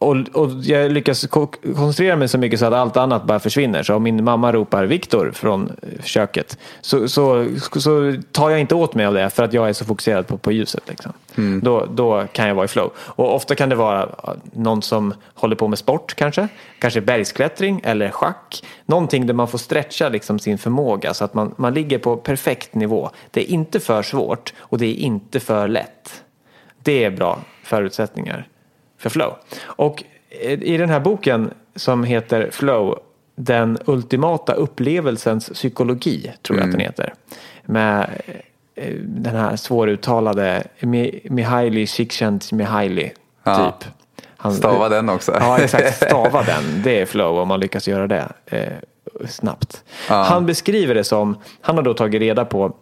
och, 0.03 0.17
och 0.33 0.51
jag 0.63 0.91
lyckas 0.91 1.27
ko- 1.27 1.47
koncentrera 1.75 2.15
mig 2.15 2.27
så 2.27 2.37
mycket 2.37 2.59
så 2.59 2.65
att 2.65 2.73
allt 2.73 2.97
annat 2.97 3.23
bara 3.23 3.39
försvinner. 3.39 3.83
Så 3.83 3.95
om 3.95 4.03
min 4.03 4.23
mamma 4.23 4.51
ropar 4.51 4.85
Viktor 4.85 5.31
från 5.33 5.71
eh, 5.81 6.03
köket 6.03 6.57
så, 6.81 7.07
så, 7.07 7.47
så 7.75 8.15
tar 8.31 8.49
jag 8.49 8.59
inte 8.59 8.75
åt 8.75 8.95
mig 8.95 9.05
av 9.05 9.13
det 9.13 9.29
för 9.29 9.43
att 9.43 9.53
jag 9.53 9.69
är 9.69 9.73
så 9.73 9.85
fokuserad 9.85 10.27
på, 10.27 10.37
på 10.37 10.51
ljuset. 10.51 10.83
Liksom. 10.87 11.13
Då, 11.61 11.85
då 11.85 12.27
kan 12.31 12.47
jag 12.47 12.55
vara 12.55 12.65
i 12.65 12.67
flow. 12.67 12.91
Och 12.97 13.35
ofta 13.35 13.55
kan 13.55 13.69
det 13.69 13.75
vara 13.75 14.09
ja, 14.23 14.35
någon 14.53 14.81
som 14.81 15.13
håller 15.33 15.55
på 15.55 15.67
med 15.67 15.79
sport 15.79 16.15
kanske. 16.15 16.47
Kanske 16.79 17.01
bergsklättring 17.01 17.81
eller 17.83 18.09
schack. 18.09 18.63
Någonting 18.85 19.27
där 19.27 19.33
man 19.33 19.47
får 19.47 19.57
stretcha 19.57 20.09
liksom 20.09 20.39
sin 20.39 20.57
förmåga 20.57 21.13
så 21.13 21.25
att 21.25 21.33
man, 21.33 21.55
man 21.57 21.73
ligger 21.73 21.97
på 21.97 22.17
perfekt 22.17 22.75
nivå. 22.75 23.09
Det 23.31 23.41
är 23.41 23.53
inte 23.53 23.79
för 23.79 24.01
svårt 24.03 24.53
och 24.57 24.77
det 24.77 24.85
är 24.85 24.95
inte 24.95 25.39
för 25.39 25.67
lätt. 25.67 26.23
Det 26.83 27.03
är 27.03 27.11
bra 27.11 27.39
förutsättningar 27.63 28.47
för 29.03 29.09
flow. 29.09 29.33
Och 29.63 30.03
i 30.41 30.77
den 30.77 30.89
här 30.89 30.99
boken 30.99 31.53
som 31.75 32.03
heter 32.03 32.49
Flow, 32.51 32.99
den 33.35 33.77
ultimata 33.85 34.53
upplevelsens 34.53 35.49
psykologi, 35.49 36.31
tror 36.41 36.59
jag 36.59 36.65
att 36.65 36.71
den 36.71 36.79
heter. 36.79 37.13
Med 37.65 38.09
eh, 38.75 38.93
den 38.99 39.35
här 39.35 39.55
svåruttalade 39.55 40.63
Mi- 40.79 41.19
Mihaly 41.31 41.87
Csikszentmihalyi, 41.87 43.11
Ja. 43.43 43.71
typ. 43.81 43.89
Han, 44.37 44.53
stava 44.53 44.89
den 44.89 45.09
också. 45.09 45.31
Ja, 45.39 45.57
exakt. 45.59 45.95
Stava 46.07 46.43
den. 46.43 46.63
Det 46.83 47.01
är 47.01 47.05
flow 47.05 47.39
om 47.39 47.47
man 47.47 47.59
lyckas 47.59 47.87
göra 47.87 48.07
det 48.07 48.27
eh, 48.45 48.73
snabbt. 49.29 49.83
Han 50.07 50.45
beskriver 50.45 50.95
det 50.95 51.03
som, 51.03 51.37
han 51.61 51.75
har 51.75 51.83
då 51.83 51.93
tagit 51.93 52.21
reda 52.21 52.45
på, 52.45 52.75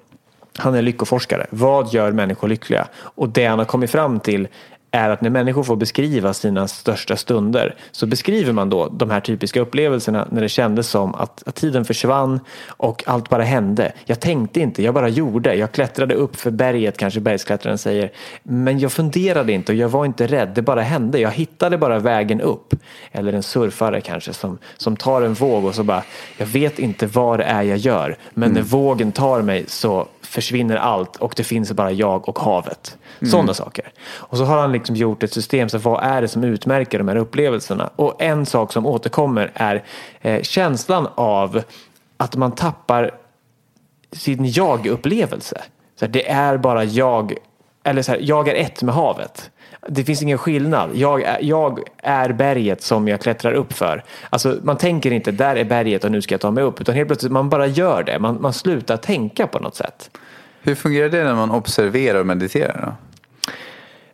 han 0.57 0.76
är 0.76 0.82
lyckoforskare. 0.82 1.47
Vad 1.49 1.93
gör 1.93 2.11
människor 2.11 2.47
lyckliga? 2.47 2.88
Och 2.97 3.30
det 3.30 3.45
han 3.45 3.59
har 3.59 3.65
kommit 3.65 3.91
fram 3.91 4.19
till 4.19 4.47
är 4.92 5.10
att 5.10 5.22
när 5.22 5.30
människor 5.30 5.64
får 5.64 5.76
beskriva 5.76 6.34
sina 6.34 6.68
största 6.68 7.16
stunder 7.16 7.76
så 7.92 8.06
beskriver 8.06 8.54
man 8.54 8.70
då 8.70 8.88
de 8.88 9.10
här 9.10 9.20
typiska 9.20 9.62
upplevelserna 9.62 10.28
när 10.32 10.42
det 10.42 10.50
kändes 10.50 10.89
som 10.89 11.16
att, 11.16 11.48
att 11.48 11.56
tiden 11.56 11.86
försvann 11.86 12.39
och 12.68 13.04
allt 13.08 13.30
bara 13.30 13.44
hände. 13.44 13.92
Jag 14.06 14.20
tänkte 14.20 14.60
inte, 14.60 14.84
jag 14.84 14.94
bara 14.94 15.10
gjorde. 15.10 15.56
Jag 15.56 15.72
klättrade 15.72 16.16
upp 16.16 16.36
för 16.36 16.52
berget, 16.52 16.98
kanske 16.98 17.20
bergsklättraren 17.20 17.78
säger. 17.78 18.12
Men 18.44 18.80
jag 18.80 18.92
funderade 18.92 19.52
inte 19.52 19.72
och 19.72 19.78
jag 19.78 19.89
var 19.89 20.06
inte 20.06 20.28
rädd, 20.28 20.52
det 20.56 20.62
bara 20.62 20.82
hände. 20.82 21.20
Jag 21.20 21.32
hittade 21.32 21.78
bara 21.78 22.00
vägen 22.00 22.42
upp. 22.42 22.76
Eller 23.12 23.34
en 23.34 23.44
surfare 23.44 24.02
kanske 24.02 24.34
som, 24.34 24.58
som 24.78 24.98
tar 24.98 25.22
en 25.22 25.34
våg 25.34 25.66
och 25.66 25.76
så 25.76 25.84
bara, 25.84 26.04
jag 26.38 26.46
vet 26.46 26.80
inte 26.80 27.08
vad 27.08 27.39
det 27.39 27.44
är 27.44 27.62
jag 27.62 27.78
gör. 27.78 28.18
Men 28.34 28.52
när 28.52 28.62
vågen 28.62 29.12
tar 29.12 29.42
mig 29.42 29.66
så 29.68 30.08
försvinner 30.22 30.76
allt 30.76 31.16
och 31.16 31.34
det 31.38 31.44
finns 31.44 31.72
bara 31.72 31.92
jag 31.92 32.30
och 32.30 32.39
havet. 32.39 32.98
Mm. 33.20 33.32
Sådana 33.32 33.53
saker. 33.53 33.91
Och 34.14 34.38
så 34.38 34.43
har 34.43 34.57
han 34.57 34.72
liksom 34.72 34.95
gjort 34.95 35.24
ett 35.24 35.34
system, 35.34 35.70
så 35.70 35.78
vad 35.78 36.03
är 36.03 36.22
det 36.22 36.28
som 36.28 36.43
utmärker 36.43 36.97
de 36.97 37.07
här 37.07 37.16
upplevelserna? 37.16 37.89
Och 37.95 38.22
en 38.22 38.45
sak 38.45 38.74
som 38.74 38.86
återkommer 38.86 39.51
är 39.53 39.84
eh, 40.22 40.41
känslan 40.41 41.07
av 41.16 41.62
att 42.18 42.36
man 42.36 42.51
tappar 42.51 43.12
sin 44.12 44.51
jag-upplevelse. 44.51 45.62
Så 45.99 46.05
här, 46.05 46.12
det 46.12 46.30
är 46.30 46.57
bara 46.57 46.84
jag, 46.84 47.34
eller 47.84 48.01
så 48.01 48.12
här, 48.12 48.20
jag 48.22 48.47
är 48.47 48.55
ett 48.55 48.84
med 48.84 48.95
havet. 48.95 49.51
Det 49.88 50.03
finns 50.03 50.22
ingen 50.22 50.38
skillnad. 50.38 50.89
Jag 50.93 51.22
är, 51.22 51.38
jag 51.41 51.80
är 51.97 52.34
berget 52.34 52.82
som 52.82 53.07
jag 53.07 53.22
klättrar 53.22 53.53
upp 53.53 53.74
för. 53.74 54.03
Alltså, 54.30 54.57
man 54.64 54.78
tänker 54.78 55.12
inte 55.12 55.32
där 55.32 55.55
är 55.55 55.64
berget 55.64 56.03
och 56.03 56.12
nu 56.12 56.22
ska 56.22 56.34
jag 56.34 56.41
ta 56.41 56.51
mig 56.51 56.64
upp. 56.64 56.82
Utan 56.82 56.95
helt 56.95 57.09
plötsligt 57.09 57.32
man 57.32 57.49
bara 57.49 57.68
gör 57.68 58.03
det. 58.03 58.20
Man, 58.20 58.41
man 58.41 58.53
slutar 58.53 58.97
tänka 58.97 59.47
på 59.47 59.59
något 59.59 59.76
sätt. 59.76 60.09
Hur 60.62 60.76
fungerar 60.76 61.09
det 61.09 61.24
när 61.24 61.36
man 61.36 61.51
observerar 61.51 62.20
och 62.20 62.26
mediterar? 62.26 62.82
Då? 62.86 62.93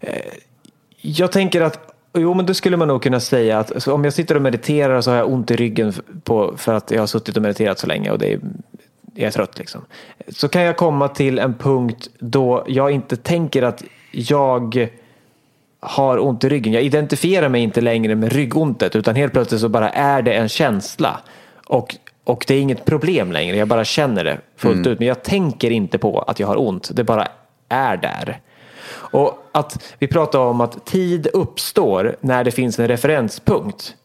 Eh, 0.08 0.22
jag 1.02 1.32
tänker 1.32 1.62
att 1.62 1.94
Jo, 2.14 2.34
men 2.34 2.46
då 2.46 2.54
skulle 2.54 2.78
man 2.78 2.88
nog 2.88 3.04
kunna 3.04 3.20
säga 3.20 3.60
att 3.60 3.88
om 3.88 4.04
jag 4.04 4.14
sitter 4.14 4.36
och 4.36 4.42
mediterar 4.42 5.02
så 5.02 5.12
har 5.12 5.18
jag 5.18 5.30
ont 5.30 5.52
i 5.52 5.56
ryggen 5.56 5.94
på, 6.24 6.54
för 6.58 6.74
att 6.74 6.92
jag 6.92 7.00
har 7.00 7.08
suttit 7.08 7.38
och 7.38 7.44
mediterat 7.44 7.80
så 7.80 7.88
länge 7.88 8.12
och 8.12 8.20
det 8.20 8.34
är, 8.34 8.40
jag 9.16 9.28
är 9.28 9.32
trött. 9.32 9.60
Liksom. 9.60 9.82
Så 10.28 10.48
kan 10.48 10.62
jag 10.62 10.78
komma 10.78 11.08
till 11.08 11.40
en 11.40 11.54
punkt 11.54 12.10
då 12.20 12.64
jag 12.68 12.92
inte 12.92 13.16
tänker 13.16 13.64
att 13.64 13.84
jag 14.12 14.90
har 15.80 16.20
ont 16.20 16.44
i 16.44 16.50
ryggen. 16.50 16.74
Jag 16.74 16.84
identifierar 16.84 17.50
mig 17.50 17.62
inte 17.62 17.82
längre 17.82 18.16
med 18.16 18.34
ryggontet 18.34 18.96
utan 18.96 19.16
helt 19.16 19.34
plötsligt 19.34 19.62
så 19.62 19.70
bara 19.70 19.90
är 19.90 20.22
det 20.22 20.34
en 20.34 20.50
känsla. 20.50 21.20
Och, 21.66 21.96
och 22.28 22.46
det 22.48 22.56
är 22.56 22.60
inget 22.62 22.86
problem 22.86 23.32
längre. 23.32 23.58
Jag 23.58 23.68
bara 23.68 23.86
känner 23.86 24.24
det 24.24 24.38
fullt 24.56 24.88
ut. 24.88 25.00
Men 25.00 25.08
jag 25.08 25.24
tänker 25.24 25.70
inte 25.72 25.98
på 25.98 26.20
att 26.20 26.40
jag 26.40 26.48
har 26.48 26.60
ont. 26.68 26.90
Det 26.94 27.04
bara 27.04 27.28
är 27.70 27.98
där. 27.98 28.40
Och 28.92 29.48
att 29.52 29.84
vi 30.00 30.08
pratar 30.08 30.40
om 30.40 30.62
att 30.62 30.86
tid 30.86 31.28
uppstår 31.34 32.16
när 32.22 32.44
det 32.44 32.52
finns 32.52 32.80
en 32.80 32.88
referenspunkt. 32.88 33.96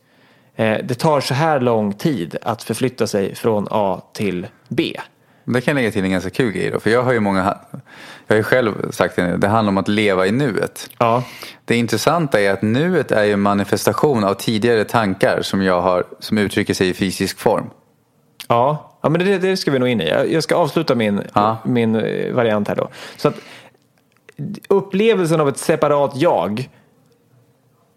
Eh, 0.56 0.78
Det 0.84 0.94
tar 0.94 1.20
så 1.20 1.34
här 1.34 1.60
lång 1.60 1.92
tid 1.92 2.36
att 2.42 2.62
förflytta 2.62 3.06
sig 3.06 3.34
från 3.34 3.68
A 3.70 4.00
till 4.12 4.46
B. 4.68 5.00
Det 5.44 5.60
kan 5.60 5.72
jag 5.72 5.82
lägga 5.82 5.90
till 5.92 6.04
en 6.04 6.10
ganska 6.10 6.30
kul 6.30 6.52
grej 6.52 6.70
då. 6.70 6.80
För 6.80 6.90
jag 6.90 7.02
har 7.02 7.12
ju 7.12 7.20
många, 7.20 7.58
jag 8.26 8.34
har 8.34 8.36
ju 8.36 8.42
själv 8.42 8.90
sagt 8.90 9.16
det 9.16 9.26
nu, 9.26 9.36
det 9.36 9.48
handlar 9.48 9.68
om 9.70 9.78
att 9.78 9.88
leva 9.88 10.26
i 10.26 10.32
nuet. 10.32 10.90
Ja, 10.98 11.22
Det 11.64 11.76
intressanta 11.76 12.40
är 12.40 12.52
att 12.52 12.62
nuet 12.62 13.10
är 13.12 13.24
ju 13.24 13.32
en 13.32 13.40
manifestation 13.40 14.24
av 14.24 14.34
tidigare 14.34 14.84
tankar 14.84 15.42
som 15.42 15.62
jag 15.62 15.80
har, 15.80 16.04
som 16.20 16.38
uttrycker 16.38 16.74
sig 16.74 16.88
i 16.88 16.94
fysisk 16.94 17.38
form. 17.38 17.70
Ja. 18.48 18.90
ja 19.00 19.08
men 19.08 19.24
det, 19.24 19.38
det 19.38 19.56
ska 19.56 19.70
vi 19.70 19.78
nog 19.78 19.88
in 19.88 20.00
i. 20.00 20.08
Jag 20.08 20.42
ska 20.42 20.56
avsluta 20.56 20.94
min, 20.94 21.22
Ja. 21.34 21.56
min 21.64 21.94
eh, 21.94 22.32
variant 22.34 22.68
här 22.68 22.76
då. 22.76 22.88
Så 23.16 23.28
att 23.28 23.34
upplevelsen 24.68 25.40
av 25.40 25.48
ett 25.48 25.58
separat 25.58 26.12
jag, 26.14 26.70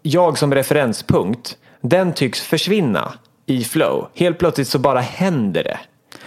jag 0.02 0.38
som 0.38 0.54
referenspunkt, 0.54 1.56
den 1.80 2.12
tycks 2.12 2.40
försvinna 2.40 3.12
i 3.46 3.64
flow. 3.64 4.08
Helt 4.14 4.38
plötsligt 4.38 4.68
så 4.68 4.78
bara 4.78 5.00
händer 5.00 5.64
det. 5.64 5.78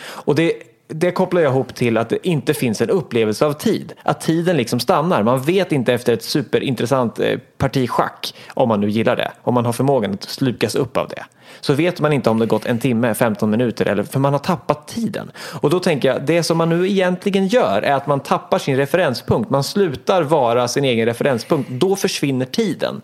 Och 0.01 0.36
det, 0.36 0.53
det 0.94 1.12
kopplar 1.12 1.42
jag 1.42 1.52
ihop 1.52 1.76
till 1.76 1.98
att 1.98 2.10
det 2.10 2.28
inte 2.28 2.54
finns 2.54 2.82
en 2.82 2.90
upplevelse 2.90 3.46
av 3.46 3.54
tid. 3.54 3.94
Att 4.04 4.22
tiden 4.22 4.58
liksom 4.58 4.80
stannar. 4.80 5.24
Man 5.24 5.42
vet 5.42 5.72
inte 5.72 5.94
efter 5.94 6.14
ett 6.14 6.24
superintressant 6.24 7.20
eh, 7.20 7.40
parti 7.58 7.90
schack, 7.90 8.34
om 8.54 8.68
man 8.68 8.82
nu 8.82 8.90
gillar 8.90 9.16
det, 9.16 9.32
om 9.42 9.54
man 9.54 9.66
har 9.66 9.74
förmågan 9.74 10.14
att 10.14 10.24
slukas 10.24 10.76
upp 10.76 10.98
av 10.98 11.08
det. 11.08 11.24
Så 11.62 11.74
vet 11.74 12.00
man 12.00 12.14
inte 12.14 12.30
om 12.30 12.40
det 12.40 12.46
gått 12.46 12.66
en 12.66 12.80
timme, 12.80 13.14
15 13.14 13.50
minuter, 13.50 13.86
eller, 13.86 14.04
för 14.04 14.20
man 14.20 14.34
har 14.34 14.40
tappat 14.40 14.88
tiden. 14.88 15.32
Och 15.62 15.70
då 15.70 15.80
tänker 15.80 16.08
jag, 16.08 16.26
det 16.26 16.44
som 16.44 16.58
man 16.58 16.70
nu 16.70 16.90
egentligen 16.90 17.48
gör 17.48 17.82
är 17.82 17.94
att 17.94 18.08
man 18.08 18.20
tappar 18.20 18.60
sin 18.60 18.78
referenspunkt. 18.78 19.50
Man 19.50 19.64
slutar 19.64 20.24
vara 20.24 20.68
sin 20.68 20.84
egen 20.84 21.06
referenspunkt. 21.06 21.70
Då 21.70 21.96
försvinner 21.96 22.46
tiden. 22.46 23.02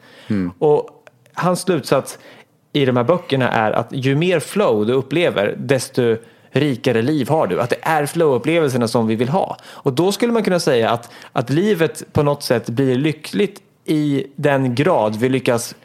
Och 0.59 0.89
hans 1.33 1.61
slutsats 1.61 2.19
i 2.73 2.85
de 2.85 2.97
här 2.97 3.03
böckerna 3.03 3.51
är 3.51 3.71
att 3.71 3.87
ju 3.91 4.15
mer 4.15 4.39
flow 4.39 4.85
du 4.85 4.93
upplever, 4.93 5.55
desto 5.57 6.17
rikare 6.55 7.01
liv 7.01 7.29
har 7.29 7.47
du. 7.47 7.61
Att 7.61 7.69
det 7.69 7.79
är 7.81 8.05
flow-upplevelserna 8.05 8.87
som 8.87 9.07
vi 9.07 9.15
vill 9.15 9.29
ha. 9.29 9.57
Och 9.65 9.93
då 9.93 10.11
skulle 10.11 10.33
man 10.33 10.43
kunna 10.43 10.59
säga 10.59 10.89
att, 10.89 11.11
att 11.31 11.49
livet 11.49 12.13
på 12.13 12.23
något 12.23 12.43
sätt 12.43 12.69
blir 12.69 12.95
lyckligt 12.95 13.61
i 13.85 14.27
den 14.35 14.75
grad 14.75 15.15
vi 15.15 15.29
lyckas 15.29 15.75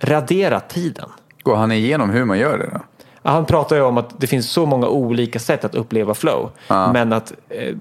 radera 0.00 0.60
tiden. 0.60 1.08
Går 1.42 1.56
han 1.56 1.72
igenom 1.72 2.10
hur 2.10 2.24
man 2.24 2.38
gör 2.38 2.58
det 2.58 2.70
då? 2.72 2.80
Han 3.30 3.46
pratar 3.46 3.76
ju 3.76 3.82
om 3.82 3.98
att 3.98 4.20
det 4.20 4.26
finns 4.26 4.50
så 4.50 4.66
många 4.66 4.88
olika 4.88 5.38
sätt 5.38 5.64
att 5.64 5.74
uppleva 5.74 6.14
flow. 6.14 6.50
Men 6.68 7.12
att 7.12 7.32
eh, 7.48 7.74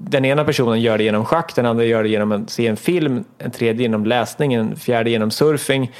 den 0.00 0.24
ena 0.24 0.44
personen 0.44 0.80
gör 0.80 0.98
det 0.98 1.04
genom 1.04 1.24
schack, 1.24 1.54
den 1.54 1.66
andra 1.66 1.84
gör 1.84 2.02
det 2.02 2.08
genom 2.08 2.32
att 2.32 2.50
se 2.50 2.66
en 2.66 2.76
film, 2.76 3.24
en 3.38 3.50
tredje 3.50 3.82
genom 3.82 4.06
läsning, 4.06 4.54
en 4.54 4.76
fjärde 4.76 5.10
genom 5.10 5.30
surfing. 5.30 5.92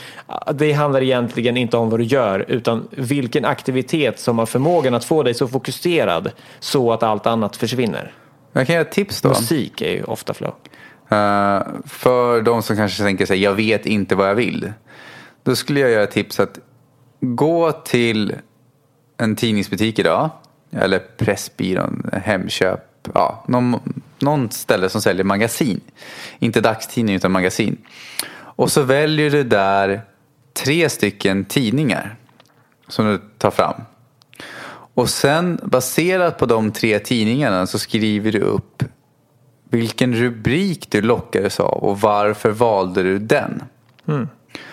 Det 0.55 0.72
handlar 0.72 1.03
egentligen 1.03 1.57
inte 1.57 1.76
om 1.76 1.90
vad 1.90 2.01
du 2.01 2.05
gör 2.05 2.44
utan 2.49 2.88
vilken 2.90 3.44
aktivitet 3.44 4.20
som 4.20 4.38
har 4.38 4.47
förmågan 4.47 4.94
att 4.94 5.05
få 5.05 5.22
dig 5.22 5.34
så 5.34 5.49
fokuserad 5.49 6.30
så 6.61 6.92
att 6.92 7.03
allt 7.03 7.26
annat 7.26 7.57
försvinner. 7.57 8.12
Jag 8.53 8.66
kan 8.66 8.76
ge 8.76 8.80
ett 8.80 8.92
tips 8.92 9.22
då. 9.22 9.28
Musik 9.28 9.82
är 9.82 9.90
ju 9.90 10.05
ofta 10.05 10.34
flow. 10.34 10.55
Eh, 11.09 11.62
för 11.84 12.42
de 12.42 12.62
som 12.62 12.76
kanske 12.76 13.03
tänker 13.03 13.26
sig, 13.26 13.42
jag 13.42 13.55
vet 13.55 13.86
inte 13.86 14.14
vad 14.14 14.28
jag 14.28 14.34
vill. 14.34 14.72
Då 15.42 15.57
skulle 15.57 15.80
jag 15.80 15.90
göra 15.90 16.07
tips 16.07 16.40
att 16.40 16.59
gå 17.20 17.72
till 17.72 18.34
en 19.16 19.36
tidningsbutik 19.36 19.99
idag. 19.99 20.30
Eller 20.72 20.99
Pressbyrån, 20.99 22.11
Hemköp. 22.12 22.80
Ja, 23.14 23.44
någon, 23.48 23.80
någon 24.18 24.50
ställe 24.50 24.88
som 24.88 25.02
säljer 25.02 25.24
magasin. 25.24 25.80
Inte 26.38 26.61
dagstidning 26.61 27.14
utan 27.14 27.32
magasin. 27.32 27.76
Och 28.36 28.72
så 28.72 28.82
väljer 28.82 29.30
du 29.30 29.44
där 29.44 30.00
tre 30.52 30.88
stycken 30.88 31.44
tidningar 31.44 32.16
som 32.88 33.07
du 33.07 33.20
tar 33.38 33.50
fram. 33.50 33.80
Och 34.94 35.11
sen 35.11 35.61
baserat 35.62 36.38
på 36.38 36.46
de 36.46 36.72
tre 36.72 36.98
tidningarna 36.98 37.66
så 37.66 37.78
skriver 37.78 38.32
du 38.32 38.40
upp 38.40 38.82
vilken 39.70 40.14
rubrik 40.14 40.90
du 40.90 41.02
lockades 41.02 41.61
av 41.61 41.84
och 41.84 42.00
varför 42.00 42.50
valde 42.50 43.02
du 43.02 43.18
den. 43.18 43.62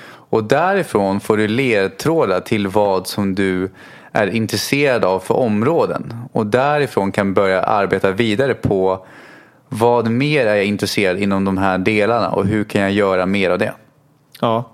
Och 0.06 0.44
därifrån 0.44 1.20
får 1.20 1.38
du 1.38 1.48
ledtrådar 1.48 2.40
till 2.40 2.68
vad 2.68 3.08
som 3.08 3.36
du 3.36 3.72
är 4.14 4.28
intresserad 4.28 5.06
av 5.06 5.20
för 5.20 5.34
områden. 5.34 6.14
Och 6.32 6.46
därifrån 6.46 7.12
kan 7.12 7.34
börja 7.34 7.62
arbeta 7.62 8.12
vidare 8.12 8.54
på 8.54 9.06
vad 9.70 10.10
mer 10.10 10.46
är 10.46 10.56
jag 10.56 10.66
intresserad 10.66 11.20
inom 11.20 11.46
de 11.46 11.58
här 11.58 11.78
delarna 11.78 12.30
och 12.30 12.46
hur 12.46 12.64
kan 12.64 12.82
jag 12.82 12.92
göra 12.92 13.26
mer 13.26 13.50
av 13.50 13.58
det. 13.60 13.74
Ja. 14.42 14.70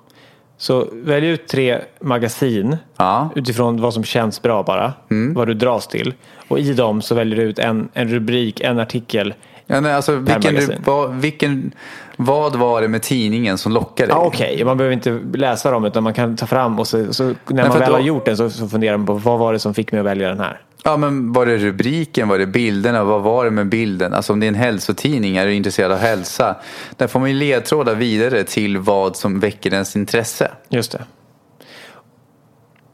Så 0.58 0.88
välj 0.92 1.28
ut 1.28 1.48
tre 1.48 1.80
magasin 2.02 2.78
Ja. 2.98 3.30
utifrån 3.36 3.82
vad 3.82 3.94
som 3.94 4.04
känns 4.04 4.42
bra 4.42 4.64
bara. 4.64 4.94
Vad 5.36 5.48
du 5.48 5.54
dras 5.54 5.88
till. 5.88 6.14
Och 6.48 6.60
i 6.60 6.74
dem 6.74 7.02
så 7.02 7.16
väljer 7.16 7.36
du 7.36 7.44
ut 7.44 7.60
en, 7.60 7.90
en 7.94 8.08
rubrik, 8.08 8.62
en 8.62 8.80
artikel. 8.80 9.34
Ja, 9.72 9.80
nej, 9.80 9.94
alltså, 9.94 10.16
vilken, 10.16 10.56
du, 10.56 10.78
vad, 10.86 11.16
vilken, 11.16 11.72
vad 12.16 12.56
var 12.56 12.82
det 12.82 12.88
med 12.88 13.02
tidningen 13.02 13.58
som 13.58 13.72
lockade 13.72 14.08
dig? 14.14 14.18
Okej, 14.18 14.64
man 14.66 14.78
behöver 14.78 14.94
inte 14.94 15.20
läsa 15.34 15.72
dem 15.72 15.86
utan 15.86 16.04
man 16.04 16.14
kan 16.14 16.36
ta 16.38 16.46
fram 16.46 16.80
och 16.80 16.88
så, 16.88 17.14
så 17.14 17.24
när 17.48 17.64
man 17.64 17.72
för 17.72 17.80
väl 17.80 17.90
då- 17.90 17.96
har 17.96 18.02
gjort 18.02 18.26
den 18.26 18.38
så, 18.38 18.50
så 18.50 18.68
funderar 18.68 18.98
man 18.98 19.06
på 19.06 19.14
vad 19.14 19.40
var 19.40 19.54
det 19.54 19.60
som 19.60 19.74
fick 19.74 19.92
mig 19.92 20.00
att 20.00 20.06
välja 20.06 20.30
den 20.30 20.40
här. 20.40 20.62
Ja, 20.84 20.98
men 20.98 21.34
var 21.34 21.46
det 21.46 21.58
rubriken, 21.58 22.28
var 22.28 22.38
det 22.38 22.46
bilderna, 22.48 23.04
vad 23.04 23.22
var 23.22 23.46
det 23.46 23.52
med 23.52 23.70
bilden? 23.70 24.14
Alltså 24.14 24.34
om 24.34 24.40
det 24.40 24.46
är 24.46 24.48
en 24.48 24.56
hälsotidning, 24.56 25.38
är 25.38 25.46
du 25.46 25.54
intresserad 25.54 25.92
av 25.92 25.98
hälsa? 25.98 26.56
Där 26.98 27.08
får 27.08 27.20
man 27.20 27.30
ju 27.30 27.36
ledtrådar 27.36 27.96
vidare 27.96 28.44
till 28.44 28.78
vad 28.78 29.16
som 29.16 29.40
väcker 29.40 29.74
ens 29.74 29.96
intresse. 29.96 30.52
Just 30.70 30.92
det. 30.92 31.02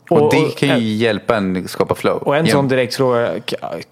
Och, 0.10 0.32
det 0.34 0.56
kan 0.58 0.80
ju 0.80 0.94
hjälpa 0.94 1.36
en 1.36 1.68
skapa 1.68 1.96
flow. 1.96 2.18
och 2.18 2.36
en 2.36 2.48
sån 2.48 2.68
direkt 2.68 2.96
fråga, 2.96 3.42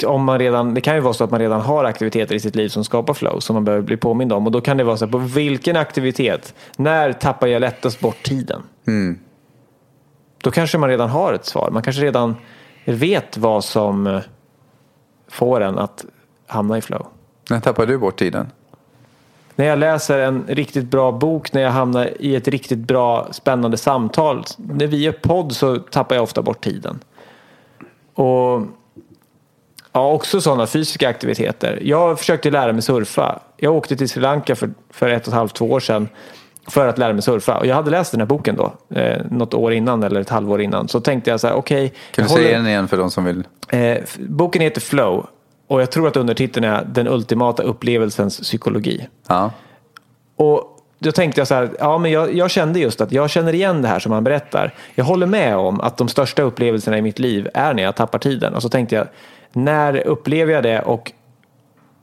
om 0.05 0.23
man 0.23 0.39
redan, 0.39 0.73
det 0.73 0.81
kan 0.81 0.95
ju 0.95 1.01
vara 1.01 1.13
så 1.13 1.23
att 1.23 1.31
man 1.31 1.39
redan 1.39 1.61
har 1.61 1.83
aktiviteter 1.83 2.35
i 2.35 2.39
sitt 2.39 2.55
liv 2.55 2.69
som 2.69 2.83
skapar 2.83 3.13
flow 3.13 3.39
som 3.39 3.53
man 3.53 3.65
behöver 3.65 3.83
bli 3.83 3.97
påmind 3.97 4.33
om. 4.33 4.45
Och 4.45 4.51
då 4.51 4.61
kan 4.61 4.77
det 4.77 4.83
vara 4.83 4.97
så 4.97 5.05
här, 5.05 5.11
på 5.11 5.17
vilken 5.17 5.75
aktivitet, 5.75 6.53
när 6.77 7.13
tappar 7.13 7.47
jag 7.47 7.59
lättast 7.59 7.99
bort 7.99 8.23
tiden? 8.23 8.63
Mm. 8.87 9.19
Då 10.43 10.51
kanske 10.51 10.77
man 10.77 10.89
redan 10.89 11.09
har 11.09 11.33
ett 11.33 11.45
svar. 11.45 11.69
Man 11.71 11.83
kanske 11.83 12.01
redan 12.01 12.35
vet 12.85 13.37
vad 13.37 13.63
som 13.63 14.07
eh, 14.07 14.21
får 15.27 15.61
en 15.61 15.77
att 15.77 16.05
hamna 16.47 16.77
i 16.77 16.81
flow. 16.81 17.07
När 17.49 17.59
tappar 17.59 17.85
du 17.85 17.97
bort 17.97 18.19
tiden? 18.19 18.51
När 19.55 19.65
jag 19.65 19.79
läser 19.79 20.19
en 20.19 20.43
riktigt 20.47 20.85
bra 20.85 21.11
bok, 21.11 21.53
när 21.53 21.61
jag 21.61 21.71
hamnar 21.71 22.09
i 22.19 22.35
ett 22.35 22.47
riktigt 22.47 22.79
bra 22.79 23.27
spännande 23.31 23.77
samtal. 23.77 24.43
När 24.57 24.87
vi 24.87 24.97
gör 24.97 25.11
podd 25.11 25.51
så 25.51 25.77
tappar 25.77 26.15
jag 26.15 26.23
ofta 26.23 26.41
bort 26.41 26.63
tiden. 26.63 26.99
Och 28.13 28.61
ja, 29.91 30.11
också 30.11 30.41
sådana 30.41 30.67
fysiska 30.67 31.09
aktiviteter. 31.09 31.79
Jag 31.83 32.19
försökte 32.19 32.51
lära 32.51 32.73
mig 32.73 32.81
surfa. 32.81 33.39
Jag 33.57 33.75
åkte 33.75 33.95
till 33.95 34.09
Sri 34.09 34.21
Lanka 34.21 34.55
för, 34.55 34.69
för 34.89 35.09
ett 35.09 35.21
och 35.21 35.27
ett 35.27 35.33
halvt, 35.33 35.53
två 35.55 35.71
år 35.71 35.79
sedan 35.79 36.09
för 36.67 36.87
att 36.87 36.97
lära 36.97 37.13
mig 37.13 37.21
surfa. 37.21 37.57
Och 37.57 37.65
jag 37.65 37.75
hade 37.75 37.91
läst 37.91 38.11
den 38.11 38.21
här 38.21 38.27
boken 38.27 38.55
då, 38.55 38.73
eh, 38.99 39.21
något 39.31 39.53
år 39.53 39.73
innan 39.73 40.03
eller 40.03 40.21
ett 40.21 40.29
halvår 40.29 40.61
innan. 40.61 40.87
Så 40.87 40.99
tänkte 40.99 41.29
jag 41.29 41.39
så 41.39 41.47
här, 41.47 41.55
okej. 41.55 41.89
Kan 41.89 41.97
jag 42.23 42.25
du 42.25 42.29
säga 42.29 42.47
håller- 42.47 42.57
den 42.57 42.67
igen 42.67 42.87
för 42.87 42.97
de 42.97 43.11
som 43.11 43.25
vill? 43.25 43.43
Eh, 43.69 43.97
boken 44.19 44.61
heter 44.61 44.81
Flow. 44.81 45.27
Och 45.73 45.81
jag 45.81 45.91
tror 45.91 46.07
att 46.07 46.17
undertiteln 46.17 46.65
är 46.65 46.85
Den 46.85 47.07
ultimata 47.07 47.63
upplevelsens 47.63 48.39
psykologi. 48.39 49.07
Ja. 49.27 49.51
Och 50.35 50.79
då 50.99 51.11
tänkte 51.11 51.41
jag 51.41 51.47
så 51.47 51.55
här, 51.55 51.69
ja 51.79 51.97
men 51.97 52.11
jag, 52.11 52.33
jag 52.33 52.51
kände 52.51 52.79
just 52.79 53.01
att 53.01 53.11
jag 53.11 53.29
känner 53.29 53.55
igen 53.55 53.81
det 53.81 53.87
här 53.87 53.99
som 53.99 54.11
han 54.11 54.23
berättar. 54.23 54.73
Jag 54.95 55.05
håller 55.05 55.27
med 55.27 55.57
om 55.57 55.81
att 55.81 55.97
de 55.97 56.07
största 56.07 56.41
upplevelserna 56.41 56.97
i 56.97 57.01
mitt 57.01 57.19
liv 57.19 57.49
är 57.53 57.73
när 57.73 57.83
jag 57.83 57.95
tappar 57.95 58.19
tiden. 58.19 58.53
Och 58.53 58.61
så 58.61 58.69
tänkte 58.69 58.95
jag, 58.95 59.07
när 59.53 60.07
upplever 60.07 60.53
jag 60.53 60.63
det 60.63 60.81
och 60.81 61.11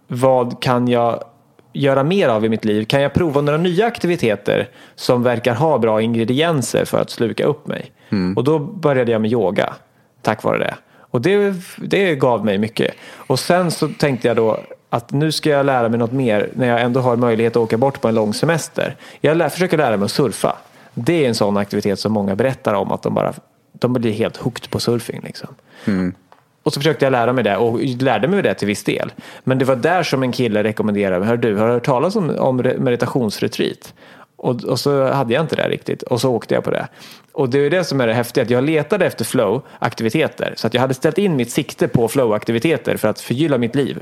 vad 0.07 0.63
kan 0.63 0.89
jag 0.89 1.25
göra 1.73 2.03
mer 2.03 2.29
av 2.29 2.45
i 2.45 2.49
mitt 2.49 2.65
liv? 2.65 2.85
Kan 2.85 3.03
jag 3.03 3.15
prova 3.15 3.41
några 3.41 3.59
nya 3.59 3.87
aktiviteter 3.87 4.69
som 4.95 5.23
verkar 5.23 5.55
ha 5.55 5.79
bra 5.79 6.03
ingredienser 6.03 6.85
för 6.85 7.01
att 7.01 7.11
sluka 7.11 7.45
upp 7.45 7.67
mig? 7.67 7.93
Och 8.37 8.45
då 8.45 8.59
började 8.59 9.13
jag 9.13 9.21
med 9.21 9.33
yoga, 9.33 9.75
tack 10.23 10.43
vare 10.43 10.59
det. 10.59 10.75
Och 11.11 11.21
det, 11.21 11.55
det 11.77 12.15
gav 12.15 12.45
mig 12.45 12.59
mycket. 12.59 12.95
Och 13.15 13.39
sen 13.39 13.71
så 13.71 13.89
tänkte 13.89 14.29
jag 14.29 14.37
då 14.37 14.61
att 14.91 15.13
nu 15.13 15.33
ska 15.33 15.51
jag 15.51 15.67
lära 15.67 15.89
mig 15.89 15.99
något 15.99 16.13
mer 16.13 16.49
när 16.55 16.69
jag 16.69 16.81
ändå 16.81 17.01
har 17.01 17.17
möjlighet 17.17 17.53
att 17.57 17.63
åka 17.63 17.77
bort 17.77 18.01
på 18.01 18.09
en 18.09 18.15
lång 18.15 18.35
semester. 18.35 18.97
Jag 19.21 19.37
lär, 19.37 19.49
försöker 19.49 19.79
lära 19.79 19.97
mig 19.97 20.05
att 20.05 20.11
surfa. 20.11 20.57
Det 20.95 21.25
är 21.25 21.29
en 21.29 21.35
sån 21.35 21.57
aktivitet 21.57 21.99
som 21.99 22.13
många 22.13 22.37
berättar 22.37 22.75
om 22.75 22.93
att 22.93 23.03
de 23.03 23.15
bara 23.15 23.33
de 23.73 23.93
blir 23.93 24.13
helt 24.13 24.37
hooked 24.37 24.71
på 24.71 24.81
surfing. 24.81 25.21
Liksom. 25.25 25.49
Och 26.63 26.73
så 26.73 26.81
försökte 26.81 27.05
jag 27.07 27.13
lära 27.13 27.33
mig 27.33 27.45
det 27.45 27.57
och 27.57 27.81
lärde 27.83 28.29
mig 28.29 28.43
det 28.43 28.55
till 28.55 28.67
viss 28.67 28.85
del. 28.85 29.13
Men 29.45 29.59
det 29.59 29.65
var 29.65 29.77
där 29.77 30.03
som 30.03 30.23
en 30.23 30.33
kille 30.33 30.63
rekommenderade, 30.63 31.25
hör 31.25 31.37
du, 31.37 31.57
har 31.57 31.67
du 31.67 31.73
hört 31.73 31.85
talas 31.85 32.17
om, 32.17 32.31
om 32.39 32.63
re- 32.63 32.81
meditationsretreat? 32.81 33.95
Och, 34.43 34.65
och 34.65 34.81
så 34.81 35.13
hade 35.13 35.35
jag 35.35 35.41
inte 35.41 35.57
det 35.57 35.69
riktigt 35.69 36.03
och 36.03 36.21
så 36.21 36.31
åkte 36.31 36.55
jag 36.55 36.65
på 36.65 36.71
det. 36.71 36.89
Och 37.33 37.49
det 37.49 37.59
är 37.59 37.71
det 37.71 37.85
som 37.85 38.01
är 38.01 38.07
det 38.07 38.15
häftiga, 38.15 38.45
att 38.45 38.51
jag 38.51 38.65
letade 38.65 39.07
efter 39.07 39.25
flow-aktiviteter. 39.25 40.55
Så 40.57 40.67
att 40.67 40.75
jag 40.75 40.81
hade 40.81 40.95
ställt 40.95 41.19
in 41.19 41.37
mitt 41.37 41.51
sikte 41.51 41.89
på 41.89 42.09
flow-aktiviteter 42.09 42.97
för 42.97 43.09
att 43.09 43.21
förgylla 43.21 43.59
mitt 43.59 43.75
liv. 43.75 43.99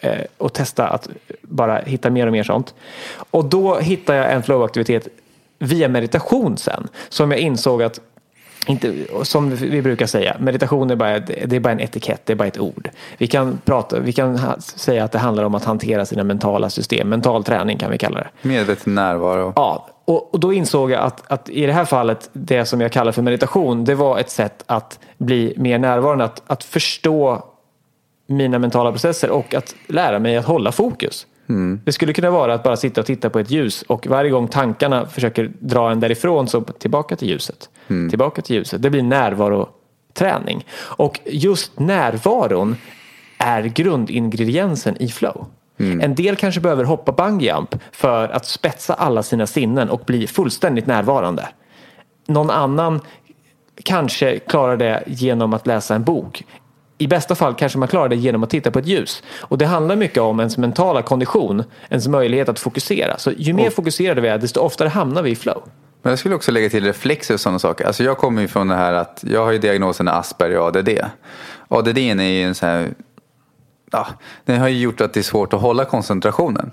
Eh, 0.00 0.20
och 0.38 0.52
testa 0.52 0.88
att 0.88 1.08
bara 1.42 1.78
hitta 1.78 2.10
mer 2.10 2.26
och 2.26 2.32
mer 2.32 2.42
sånt. 2.42 2.74
Och 3.30 3.44
då 3.44 3.78
hittade 3.78 4.18
jag 4.18 4.32
en 4.32 4.42
flow-aktivitet 4.42 5.08
via 5.58 5.88
meditation 5.88 6.56
sen. 6.56 6.88
Som 7.08 7.30
jag 7.30 7.40
insåg 7.40 7.82
att 7.82 8.00
inte, 8.66 8.94
som 9.22 9.50
vi 9.50 9.82
brukar 9.82 10.06
säga, 10.06 10.36
meditation 10.40 10.90
är 10.90 10.96
bara, 10.96 11.18
det 11.18 11.56
är 11.56 11.60
bara 11.60 11.72
en 11.72 11.80
etikett, 11.80 12.20
det 12.24 12.32
är 12.32 12.34
bara 12.34 12.48
ett 12.48 12.58
ord. 12.58 12.90
Vi 13.18 13.26
kan, 13.26 13.58
prata, 13.64 14.00
vi 14.00 14.12
kan 14.12 14.38
ha, 14.38 14.60
säga 14.60 15.04
att 15.04 15.12
det 15.12 15.18
handlar 15.18 15.44
om 15.44 15.54
att 15.54 15.64
hantera 15.64 16.06
sina 16.06 16.24
mentala 16.24 16.70
system, 16.70 17.08
mental 17.08 17.44
träning 17.44 17.78
kan 17.78 17.90
vi 17.90 17.98
kalla 17.98 18.18
det. 18.18 18.48
Medveten 18.48 18.94
närvaro. 18.94 19.52
Ja, 19.56 19.88
och, 20.04 20.34
och 20.34 20.40
då 20.40 20.52
insåg 20.52 20.90
jag 20.90 21.00
att, 21.00 21.32
att 21.32 21.48
i 21.48 21.66
det 21.66 21.72
här 21.72 21.84
fallet, 21.84 22.30
det 22.32 22.64
som 22.64 22.80
jag 22.80 22.92
kallar 22.92 23.12
för 23.12 23.22
meditation, 23.22 23.84
det 23.84 23.94
var 23.94 24.18
ett 24.18 24.30
sätt 24.30 24.64
att 24.66 24.98
bli 25.18 25.54
mer 25.56 25.78
närvarande, 25.78 26.24
att, 26.24 26.42
att 26.46 26.64
förstå 26.64 27.44
mina 28.26 28.58
mentala 28.58 28.92
processer 28.92 29.30
och 29.30 29.54
att 29.54 29.74
lära 29.86 30.18
mig 30.18 30.36
att 30.36 30.44
hålla 30.44 30.72
fokus. 30.72 31.26
Det 31.84 31.92
skulle 31.92 32.12
kunna 32.12 32.30
vara 32.30 32.54
att 32.54 32.62
bara 32.62 32.76
sitta 32.76 33.00
och 33.00 33.06
titta 33.06 33.30
på 33.30 33.38
ett 33.38 33.50
ljus 33.50 33.82
och 33.82 34.06
varje 34.06 34.30
gång 34.30 34.48
tankarna 34.48 35.06
försöker 35.06 35.52
dra 35.58 35.90
en 35.90 36.00
därifrån 36.00 36.48
så 36.48 36.60
tillbaka 36.60 37.16
till 37.16 37.28
ljuset. 37.28 37.70
Tillbaka 38.10 38.42
till 38.42 38.56
ljuset. 38.56 38.82
Det 38.82 38.90
blir 38.90 39.02
närvaroträning. 39.02 40.66
Och 40.76 41.20
just 41.26 41.78
närvaron 41.78 42.76
är 43.38 43.62
grundingrediensen 43.62 44.96
i 45.02 45.08
flow. 45.08 45.46
En 46.02 46.14
del 46.14 46.36
kanske 46.36 46.60
behöver 46.60 46.84
hoppa 46.84 47.12
bungyjump 47.12 47.74
för 47.92 48.28
att 48.28 48.46
spetsa 48.46 48.94
alla 48.94 49.22
sina 49.22 49.46
sinnen 49.46 49.90
och 49.90 50.02
bli 50.06 50.26
fullständigt 50.26 50.86
närvarande. 50.86 51.48
Någon 52.26 52.50
annan 52.50 53.00
kanske 53.84 54.38
klarar 54.38 54.76
det 54.76 55.02
genom 55.06 55.54
att 55.54 55.66
läsa 55.66 55.94
en 55.94 56.04
bok. 56.04 56.44
I 56.98 57.06
bästa 57.06 57.34
fall 57.34 57.54
kanske 57.54 57.78
man 57.78 57.88
klarar 57.88 58.08
det 58.08 58.16
genom 58.16 58.42
att 58.42 58.50
titta 58.50 58.70
på 58.70 58.78
ett 58.78 58.86
ljus. 58.86 59.22
Och 59.40 59.58
det 59.58 59.66
handlar 59.66 59.96
mycket 59.96 60.22
om 60.22 60.40
ens 60.40 60.58
mentala 60.58 61.02
kondition, 61.02 61.64
ens 61.88 62.08
möjlighet 62.08 62.48
att 62.48 62.58
fokusera. 62.58 63.18
Så 63.18 63.30
ju 63.30 63.52
mer 63.52 63.70
fokuserade 63.70 64.20
vi 64.20 64.28
är, 64.28 64.38
desto 64.38 64.60
oftare 64.60 64.88
hamnar 64.88 65.22
vi 65.22 65.30
i 65.30 65.36
flow. 65.36 65.62
Men 66.02 66.10
jag 66.10 66.18
skulle 66.18 66.34
också 66.34 66.52
lägga 66.52 66.70
till 66.70 66.84
reflexer 66.84 67.34
och 67.34 67.40
sådana 67.40 67.58
saker. 67.58 67.84
Alltså 67.84 68.04
jag 68.04 68.18
kommer 68.18 68.42
ju 68.42 68.48
från 68.48 68.68
det 68.68 68.74
här 68.74 68.92
att 68.92 69.24
jag 69.26 69.44
har 69.44 69.52
ju 69.52 69.58
diagnosen 69.58 70.08
Asperger 70.08 70.58
och 70.58 70.66
ADD. 70.66 70.88
ADD 71.68 71.98
är 71.98 72.22
ju 72.22 72.42
en 72.42 72.54
sån 72.54 72.68
här, 72.68 72.88
ja, 73.92 74.06
den 74.44 74.60
har 74.60 74.68
ju 74.68 74.78
gjort 74.78 75.00
att 75.00 75.12
det 75.12 75.20
är 75.20 75.22
svårt 75.22 75.52
att 75.52 75.60
hålla 75.60 75.84
koncentrationen. 75.84 76.70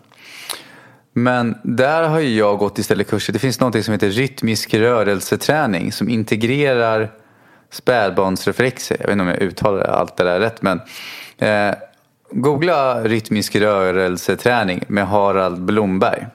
Men 1.13 1.57
där 1.63 2.07
har 2.07 2.19
ju 2.19 2.35
jag 2.37 2.57
gått 2.57 2.79
istället 2.79 3.09
kurser. 3.09 3.33
Det 3.33 3.39
finns 3.39 3.59
något 3.59 3.85
som 3.85 3.91
heter 3.91 4.09
rytmisk 4.09 4.73
rörelseträning 4.73 5.91
som 5.91 6.09
integrerar 6.09 7.11
spädbarnsreflexer. 7.73 8.97
Jag 8.99 9.07
vet 9.07 9.11
inte 9.11 9.21
om 9.21 9.27
jag 9.27 9.41
uttalar 9.41 9.81
allt 9.83 10.17
det 10.17 10.23
där 10.23 10.39
rätt 10.39 10.61
men 10.61 10.81
eh, 11.37 11.75
googla 12.31 13.03
rytmisk 13.03 13.55
rörelseträning 13.55 14.83
med 14.87 15.07
Harald 15.07 15.61
Blomberg. 15.61 16.27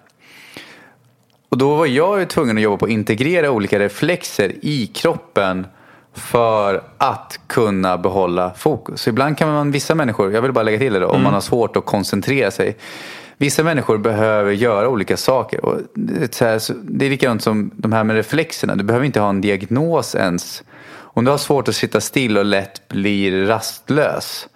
Och 1.48 1.58
då 1.58 1.74
var 1.74 1.86
jag 1.86 2.18
ju 2.20 2.24
tvungen 2.26 2.56
att 2.56 2.62
jobba 2.62 2.76
på 2.76 2.84
att 2.84 2.90
integrera 2.90 3.50
olika 3.50 3.78
reflexer 3.78 4.52
i 4.62 4.86
kroppen 4.86 5.66
för 6.14 6.82
att 6.98 7.40
kunna 7.46 7.98
behålla 7.98 8.50
fokus. 8.56 9.00
Så 9.02 9.10
ibland 9.10 9.38
kan 9.38 9.48
man, 9.52 9.70
vissa 9.70 9.94
människor, 9.94 10.32
jag 10.32 10.42
vill 10.42 10.52
bara 10.52 10.62
lägga 10.62 10.78
till 10.78 10.92
det 10.92 10.98
då, 10.98 11.06
om 11.06 11.22
man 11.22 11.34
har 11.34 11.40
svårt 11.40 11.76
att 11.76 11.84
koncentrera 11.86 12.50
sig. 12.50 12.76
Vissa 13.36 13.62
människor 13.62 13.98
behöver 13.98 14.52
göra 14.52 14.88
olika 14.88 15.16
saker. 15.16 15.64
Och 15.64 15.76
det, 15.94 16.22
är 16.22 16.28
så 16.32 16.44
här, 16.44 16.58
så- 16.58 16.74
det 16.82 17.06
är 17.06 17.10
likadant 17.10 17.42
som 17.42 17.70
de 17.74 17.92
här 17.92 18.04
med 18.04 18.16
reflexerna. 18.16 18.76
Du 18.76 18.84
behöver 18.84 19.06
inte 19.06 19.20
ha 19.20 19.28
en 19.28 19.40
diagnos 19.40 20.14
ens. 20.14 20.62
Om 21.18 21.24
du 21.24 21.30
har 21.30 21.38
svårt 21.38 21.68
att 21.68 21.74
sitta 21.74 22.00
still 22.00 22.38
och 22.38 22.44
lätt 22.44 22.88
blir 22.88 23.46
rastlös 23.46 24.48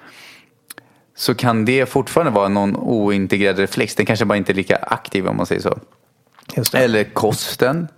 så 1.16 1.34
kan 1.34 1.64
det 1.64 1.86
fortfarande 1.86 2.32
vara 2.32 2.48
någon 2.48 2.76
ointegrerad 2.76 3.58
reflex. 3.58 3.94
Den 3.94 4.06
kanske 4.06 4.24
bara 4.24 4.36
inte 4.38 4.52
är 4.52 4.54
lika 4.54 4.76
aktiv 4.76 5.26
om 5.26 5.36
man 5.36 5.46
säger 5.46 5.60
så. 5.62 5.78
Eller 6.78 7.04
kosten. 7.04 7.88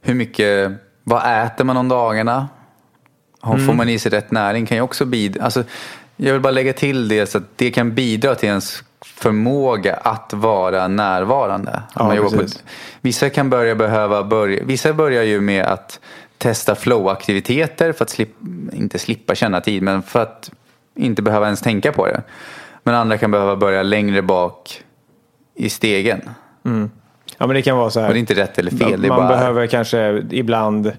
Hur 0.00 0.14
mycket, 0.14 0.72
vad 1.04 1.46
äter 1.46 1.64
man 1.64 1.76
om 1.76 1.88
dagarna? 1.88 2.48
Har- 3.40 3.54
Mm. 3.54 3.66
Får 3.66 3.74
man 3.74 3.88
i 3.88 3.98
sig 3.98 4.10
rätt 4.12 4.30
näring 4.30 4.66
kan 4.66 4.76
ju 4.76 4.82
också 4.82 5.04
bidra. 5.04 5.44
Alltså, 5.44 5.64
jag 6.16 6.32
vill 6.32 6.42
bara 6.42 6.50
lägga 6.50 6.72
till 6.72 7.08
det 7.08 7.26
så 7.26 7.38
att 7.38 7.44
det 7.58 7.70
kan 7.70 7.94
bidra 7.94 8.34
till 8.34 8.48
ens 8.48 8.82
förmåga 9.04 9.94
att 9.94 10.32
vara 10.32 10.88
närvarande. 10.88 11.82
Ja, 11.94 12.04
man 12.04 12.16
jobbar 12.16 12.30
på, 12.30 12.44
vissa 13.00 13.30
kan 13.30 13.50
börja 13.50 13.74
behöva 13.74 14.24
börja, 14.24 14.64
vissa 14.64 14.92
börjar 14.92 15.22
ju 15.22 15.40
med 15.40 15.64
att 15.64 16.00
testa 16.42 16.74
flow-aktiviteter 16.74 17.92
för 17.92 18.04
att 18.04 18.10
slip, 18.10 18.28
inte 18.72 18.98
slippa 18.98 19.34
känna 19.34 19.60
tid 19.60 19.82
men 19.82 20.02
för 20.02 20.22
att 20.22 20.50
inte 20.96 21.22
behöva 21.22 21.46
ens 21.46 21.60
tänka 21.60 21.92
på 21.92 22.06
det. 22.06 22.22
Men 22.82 22.94
andra 22.94 23.18
kan 23.18 23.30
behöva 23.30 23.56
börja 23.56 23.82
längre 23.82 24.22
bak 24.22 24.82
i 25.54 25.70
stegen. 25.70 26.20
Ja, 27.38 27.46
men 27.46 27.48
det 27.48 27.62
kan 27.62 27.76
vara 27.76 27.90
så 27.90 28.00
här. 28.00 28.08
Och 28.08 28.12
det 28.14 28.18
är 28.18 28.20
inte 28.20 28.34
rätt 28.34 28.58
eller 28.58 28.70
fel. 28.70 29.00
Man 29.00 29.08
bara... 29.08 29.28
behöver 29.28 29.66
kanske 29.66 30.22
ibland 30.30 30.92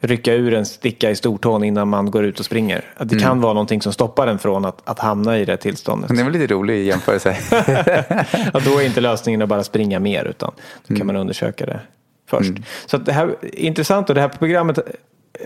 rycka 0.00 0.32
ur 0.34 0.54
en 0.54 0.66
sticka 0.66 1.10
i 1.10 1.16
stortån 1.16 1.64
innan 1.64 1.88
man 1.88 2.10
går 2.10 2.24
ut 2.24 2.38
och 2.40 2.44
springer. 2.44 2.84
Att 2.96 3.08
det 3.08 3.14
Mm. 3.14 3.24
kan 3.28 3.40
vara 3.40 3.52
någonting 3.52 3.82
som 3.82 3.92
stoppar 3.92 4.26
en 4.26 4.38
från 4.38 4.64
att, 4.64 4.88
att 4.88 4.98
hamna 4.98 5.38
i 5.38 5.44
det 5.44 5.56
tillståndet. 5.56 6.10
Det 6.14 6.20
är 6.20 6.24
väl 6.24 6.32
lite 6.32 6.54
rolig 6.54 6.86
jämförelse. 6.86 7.36
Ja, 8.52 8.60
då 8.64 8.78
är 8.80 8.86
inte 8.86 9.00
lösningen 9.00 9.42
att 9.42 9.48
bara 9.48 9.64
springa 9.64 9.98
mer 10.00 10.24
utan 10.24 10.52
då 10.56 10.62
Mm. 10.88 10.98
kan 10.98 11.06
man 11.06 11.16
undersöka 11.16 11.66
det 11.66 11.80
först. 12.28 12.52
Så 12.86 12.96
att 12.96 13.06
det 13.06 13.12
här 13.12 13.36
är 13.42 13.58
intressant 13.58 14.08
och 14.08 14.14
det 14.14 14.20
här 14.20 14.28
programmet 14.28 14.78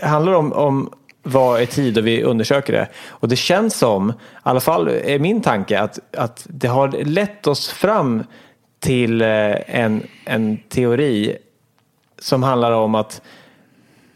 handlar 0.01 0.33
om, 0.33 0.53
om 0.53 0.93
vad 1.23 1.61
är 1.61 1.65
tid 1.65 1.97
och 1.97 2.07
vi 2.07 2.23
undersöker 2.23 2.73
det. 2.73 2.87
Och 3.07 3.27
det 3.27 3.35
känns 3.35 3.75
som, 3.75 4.09
i 4.09 4.13
alla 4.43 4.59
fall 4.59 4.87
är 4.87 5.19
min 5.19 5.41
tanke, 5.41 5.79
att, 5.79 5.99
att 6.17 6.45
det 6.49 6.67
har 6.67 6.87
lett 7.03 7.47
oss 7.47 7.69
fram 7.69 8.23
till 8.79 9.21
eh, 9.21 9.79
en, 9.79 10.07
en 10.25 10.57
teori 10.57 11.37
som 12.19 12.43
handlar 12.43 12.71
om 12.71 12.95
att 12.95 13.21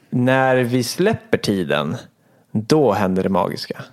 när 0.10 0.56
vi 0.56 0.84
släpper 0.84 1.38
tiden, 1.38 1.96
då 2.52 2.92
händer 2.94 3.24
det 3.24 3.30
magiska. 3.30 3.84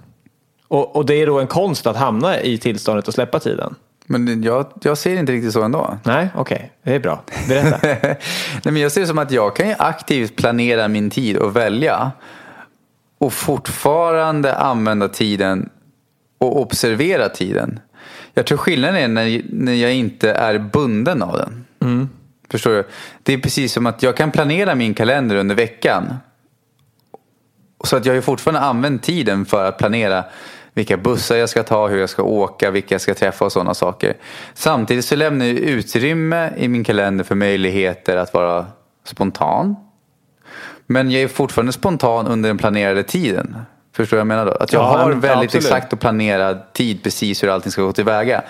Och, 0.69 0.97
och 0.97 1.07
det 1.07 1.15
är 1.15 1.27
då 1.27 1.41
en 1.41 1.47
konst 1.47 1.87
att 1.87 1.97
hamna 1.97 2.41
i 2.41 2.59
tillståndet 2.59 3.09
och 3.09 3.15
släppa 3.15 3.39
tiden. 3.39 3.75
Men 4.07 4.43
jag, 4.43 4.67
jag 4.83 4.99
ser 4.99 5.17
inte 5.17 5.33
riktigt 5.33 5.53
så 5.53 5.63
ändå. 5.63 5.99
Nej, 6.03 6.29
okej. 6.35 6.73
Det 6.83 6.95
är 6.95 7.01
bra. 7.01 7.23
Berätta. 7.49 7.79
Nej, 8.63 8.73
men 8.73 8.77
jag 8.77 8.93
ser 8.93 9.01
det 9.01 9.07
som 9.07 9.19
att 9.19 9.31
jag 9.31 9.57
kan 9.57 9.69
ju 9.69 9.75
aktivt 9.79 10.37
planera 10.37 10.89
min 10.89 11.11
tid 11.11 11.37
och 11.37 11.57
välja. 11.57 12.13
Och 13.19 13.33
fortfarande 13.33 14.55
använda 14.55 15.09
tiden 15.09 15.71
och 16.39 16.61
observera 16.61 17.29
tiden. 17.29 17.81
Jag 18.35 18.47
tror 18.47 18.59
skillnaden 18.59 18.97
är 18.97 19.09
när, 19.09 19.43
när 19.51 19.75
jag 19.75 19.95
inte 19.95 20.33
är 20.33 20.59
bunden 20.59 21.23
av 21.23 21.37
den. 21.39 21.65
Förstår 22.51 22.71
du? 22.71 22.85
Det 23.23 23.33
är 23.33 23.39
precis 23.39 23.73
som 23.73 23.87
att 23.87 24.03
jag 24.03 24.17
kan 24.17 24.31
planera 24.31 24.75
min 24.75 24.95
kalender 24.95 25.37
under 25.37 25.55
veckan. 25.55 26.15
Så 27.85 27.97
att 27.97 28.05
jag 28.05 28.13
har 28.13 28.17
ju 28.17 28.23
fortfarande 28.23 28.61
använt 28.61 29.03
tiden 29.03 29.45
för 29.45 29.69
att 29.69 29.79
planera 29.79 30.25
vilka 30.75 30.97
bussar 30.97 31.37
jag 31.37 31.49
ska 31.49 31.63
ta, 31.63 31.89
hur 31.89 31.99
jag 31.99 32.11
ska 32.11 32.23
åka, 32.23 32.71
vilka 32.71 32.95
jag 32.95 33.03
ska 33.03 33.15
träffa 33.15 33.45
och 33.45 33.53
sådana 33.53 33.75
saker. 33.75 34.17
Samtidigt 34.55 35.05
så 35.05 35.17
lämnar 35.17 35.47
jag 35.47 35.55
utrymme 35.55 36.51
i 36.57 36.69
min 36.69 36.85
kalender 36.85 37.25
för 37.25 37.35
möjligheter 37.35 38.17
att 38.17 38.35
vara 38.35 38.67
spontan. 39.05 39.77
Men 40.87 41.11
jag 41.11 41.23
är 41.23 41.29
fortfarande 41.29 41.73
spontan 41.73 42.27
under 42.27 42.49
den 42.49 42.59
planerade 42.59 43.03
tiden. 43.03 43.57
Förstår 43.97 44.17
du 44.17 44.19
vad 44.19 44.21
jag 44.21 44.27
menar 44.27 44.47
då? 44.47 44.53
Att 44.53 44.73
jag 44.73 44.83
Ja, 44.83 44.87
har 44.99 45.11
väldigt 45.11 45.31
absolut. 45.31 45.55
exakt 45.55 45.93
och 45.93 46.01
planerad 46.01 46.73
tid 46.73 47.03
precis 47.03 47.43
hur 47.43 47.49
allting 47.49 47.73
ska 47.73 47.83
gå 47.83 47.93
tillväga. 47.93 48.43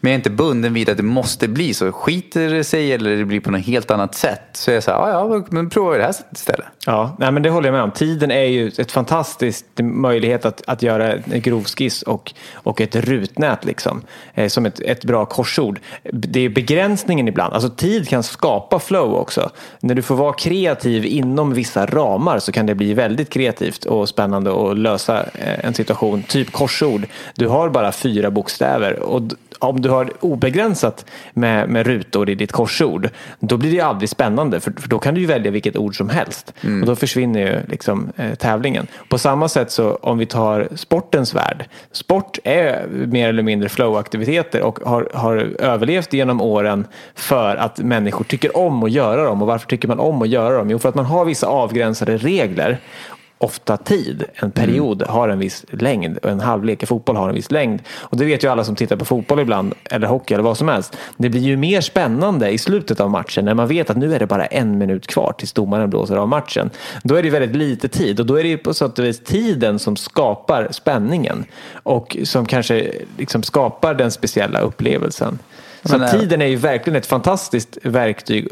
Men 0.00 0.10
jag 0.10 0.14
är 0.14 0.18
inte 0.18 0.30
bunden 0.30 0.74
vid 0.74 0.88
att 0.88 0.96
det 0.96 1.02
måste 1.02 1.48
bli 1.48 1.74
så. 1.74 1.92
Skiter 1.92 2.48
det 2.48 2.64
sig 2.64 2.92
eller 2.92 3.16
det 3.16 3.24
blir 3.24 3.40
på 3.40 3.50
något 3.50 3.60
helt 3.66 3.90
annat 3.90 4.14
sätt 4.14 4.40
så 4.52 4.70
är 4.70 4.74
jag 4.74 4.82
så 4.82 4.90
här, 4.90 4.98
ja 4.98 5.34
ja, 5.34 5.44
men 5.50 5.70
prova 5.70 5.96
det 5.96 6.04
här 6.04 6.12
sättet 6.12 6.38
istället. 6.38 6.66
Ja, 6.86 7.16
nej, 7.18 7.32
men 7.32 7.42
det 7.42 7.50
håller 7.50 7.68
jag 7.68 7.72
med 7.72 7.82
om. 7.82 7.90
Tiden 7.90 8.30
är 8.30 8.44
ju 8.44 8.68
ett 8.78 8.92
fantastiskt 8.92 9.66
möjlighet 9.82 10.44
att, 10.44 10.62
att 10.66 10.82
göra 10.82 11.12
en 11.12 11.40
grovskiss 11.40 12.02
och, 12.02 12.32
och 12.54 12.80
ett 12.80 12.96
rutnät 12.96 13.64
liksom. 13.64 14.02
Eh, 14.34 14.48
som 14.48 14.66
ett, 14.66 14.80
ett 14.80 15.04
bra 15.04 15.26
korsord. 15.26 15.80
Det 16.12 16.40
är 16.40 16.48
begränsningen 16.48 17.28
ibland. 17.28 17.54
Alltså 17.54 17.70
tid 17.70 18.08
kan 18.08 18.22
skapa 18.22 18.78
flow 18.78 19.14
också. 19.14 19.50
När 19.80 19.94
du 19.94 20.02
får 20.02 20.16
vara 20.16 20.32
kreativ 20.32 21.04
inom 21.04 21.54
vissa 21.54 21.86
ramar 21.86 22.38
så 22.38 22.52
kan 22.52 22.66
det 22.66 22.74
bli 22.74 22.94
väldigt 22.94 23.30
kreativt 23.30 23.84
och 23.84 24.08
spännande 24.08 24.50
att 24.70 24.78
lösa 24.90 25.22
eh, 25.34 25.64
en 25.64 25.74
situation. 25.74 26.22
Typ 26.22 26.52
korsord. 26.52 27.06
Du 27.34 27.48
har 27.48 27.68
bara 27.68 27.92
fyra 27.92 28.30
bokstäver 28.30 29.00
och 29.00 29.22
om 29.60 29.80
du 29.80 29.88
har 29.88 30.12
obegränsat 30.20 31.06
med, 31.32 31.68
med 31.68 31.86
rutor 31.86 32.30
i 32.30 32.34
ditt 32.34 32.52
korsord, 32.52 33.08
då 33.40 33.56
blir 33.56 33.70
det 33.70 33.76
ju 33.76 33.82
aldrig 33.82 34.08
spännande. 34.08 34.60
För, 34.60 34.72
för 34.80 34.88
då 34.88 34.98
kan 34.98 35.14
du 35.14 35.20
ju 35.20 35.26
välja 35.26 35.50
vilket 35.50 35.76
ord 35.76 35.96
som 35.96 36.08
helst. 36.08 36.54
Och 36.80 36.86
då 36.86 36.96
försvinner 36.96 37.40
ju 37.40 37.60
liksom, 37.68 38.12
eh, 38.16 38.34
tävlingen. 38.34 38.86
På 39.08 39.18
samma 39.18 39.48
sätt 39.48 39.70
så 39.70 39.94
om 39.94 40.18
vi 40.18 40.26
tar 40.26 40.68
sportens 40.74 41.34
värld. 41.34 41.68
Sport 41.92 42.38
är 42.44 42.86
mer 42.88 43.28
eller 43.28 43.42
mindre 43.42 43.68
flow-aktiviteter 43.68 44.60
och 44.60 44.78
har, 44.78 45.10
har 45.14 45.36
överlevt 45.58 46.12
genom 46.12 46.40
åren 46.40 46.86
för 47.14 47.56
att 47.56 47.78
människor 47.78 48.24
tycker 48.24 48.56
om 48.56 48.82
att 48.82 48.90
göra 48.90 49.24
dem. 49.24 49.42
Och 49.42 49.48
varför 49.48 49.66
tycker 49.66 49.88
man 49.88 50.00
om 50.00 50.22
att 50.22 50.28
göra 50.28 50.58
dem? 50.58 50.70
Jo, 50.70 50.78
för 50.78 50.88
att 50.88 50.94
man 50.94 51.06
har 51.06 51.24
vissa 51.24 51.46
avgränsade 51.46 52.16
regler 52.16 52.78
ofta 53.40 53.76
tid. 53.76 54.24
En 54.34 54.50
period 54.50 55.02
har 55.02 55.28
en 55.28 55.38
viss 55.38 55.64
längd 55.70 56.18
och 56.18 56.30
en 56.30 56.40
halvlek 56.40 56.82
i 56.82 56.86
fotboll 56.86 57.16
har 57.16 57.28
en 57.28 57.34
viss 57.34 57.50
längd. 57.50 57.80
Och 57.88 58.16
det 58.16 58.24
vet 58.24 58.44
ju 58.44 58.48
alla 58.48 58.64
som 58.64 58.76
tittar 58.76 58.96
på 58.96 59.04
fotboll 59.04 59.40
ibland, 59.40 59.74
eller 59.84 60.06
hockey 60.06 60.34
eller 60.34 60.44
vad 60.44 60.56
som 60.56 60.68
helst. 60.68 60.96
Det 61.16 61.28
blir 61.28 61.40
ju 61.40 61.56
mer 61.56 61.80
spännande 61.80 62.50
i 62.50 62.58
slutet 62.58 63.00
av 63.00 63.10
matchen 63.10 63.44
när 63.44 63.54
man 63.54 63.68
vet 63.68 63.90
att 63.90 63.96
nu 63.96 64.14
är 64.14 64.18
det 64.18 64.26
bara 64.26 64.46
en 64.46 64.78
minut 64.78 65.06
kvar 65.06 65.34
tills 65.38 65.52
domaren 65.52 65.90
blåser 65.90 66.16
av 66.16 66.28
matchen. 66.28 66.70
Då 67.02 67.14
är 67.14 67.22
det 67.22 67.30
väldigt 67.30 67.56
lite 67.56 67.88
tid 67.88 68.20
och 68.20 68.26
då 68.26 68.38
är 68.38 68.42
det 68.42 68.48
ju 68.48 68.58
på 68.58 68.74
sätt 68.74 68.98
och 68.98 69.04
vis 69.04 69.24
tiden 69.24 69.78
som 69.78 69.96
skapar 69.96 70.68
spänningen 70.70 71.44
och 71.72 72.16
som 72.24 72.46
kanske 72.46 72.92
liksom 73.18 73.42
skapar 73.42 73.94
den 73.94 74.10
speciella 74.10 74.60
upplevelsen. 74.60 75.38
Så 75.84 75.98
Men, 75.98 76.10
tiden 76.10 76.42
är 76.42 76.46
ju 76.46 76.56
verkligen 76.56 76.96
ett 76.96 77.06
fantastiskt 77.06 77.78
verktyg 77.82 78.48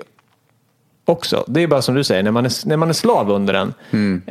också. 1.08 1.44
Det 1.48 1.60
är 1.62 1.66
bara 1.66 1.82
som 1.82 1.94
du 1.94 2.04
säger, 2.04 2.22
när 2.22 2.30
man 2.30 2.44
är, 2.46 2.68
när 2.68 2.76
man 2.76 2.88
är 2.88 2.92
slav 2.92 3.30
under 3.30 3.52
den 3.54 3.74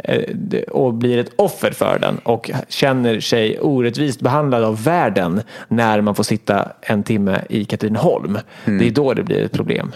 eh, 0.03 0.21
det- 0.35 0.63
och 0.63 0.93
blir 0.93 1.17
ett 1.17 1.31
offer 1.35 1.71
för 1.71 1.99
den 1.99 2.17
och 2.17 2.51
känner 2.69 3.19
sig 3.19 3.59
orättvist 3.59 4.21
behandlad 4.21 4.63
av 4.63 4.83
världen 4.83 5.41
när 5.67 6.01
man 6.01 6.15
får 6.15 6.23
sitta 6.23 6.71
en 6.81 7.03
timme 7.03 7.41
i 7.49 7.65
Katrineholm. 7.65 8.37
Det 8.65 8.87
är 8.87 8.91
då 8.91 9.13
det 9.13 9.23
blir 9.23 9.43
ett 9.45 9.51
problem. 9.51 9.91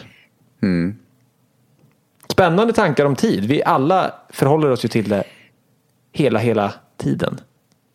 Spännande 2.27 2.73
tankar 2.73 3.05
om 3.05 3.15
tid. 3.15 3.45
Vi 3.45 3.63
alla 3.63 4.11
förhåller 4.29 4.69
oss 4.71 4.85
ju 4.85 4.89
till 4.89 5.09
det 5.09 5.23
hela, 6.13 6.39
hela 6.39 6.73
tiden. 6.97 7.39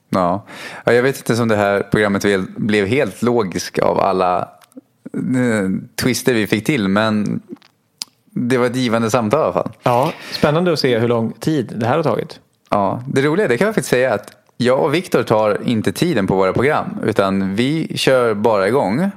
Ja. 0.09 0.47
ja, 0.85 0.93
jag 0.93 1.03
vet 1.03 1.31
inte 1.31 1.43
om 1.43 1.49
det 1.49 1.57
här 1.57 1.83
programmet 1.83 2.25
blev 2.57 2.87
helt 2.87 3.23
logiskt 3.23 3.79
av 3.79 4.01
alla 4.01 4.39
eh, 5.15 5.71
twister 6.03 6.35
vi 6.35 6.47
fick 6.47 6.65
till. 6.67 6.89
Men 6.89 7.41
det 8.39 8.59
var 8.59 8.67
ett 8.67 8.77
givande 8.77 9.11
samtal 9.11 9.41
i 9.41 9.43
alla 9.43 9.53
fall. 9.53 9.71
Ja, 9.83 10.13
spännande 10.33 10.73
att 10.73 10.79
se 10.79 10.99
hur 10.99 11.09
lång 11.09 11.33
tid 11.33 11.73
det 11.77 11.87
här 11.87 11.97
har 11.97 12.03
tagit. 12.03 12.41
Ja, 12.71 13.03
det 13.07 13.23
roliga 13.23 13.49
det 13.49 13.59
kan 13.59 13.67
jag 13.67 13.75
faktiskt 13.75 13.91
säga 13.91 14.15
att 14.15 14.33
jag 14.57 14.81
och 14.83 14.95
Viktor 14.95 15.23
tar 15.23 15.59
inte 15.65 15.93
tiden 15.93 16.27
på 16.27 16.37
våra 16.37 16.53
program. 16.53 16.87
Utan 17.05 17.55
vi 17.55 17.93
kör 17.99 18.35
bara 18.35 18.69
igång. 18.69 19.11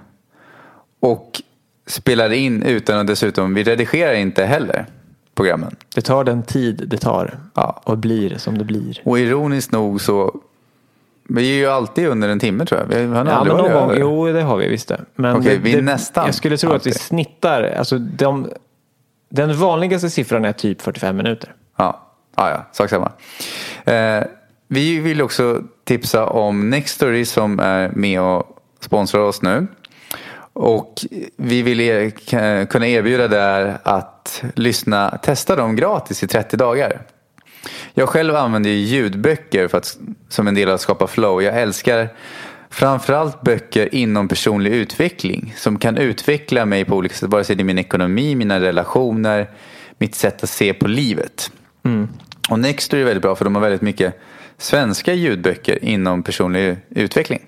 Och 0.99 1.41
spelar 1.87 2.29
in 2.33 2.63
utan 2.63 2.99
att 2.99 3.07
dessutom, 3.07 3.53
vi 3.53 3.63
redigerar 3.63 4.13
inte 4.13 4.45
heller 4.45 4.85
programmen. 5.35 5.75
Det 5.95 6.01
tar 6.01 6.23
den 6.23 6.43
tid 6.43 6.83
det 6.87 6.97
tar 6.97 7.37
Ja. 7.55 7.81
och 7.83 7.97
blir 7.97 8.37
som 8.37 8.57
det 8.57 8.63
blir. 8.65 9.01
Och 9.05 9.19
ironiskt 9.19 9.71
nog 9.71 10.01
så, 10.01 10.35
vi 11.29 11.51
är 11.51 11.55
ju 11.57 11.65
alltid 11.67 12.07
under 12.07 12.29
en 12.29 12.39
timme 12.39 12.65
tror 12.65 12.81
jag. 12.81 12.87
Vi 12.99 13.05
har 13.05 13.25
Ja, 13.25 13.43
någon 13.43 13.71
gång, 13.71 13.93
jo 13.99 14.31
det 14.33 14.41
har 14.41 14.57
vi 14.57 14.67
visst 14.67 14.87
det. 14.87 15.01
Men 15.15 15.35
Okej, 15.35 15.59
vi 15.63 15.71
det, 15.75 15.81
nästan 15.81 16.25
Jag 16.25 16.35
skulle 16.35 16.57
tro 16.57 16.69
att 16.69 16.73
vi 16.85 16.89
alltid. 16.89 17.01
snittar, 17.01 17.63
alltså 17.63 17.97
de, 17.97 18.47
den 19.29 19.57
vanligaste 19.57 20.09
siffran 20.09 20.45
är 20.45 20.53
typ 20.53 20.81
45 20.81 21.17
minuter. 21.17 21.53
Ja, 21.77 22.07
ja, 22.35 22.49
ja 22.49 22.65
sak 22.71 22.89
samma. 22.89 23.11
Eh, 23.85 24.23
vi 24.67 24.99
vill 24.99 25.21
också 25.21 25.61
tipsa 25.83 26.25
om 26.25 26.69
Nextory 26.69 27.25
som 27.25 27.59
är 27.59 27.89
med 27.89 28.21
och 28.21 28.57
sponsrar 28.79 29.21
oss 29.21 29.41
nu. 29.41 29.67
Och 30.53 30.93
vi 31.37 31.61
vill 31.61 31.79
er, 31.79 32.09
kunna 32.65 32.87
erbjuda 32.87 33.27
där 33.27 33.77
att 33.83 34.43
lyssna, 34.55 35.17
testa 35.21 35.55
dem 35.55 35.75
gratis 35.75 36.23
i 36.23 36.27
30 36.27 36.57
dagar. 36.57 37.01
Jag 37.93 38.09
själv 38.09 38.35
använder 38.35 38.69
ljudböcker 38.69 39.67
för 39.67 39.77
att, 39.77 39.97
som 40.29 40.47
en 40.47 40.55
del 40.55 40.69
av 40.69 40.75
att 40.75 40.81
skapa 40.81 41.07
flow. 41.07 41.43
Jag 41.43 41.61
älskar 41.61 42.09
Framförallt 42.69 43.41
böcker 43.41 43.95
inom 43.95 44.27
personlig 44.27 44.71
utveckling 44.71 45.53
som 45.57 45.79
kan 45.79 45.97
utveckla 45.97 46.65
mig 46.65 46.85
på 46.85 46.95
olika 46.95 47.15
sätt. 47.15 47.29
Vare 47.29 47.43
sig 47.43 47.55
det 47.55 47.61
är 47.61 47.65
min 47.65 47.79
ekonomi, 47.79 48.35
mina 48.35 48.59
relationer, 48.59 49.49
mitt 49.97 50.15
sätt 50.15 50.43
att 50.43 50.49
se 50.49 50.73
på 50.73 50.87
livet. 50.87 51.51
Och 52.49 52.59
Nextory 52.59 53.01
är 53.01 53.05
väldigt 53.05 53.21
bra 53.21 53.35
för 53.35 53.45
de 53.45 53.55
har 53.55 53.61
väldigt 53.61 53.81
mycket 53.81 54.19
svenska 54.57 55.13
ljudböcker 55.13 55.85
inom 55.85 56.23
personlig 56.23 56.77
utveckling. 56.89 57.41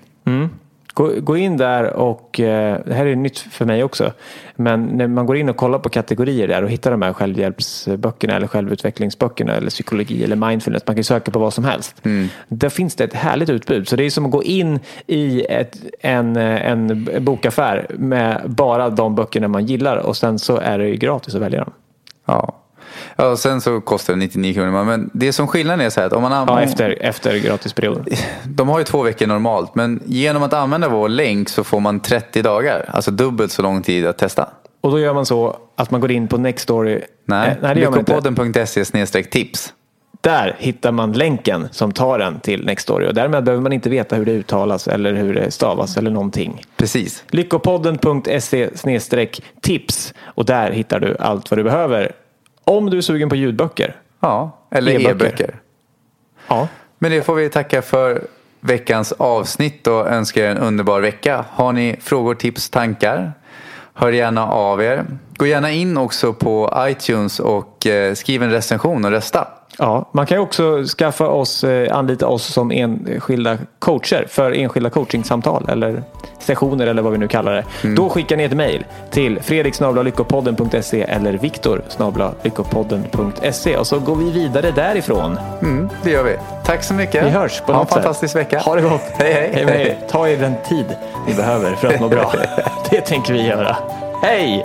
Gå, 0.94 1.12
gå 1.20 1.36
in 1.36 1.56
där 1.56 1.92
och, 1.92 2.40
eh, 2.40 2.78
det 2.86 2.94
här 2.94 3.06
är 3.06 3.16
nytt 3.16 3.38
för 3.38 3.64
mig 3.64 3.84
också, 3.84 4.12
men 4.56 4.84
när 4.84 5.08
man 5.08 5.26
går 5.26 5.36
in 5.36 5.48
och 5.48 5.56
kollar 5.56 5.78
på 5.78 5.88
kategorier 5.88 6.48
där 6.48 6.62
och 6.62 6.70
hittar 6.70 6.90
de 6.90 7.02
här 7.02 7.12
självhjälpsböckerna 7.12 8.36
eller 8.36 8.46
självutvecklingsböckerna 8.46 9.54
eller 9.54 9.70
psykologi 9.70 10.24
eller 10.24 10.36
mindfulness, 10.36 10.82
man 10.86 10.96
kan 10.96 11.04
söka 11.04 11.30
på 11.30 11.38
vad 11.38 11.54
som 11.54 11.64
helst. 11.64 11.96
Där 12.48 12.68
finns 12.68 12.94
det 12.94 13.04
ett 13.04 13.14
härligt 13.14 13.50
utbud. 13.50 13.88
Så 13.88 13.96
det 13.96 14.04
är 14.04 14.10
som 14.10 14.24
att 14.24 14.30
gå 14.32 14.42
in 14.42 14.80
i 15.06 15.44
ett, 15.44 15.76
en, 16.00 16.36
eh, 16.36 16.70
en 16.70 17.08
bokaffär 17.20 17.86
med 17.90 18.42
bara 18.44 18.90
de 18.90 19.14
böckerna 19.14 19.48
man 19.48 19.66
gillar 19.66 19.96
och 19.96 20.16
sen 20.16 20.38
så 20.38 20.56
är 20.56 20.78
det 20.78 20.88
ju 20.88 20.96
gratis 20.96 21.34
att 21.34 21.40
välja 21.40 21.60
dem. 21.60 21.72
Ja. 22.26 22.61
Ja, 23.16 23.26
och 23.30 23.38
sen 23.38 23.60
så 23.60 23.80
kostar 23.80 24.12
det 24.14 24.18
99 24.18 24.54
kronor. 24.54 24.84
Men 24.84 25.10
det 25.14 25.32
som 25.32 25.46
skillnaden 25.46 25.86
är 25.86 25.90
så 25.90 26.00
här 26.00 26.06
att 26.06 26.12
om 26.12 26.22
man 26.22 26.32
Ja, 26.32 26.38
använder... 26.38 26.62
efter, 26.64 27.02
efter 27.02 27.36
gratisperioden. 27.38 28.04
De 28.44 28.68
har 28.68 28.78
ju 28.78 28.84
två 28.84 29.02
veckor 29.02 29.26
normalt. 29.26 29.74
Men 29.74 30.00
genom 30.06 30.42
att 30.42 30.52
använda 30.52 30.88
vår 30.88 31.08
länk 31.08 31.48
så 31.48 31.64
får 31.64 31.80
man 31.80 32.00
30 32.00 32.42
dagar. 32.42 32.84
Alltså 32.88 33.10
dubbelt 33.10 33.52
så 33.52 33.62
lång 33.62 33.82
tid 33.82 34.06
att 34.06 34.18
testa. 34.18 34.48
Och 34.80 34.90
då 34.90 34.98
gör 34.98 35.14
man 35.14 35.26
så 35.26 35.56
att 35.76 35.90
man 35.90 36.00
går 36.00 36.10
in 36.12 36.28
på 36.28 36.38
Nextory. 36.38 37.00
Nej, 37.24 37.48
Eh, 37.50 37.56
nej 37.62 37.74
det 37.74 37.80
gör 37.80 37.90
man 37.90 37.98
inte. 37.98 39.22
tips. 39.30 39.72
Där 40.20 40.56
hittar 40.58 40.92
man 40.92 41.12
länken 41.12 41.68
som 41.72 41.92
tar 41.92 42.18
en 42.18 42.40
till 42.40 42.64
Nextory 42.66 43.08
och 43.08 43.14
därmed 43.14 43.44
behöver 43.44 43.62
man 43.62 43.72
inte 43.72 43.90
veta 43.90 44.16
hur 44.16 44.24
det 44.26 44.32
uttalas 44.32 44.88
eller 44.88 45.12
hur 45.14 45.34
det 45.34 45.50
stavas 45.50 45.96
eller 45.96 46.10
någonting. 46.10 46.62
Precis. 46.76 47.24
Lyckopodden.se 47.30 48.68
tips 49.62 50.14
och 50.24 50.44
där 50.44 50.70
hittar 50.70 51.00
du 51.00 51.16
allt 51.20 51.50
vad 51.50 51.58
du 51.58 51.64
behöver 51.64 52.12
om 52.64 52.90
du 52.90 52.96
är 52.96 53.00
sugen 53.00 53.28
på 53.28 53.36
ljudböcker. 53.36 53.96
Ja, 54.20 54.58
eller 54.70 54.92
E-böcker. 54.92 55.10
e-böcker. 55.10 55.54
Ja, 56.48 56.68
Men 56.98 57.10
det 57.10 57.22
får 57.22 57.34
vi 57.34 57.48
tacka 57.48 57.82
för 57.82 58.26
veckans 58.60 59.12
avsnitt 59.12 59.86
och 59.86 60.06
önska 60.08 60.46
er 60.46 60.50
en 60.50 60.58
underbar 60.58 61.00
vecka. 61.00 61.44
Har 61.50 61.72
ni 61.72 61.96
frågor, 62.00 62.34
tips, 62.34 62.70
tankar? 62.70 63.32
Hör 63.94 64.12
gärna 64.12 64.46
av 64.46 64.82
er. 64.82 65.04
Gå 65.36 65.46
gärna 65.46 65.70
in 65.70 65.96
också 65.96 66.32
på 66.32 66.74
iTunes 66.78 67.40
och 67.40 67.86
eh, 67.86 68.14
skriv 68.14 68.42
en 68.42 68.50
recension 68.50 69.04
och 69.04 69.10
rösta. 69.10 69.48
Ja, 69.82 70.08
man 70.12 70.26
kan 70.26 70.36
ju 70.36 70.42
också 70.42 70.84
skaffa 70.98 71.28
oss, 71.28 71.64
eh, 71.64 71.96
anlita 71.96 72.26
oss 72.26 72.44
som 72.44 72.70
enskilda 72.70 73.58
coacher 73.78 74.26
för 74.28 74.52
enskilda 74.52 74.90
coachingsamtal 74.90 75.66
eller 75.68 76.02
sessioner 76.38 76.86
eller 76.86 77.02
vad 77.02 77.12
vi 77.12 77.18
nu 77.18 77.28
kallar 77.28 77.52
det. 77.52 77.64
Mm. 77.82 77.96
Då 77.96 78.08
skickar 78.08 78.36
ni 78.36 78.44
ett 78.44 78.52
mejl 78.52 78.84
till 79.10 79.40
fredriksnablalyckopodden.se 79.42 81.02
eller 81.02 81.32
viktor 81.32 81.82
lyckopodden.se 82.42 83.76
och 83.76 83.86
så 83.86 83.98
går 83.98 84.16
vi 84.16 84.30
vidare 84.30 84.70
därifrån. 84.70 85.38
Mm, 85.62 85.88
det 86.02 86.10
gör 86.10 86.22
vi. 86.22 86.36
Tack 86.64 86.84
så 86.84 86.94
mycket. 86.94 87.24
Vi 87.24 87.30
hörs 87.30 87.60
på 87.60 87.72
ha 87.72 87.80
en 87.80 87.86
fantastisk 87.86 88.36
vecka. 88.36 88.58
Ha 88.58 88.74
det 88.74 88.82
gott. 88.82 89.02
Hej, 89.18 89.32
hej. 89.32 89.50
hej, 89.54 89.64
med 89.64 89.80
er. 89.80 89.98
Ta 90.10 90.28
er 90.28 90.36
den 90.36 90.54
tid 90.68 90.86
ni 91.26 91.34
behöver 91.34 91.74
för 91.74 91.88
att 91.88 92.00
må 92.00 92.08
bra. 92.08 92.32
Det 92.90 93.00
tänker 93.00 93.32
vi 93.32 93.46
göra. 93.46 93.76
Hej! 94.22 94.64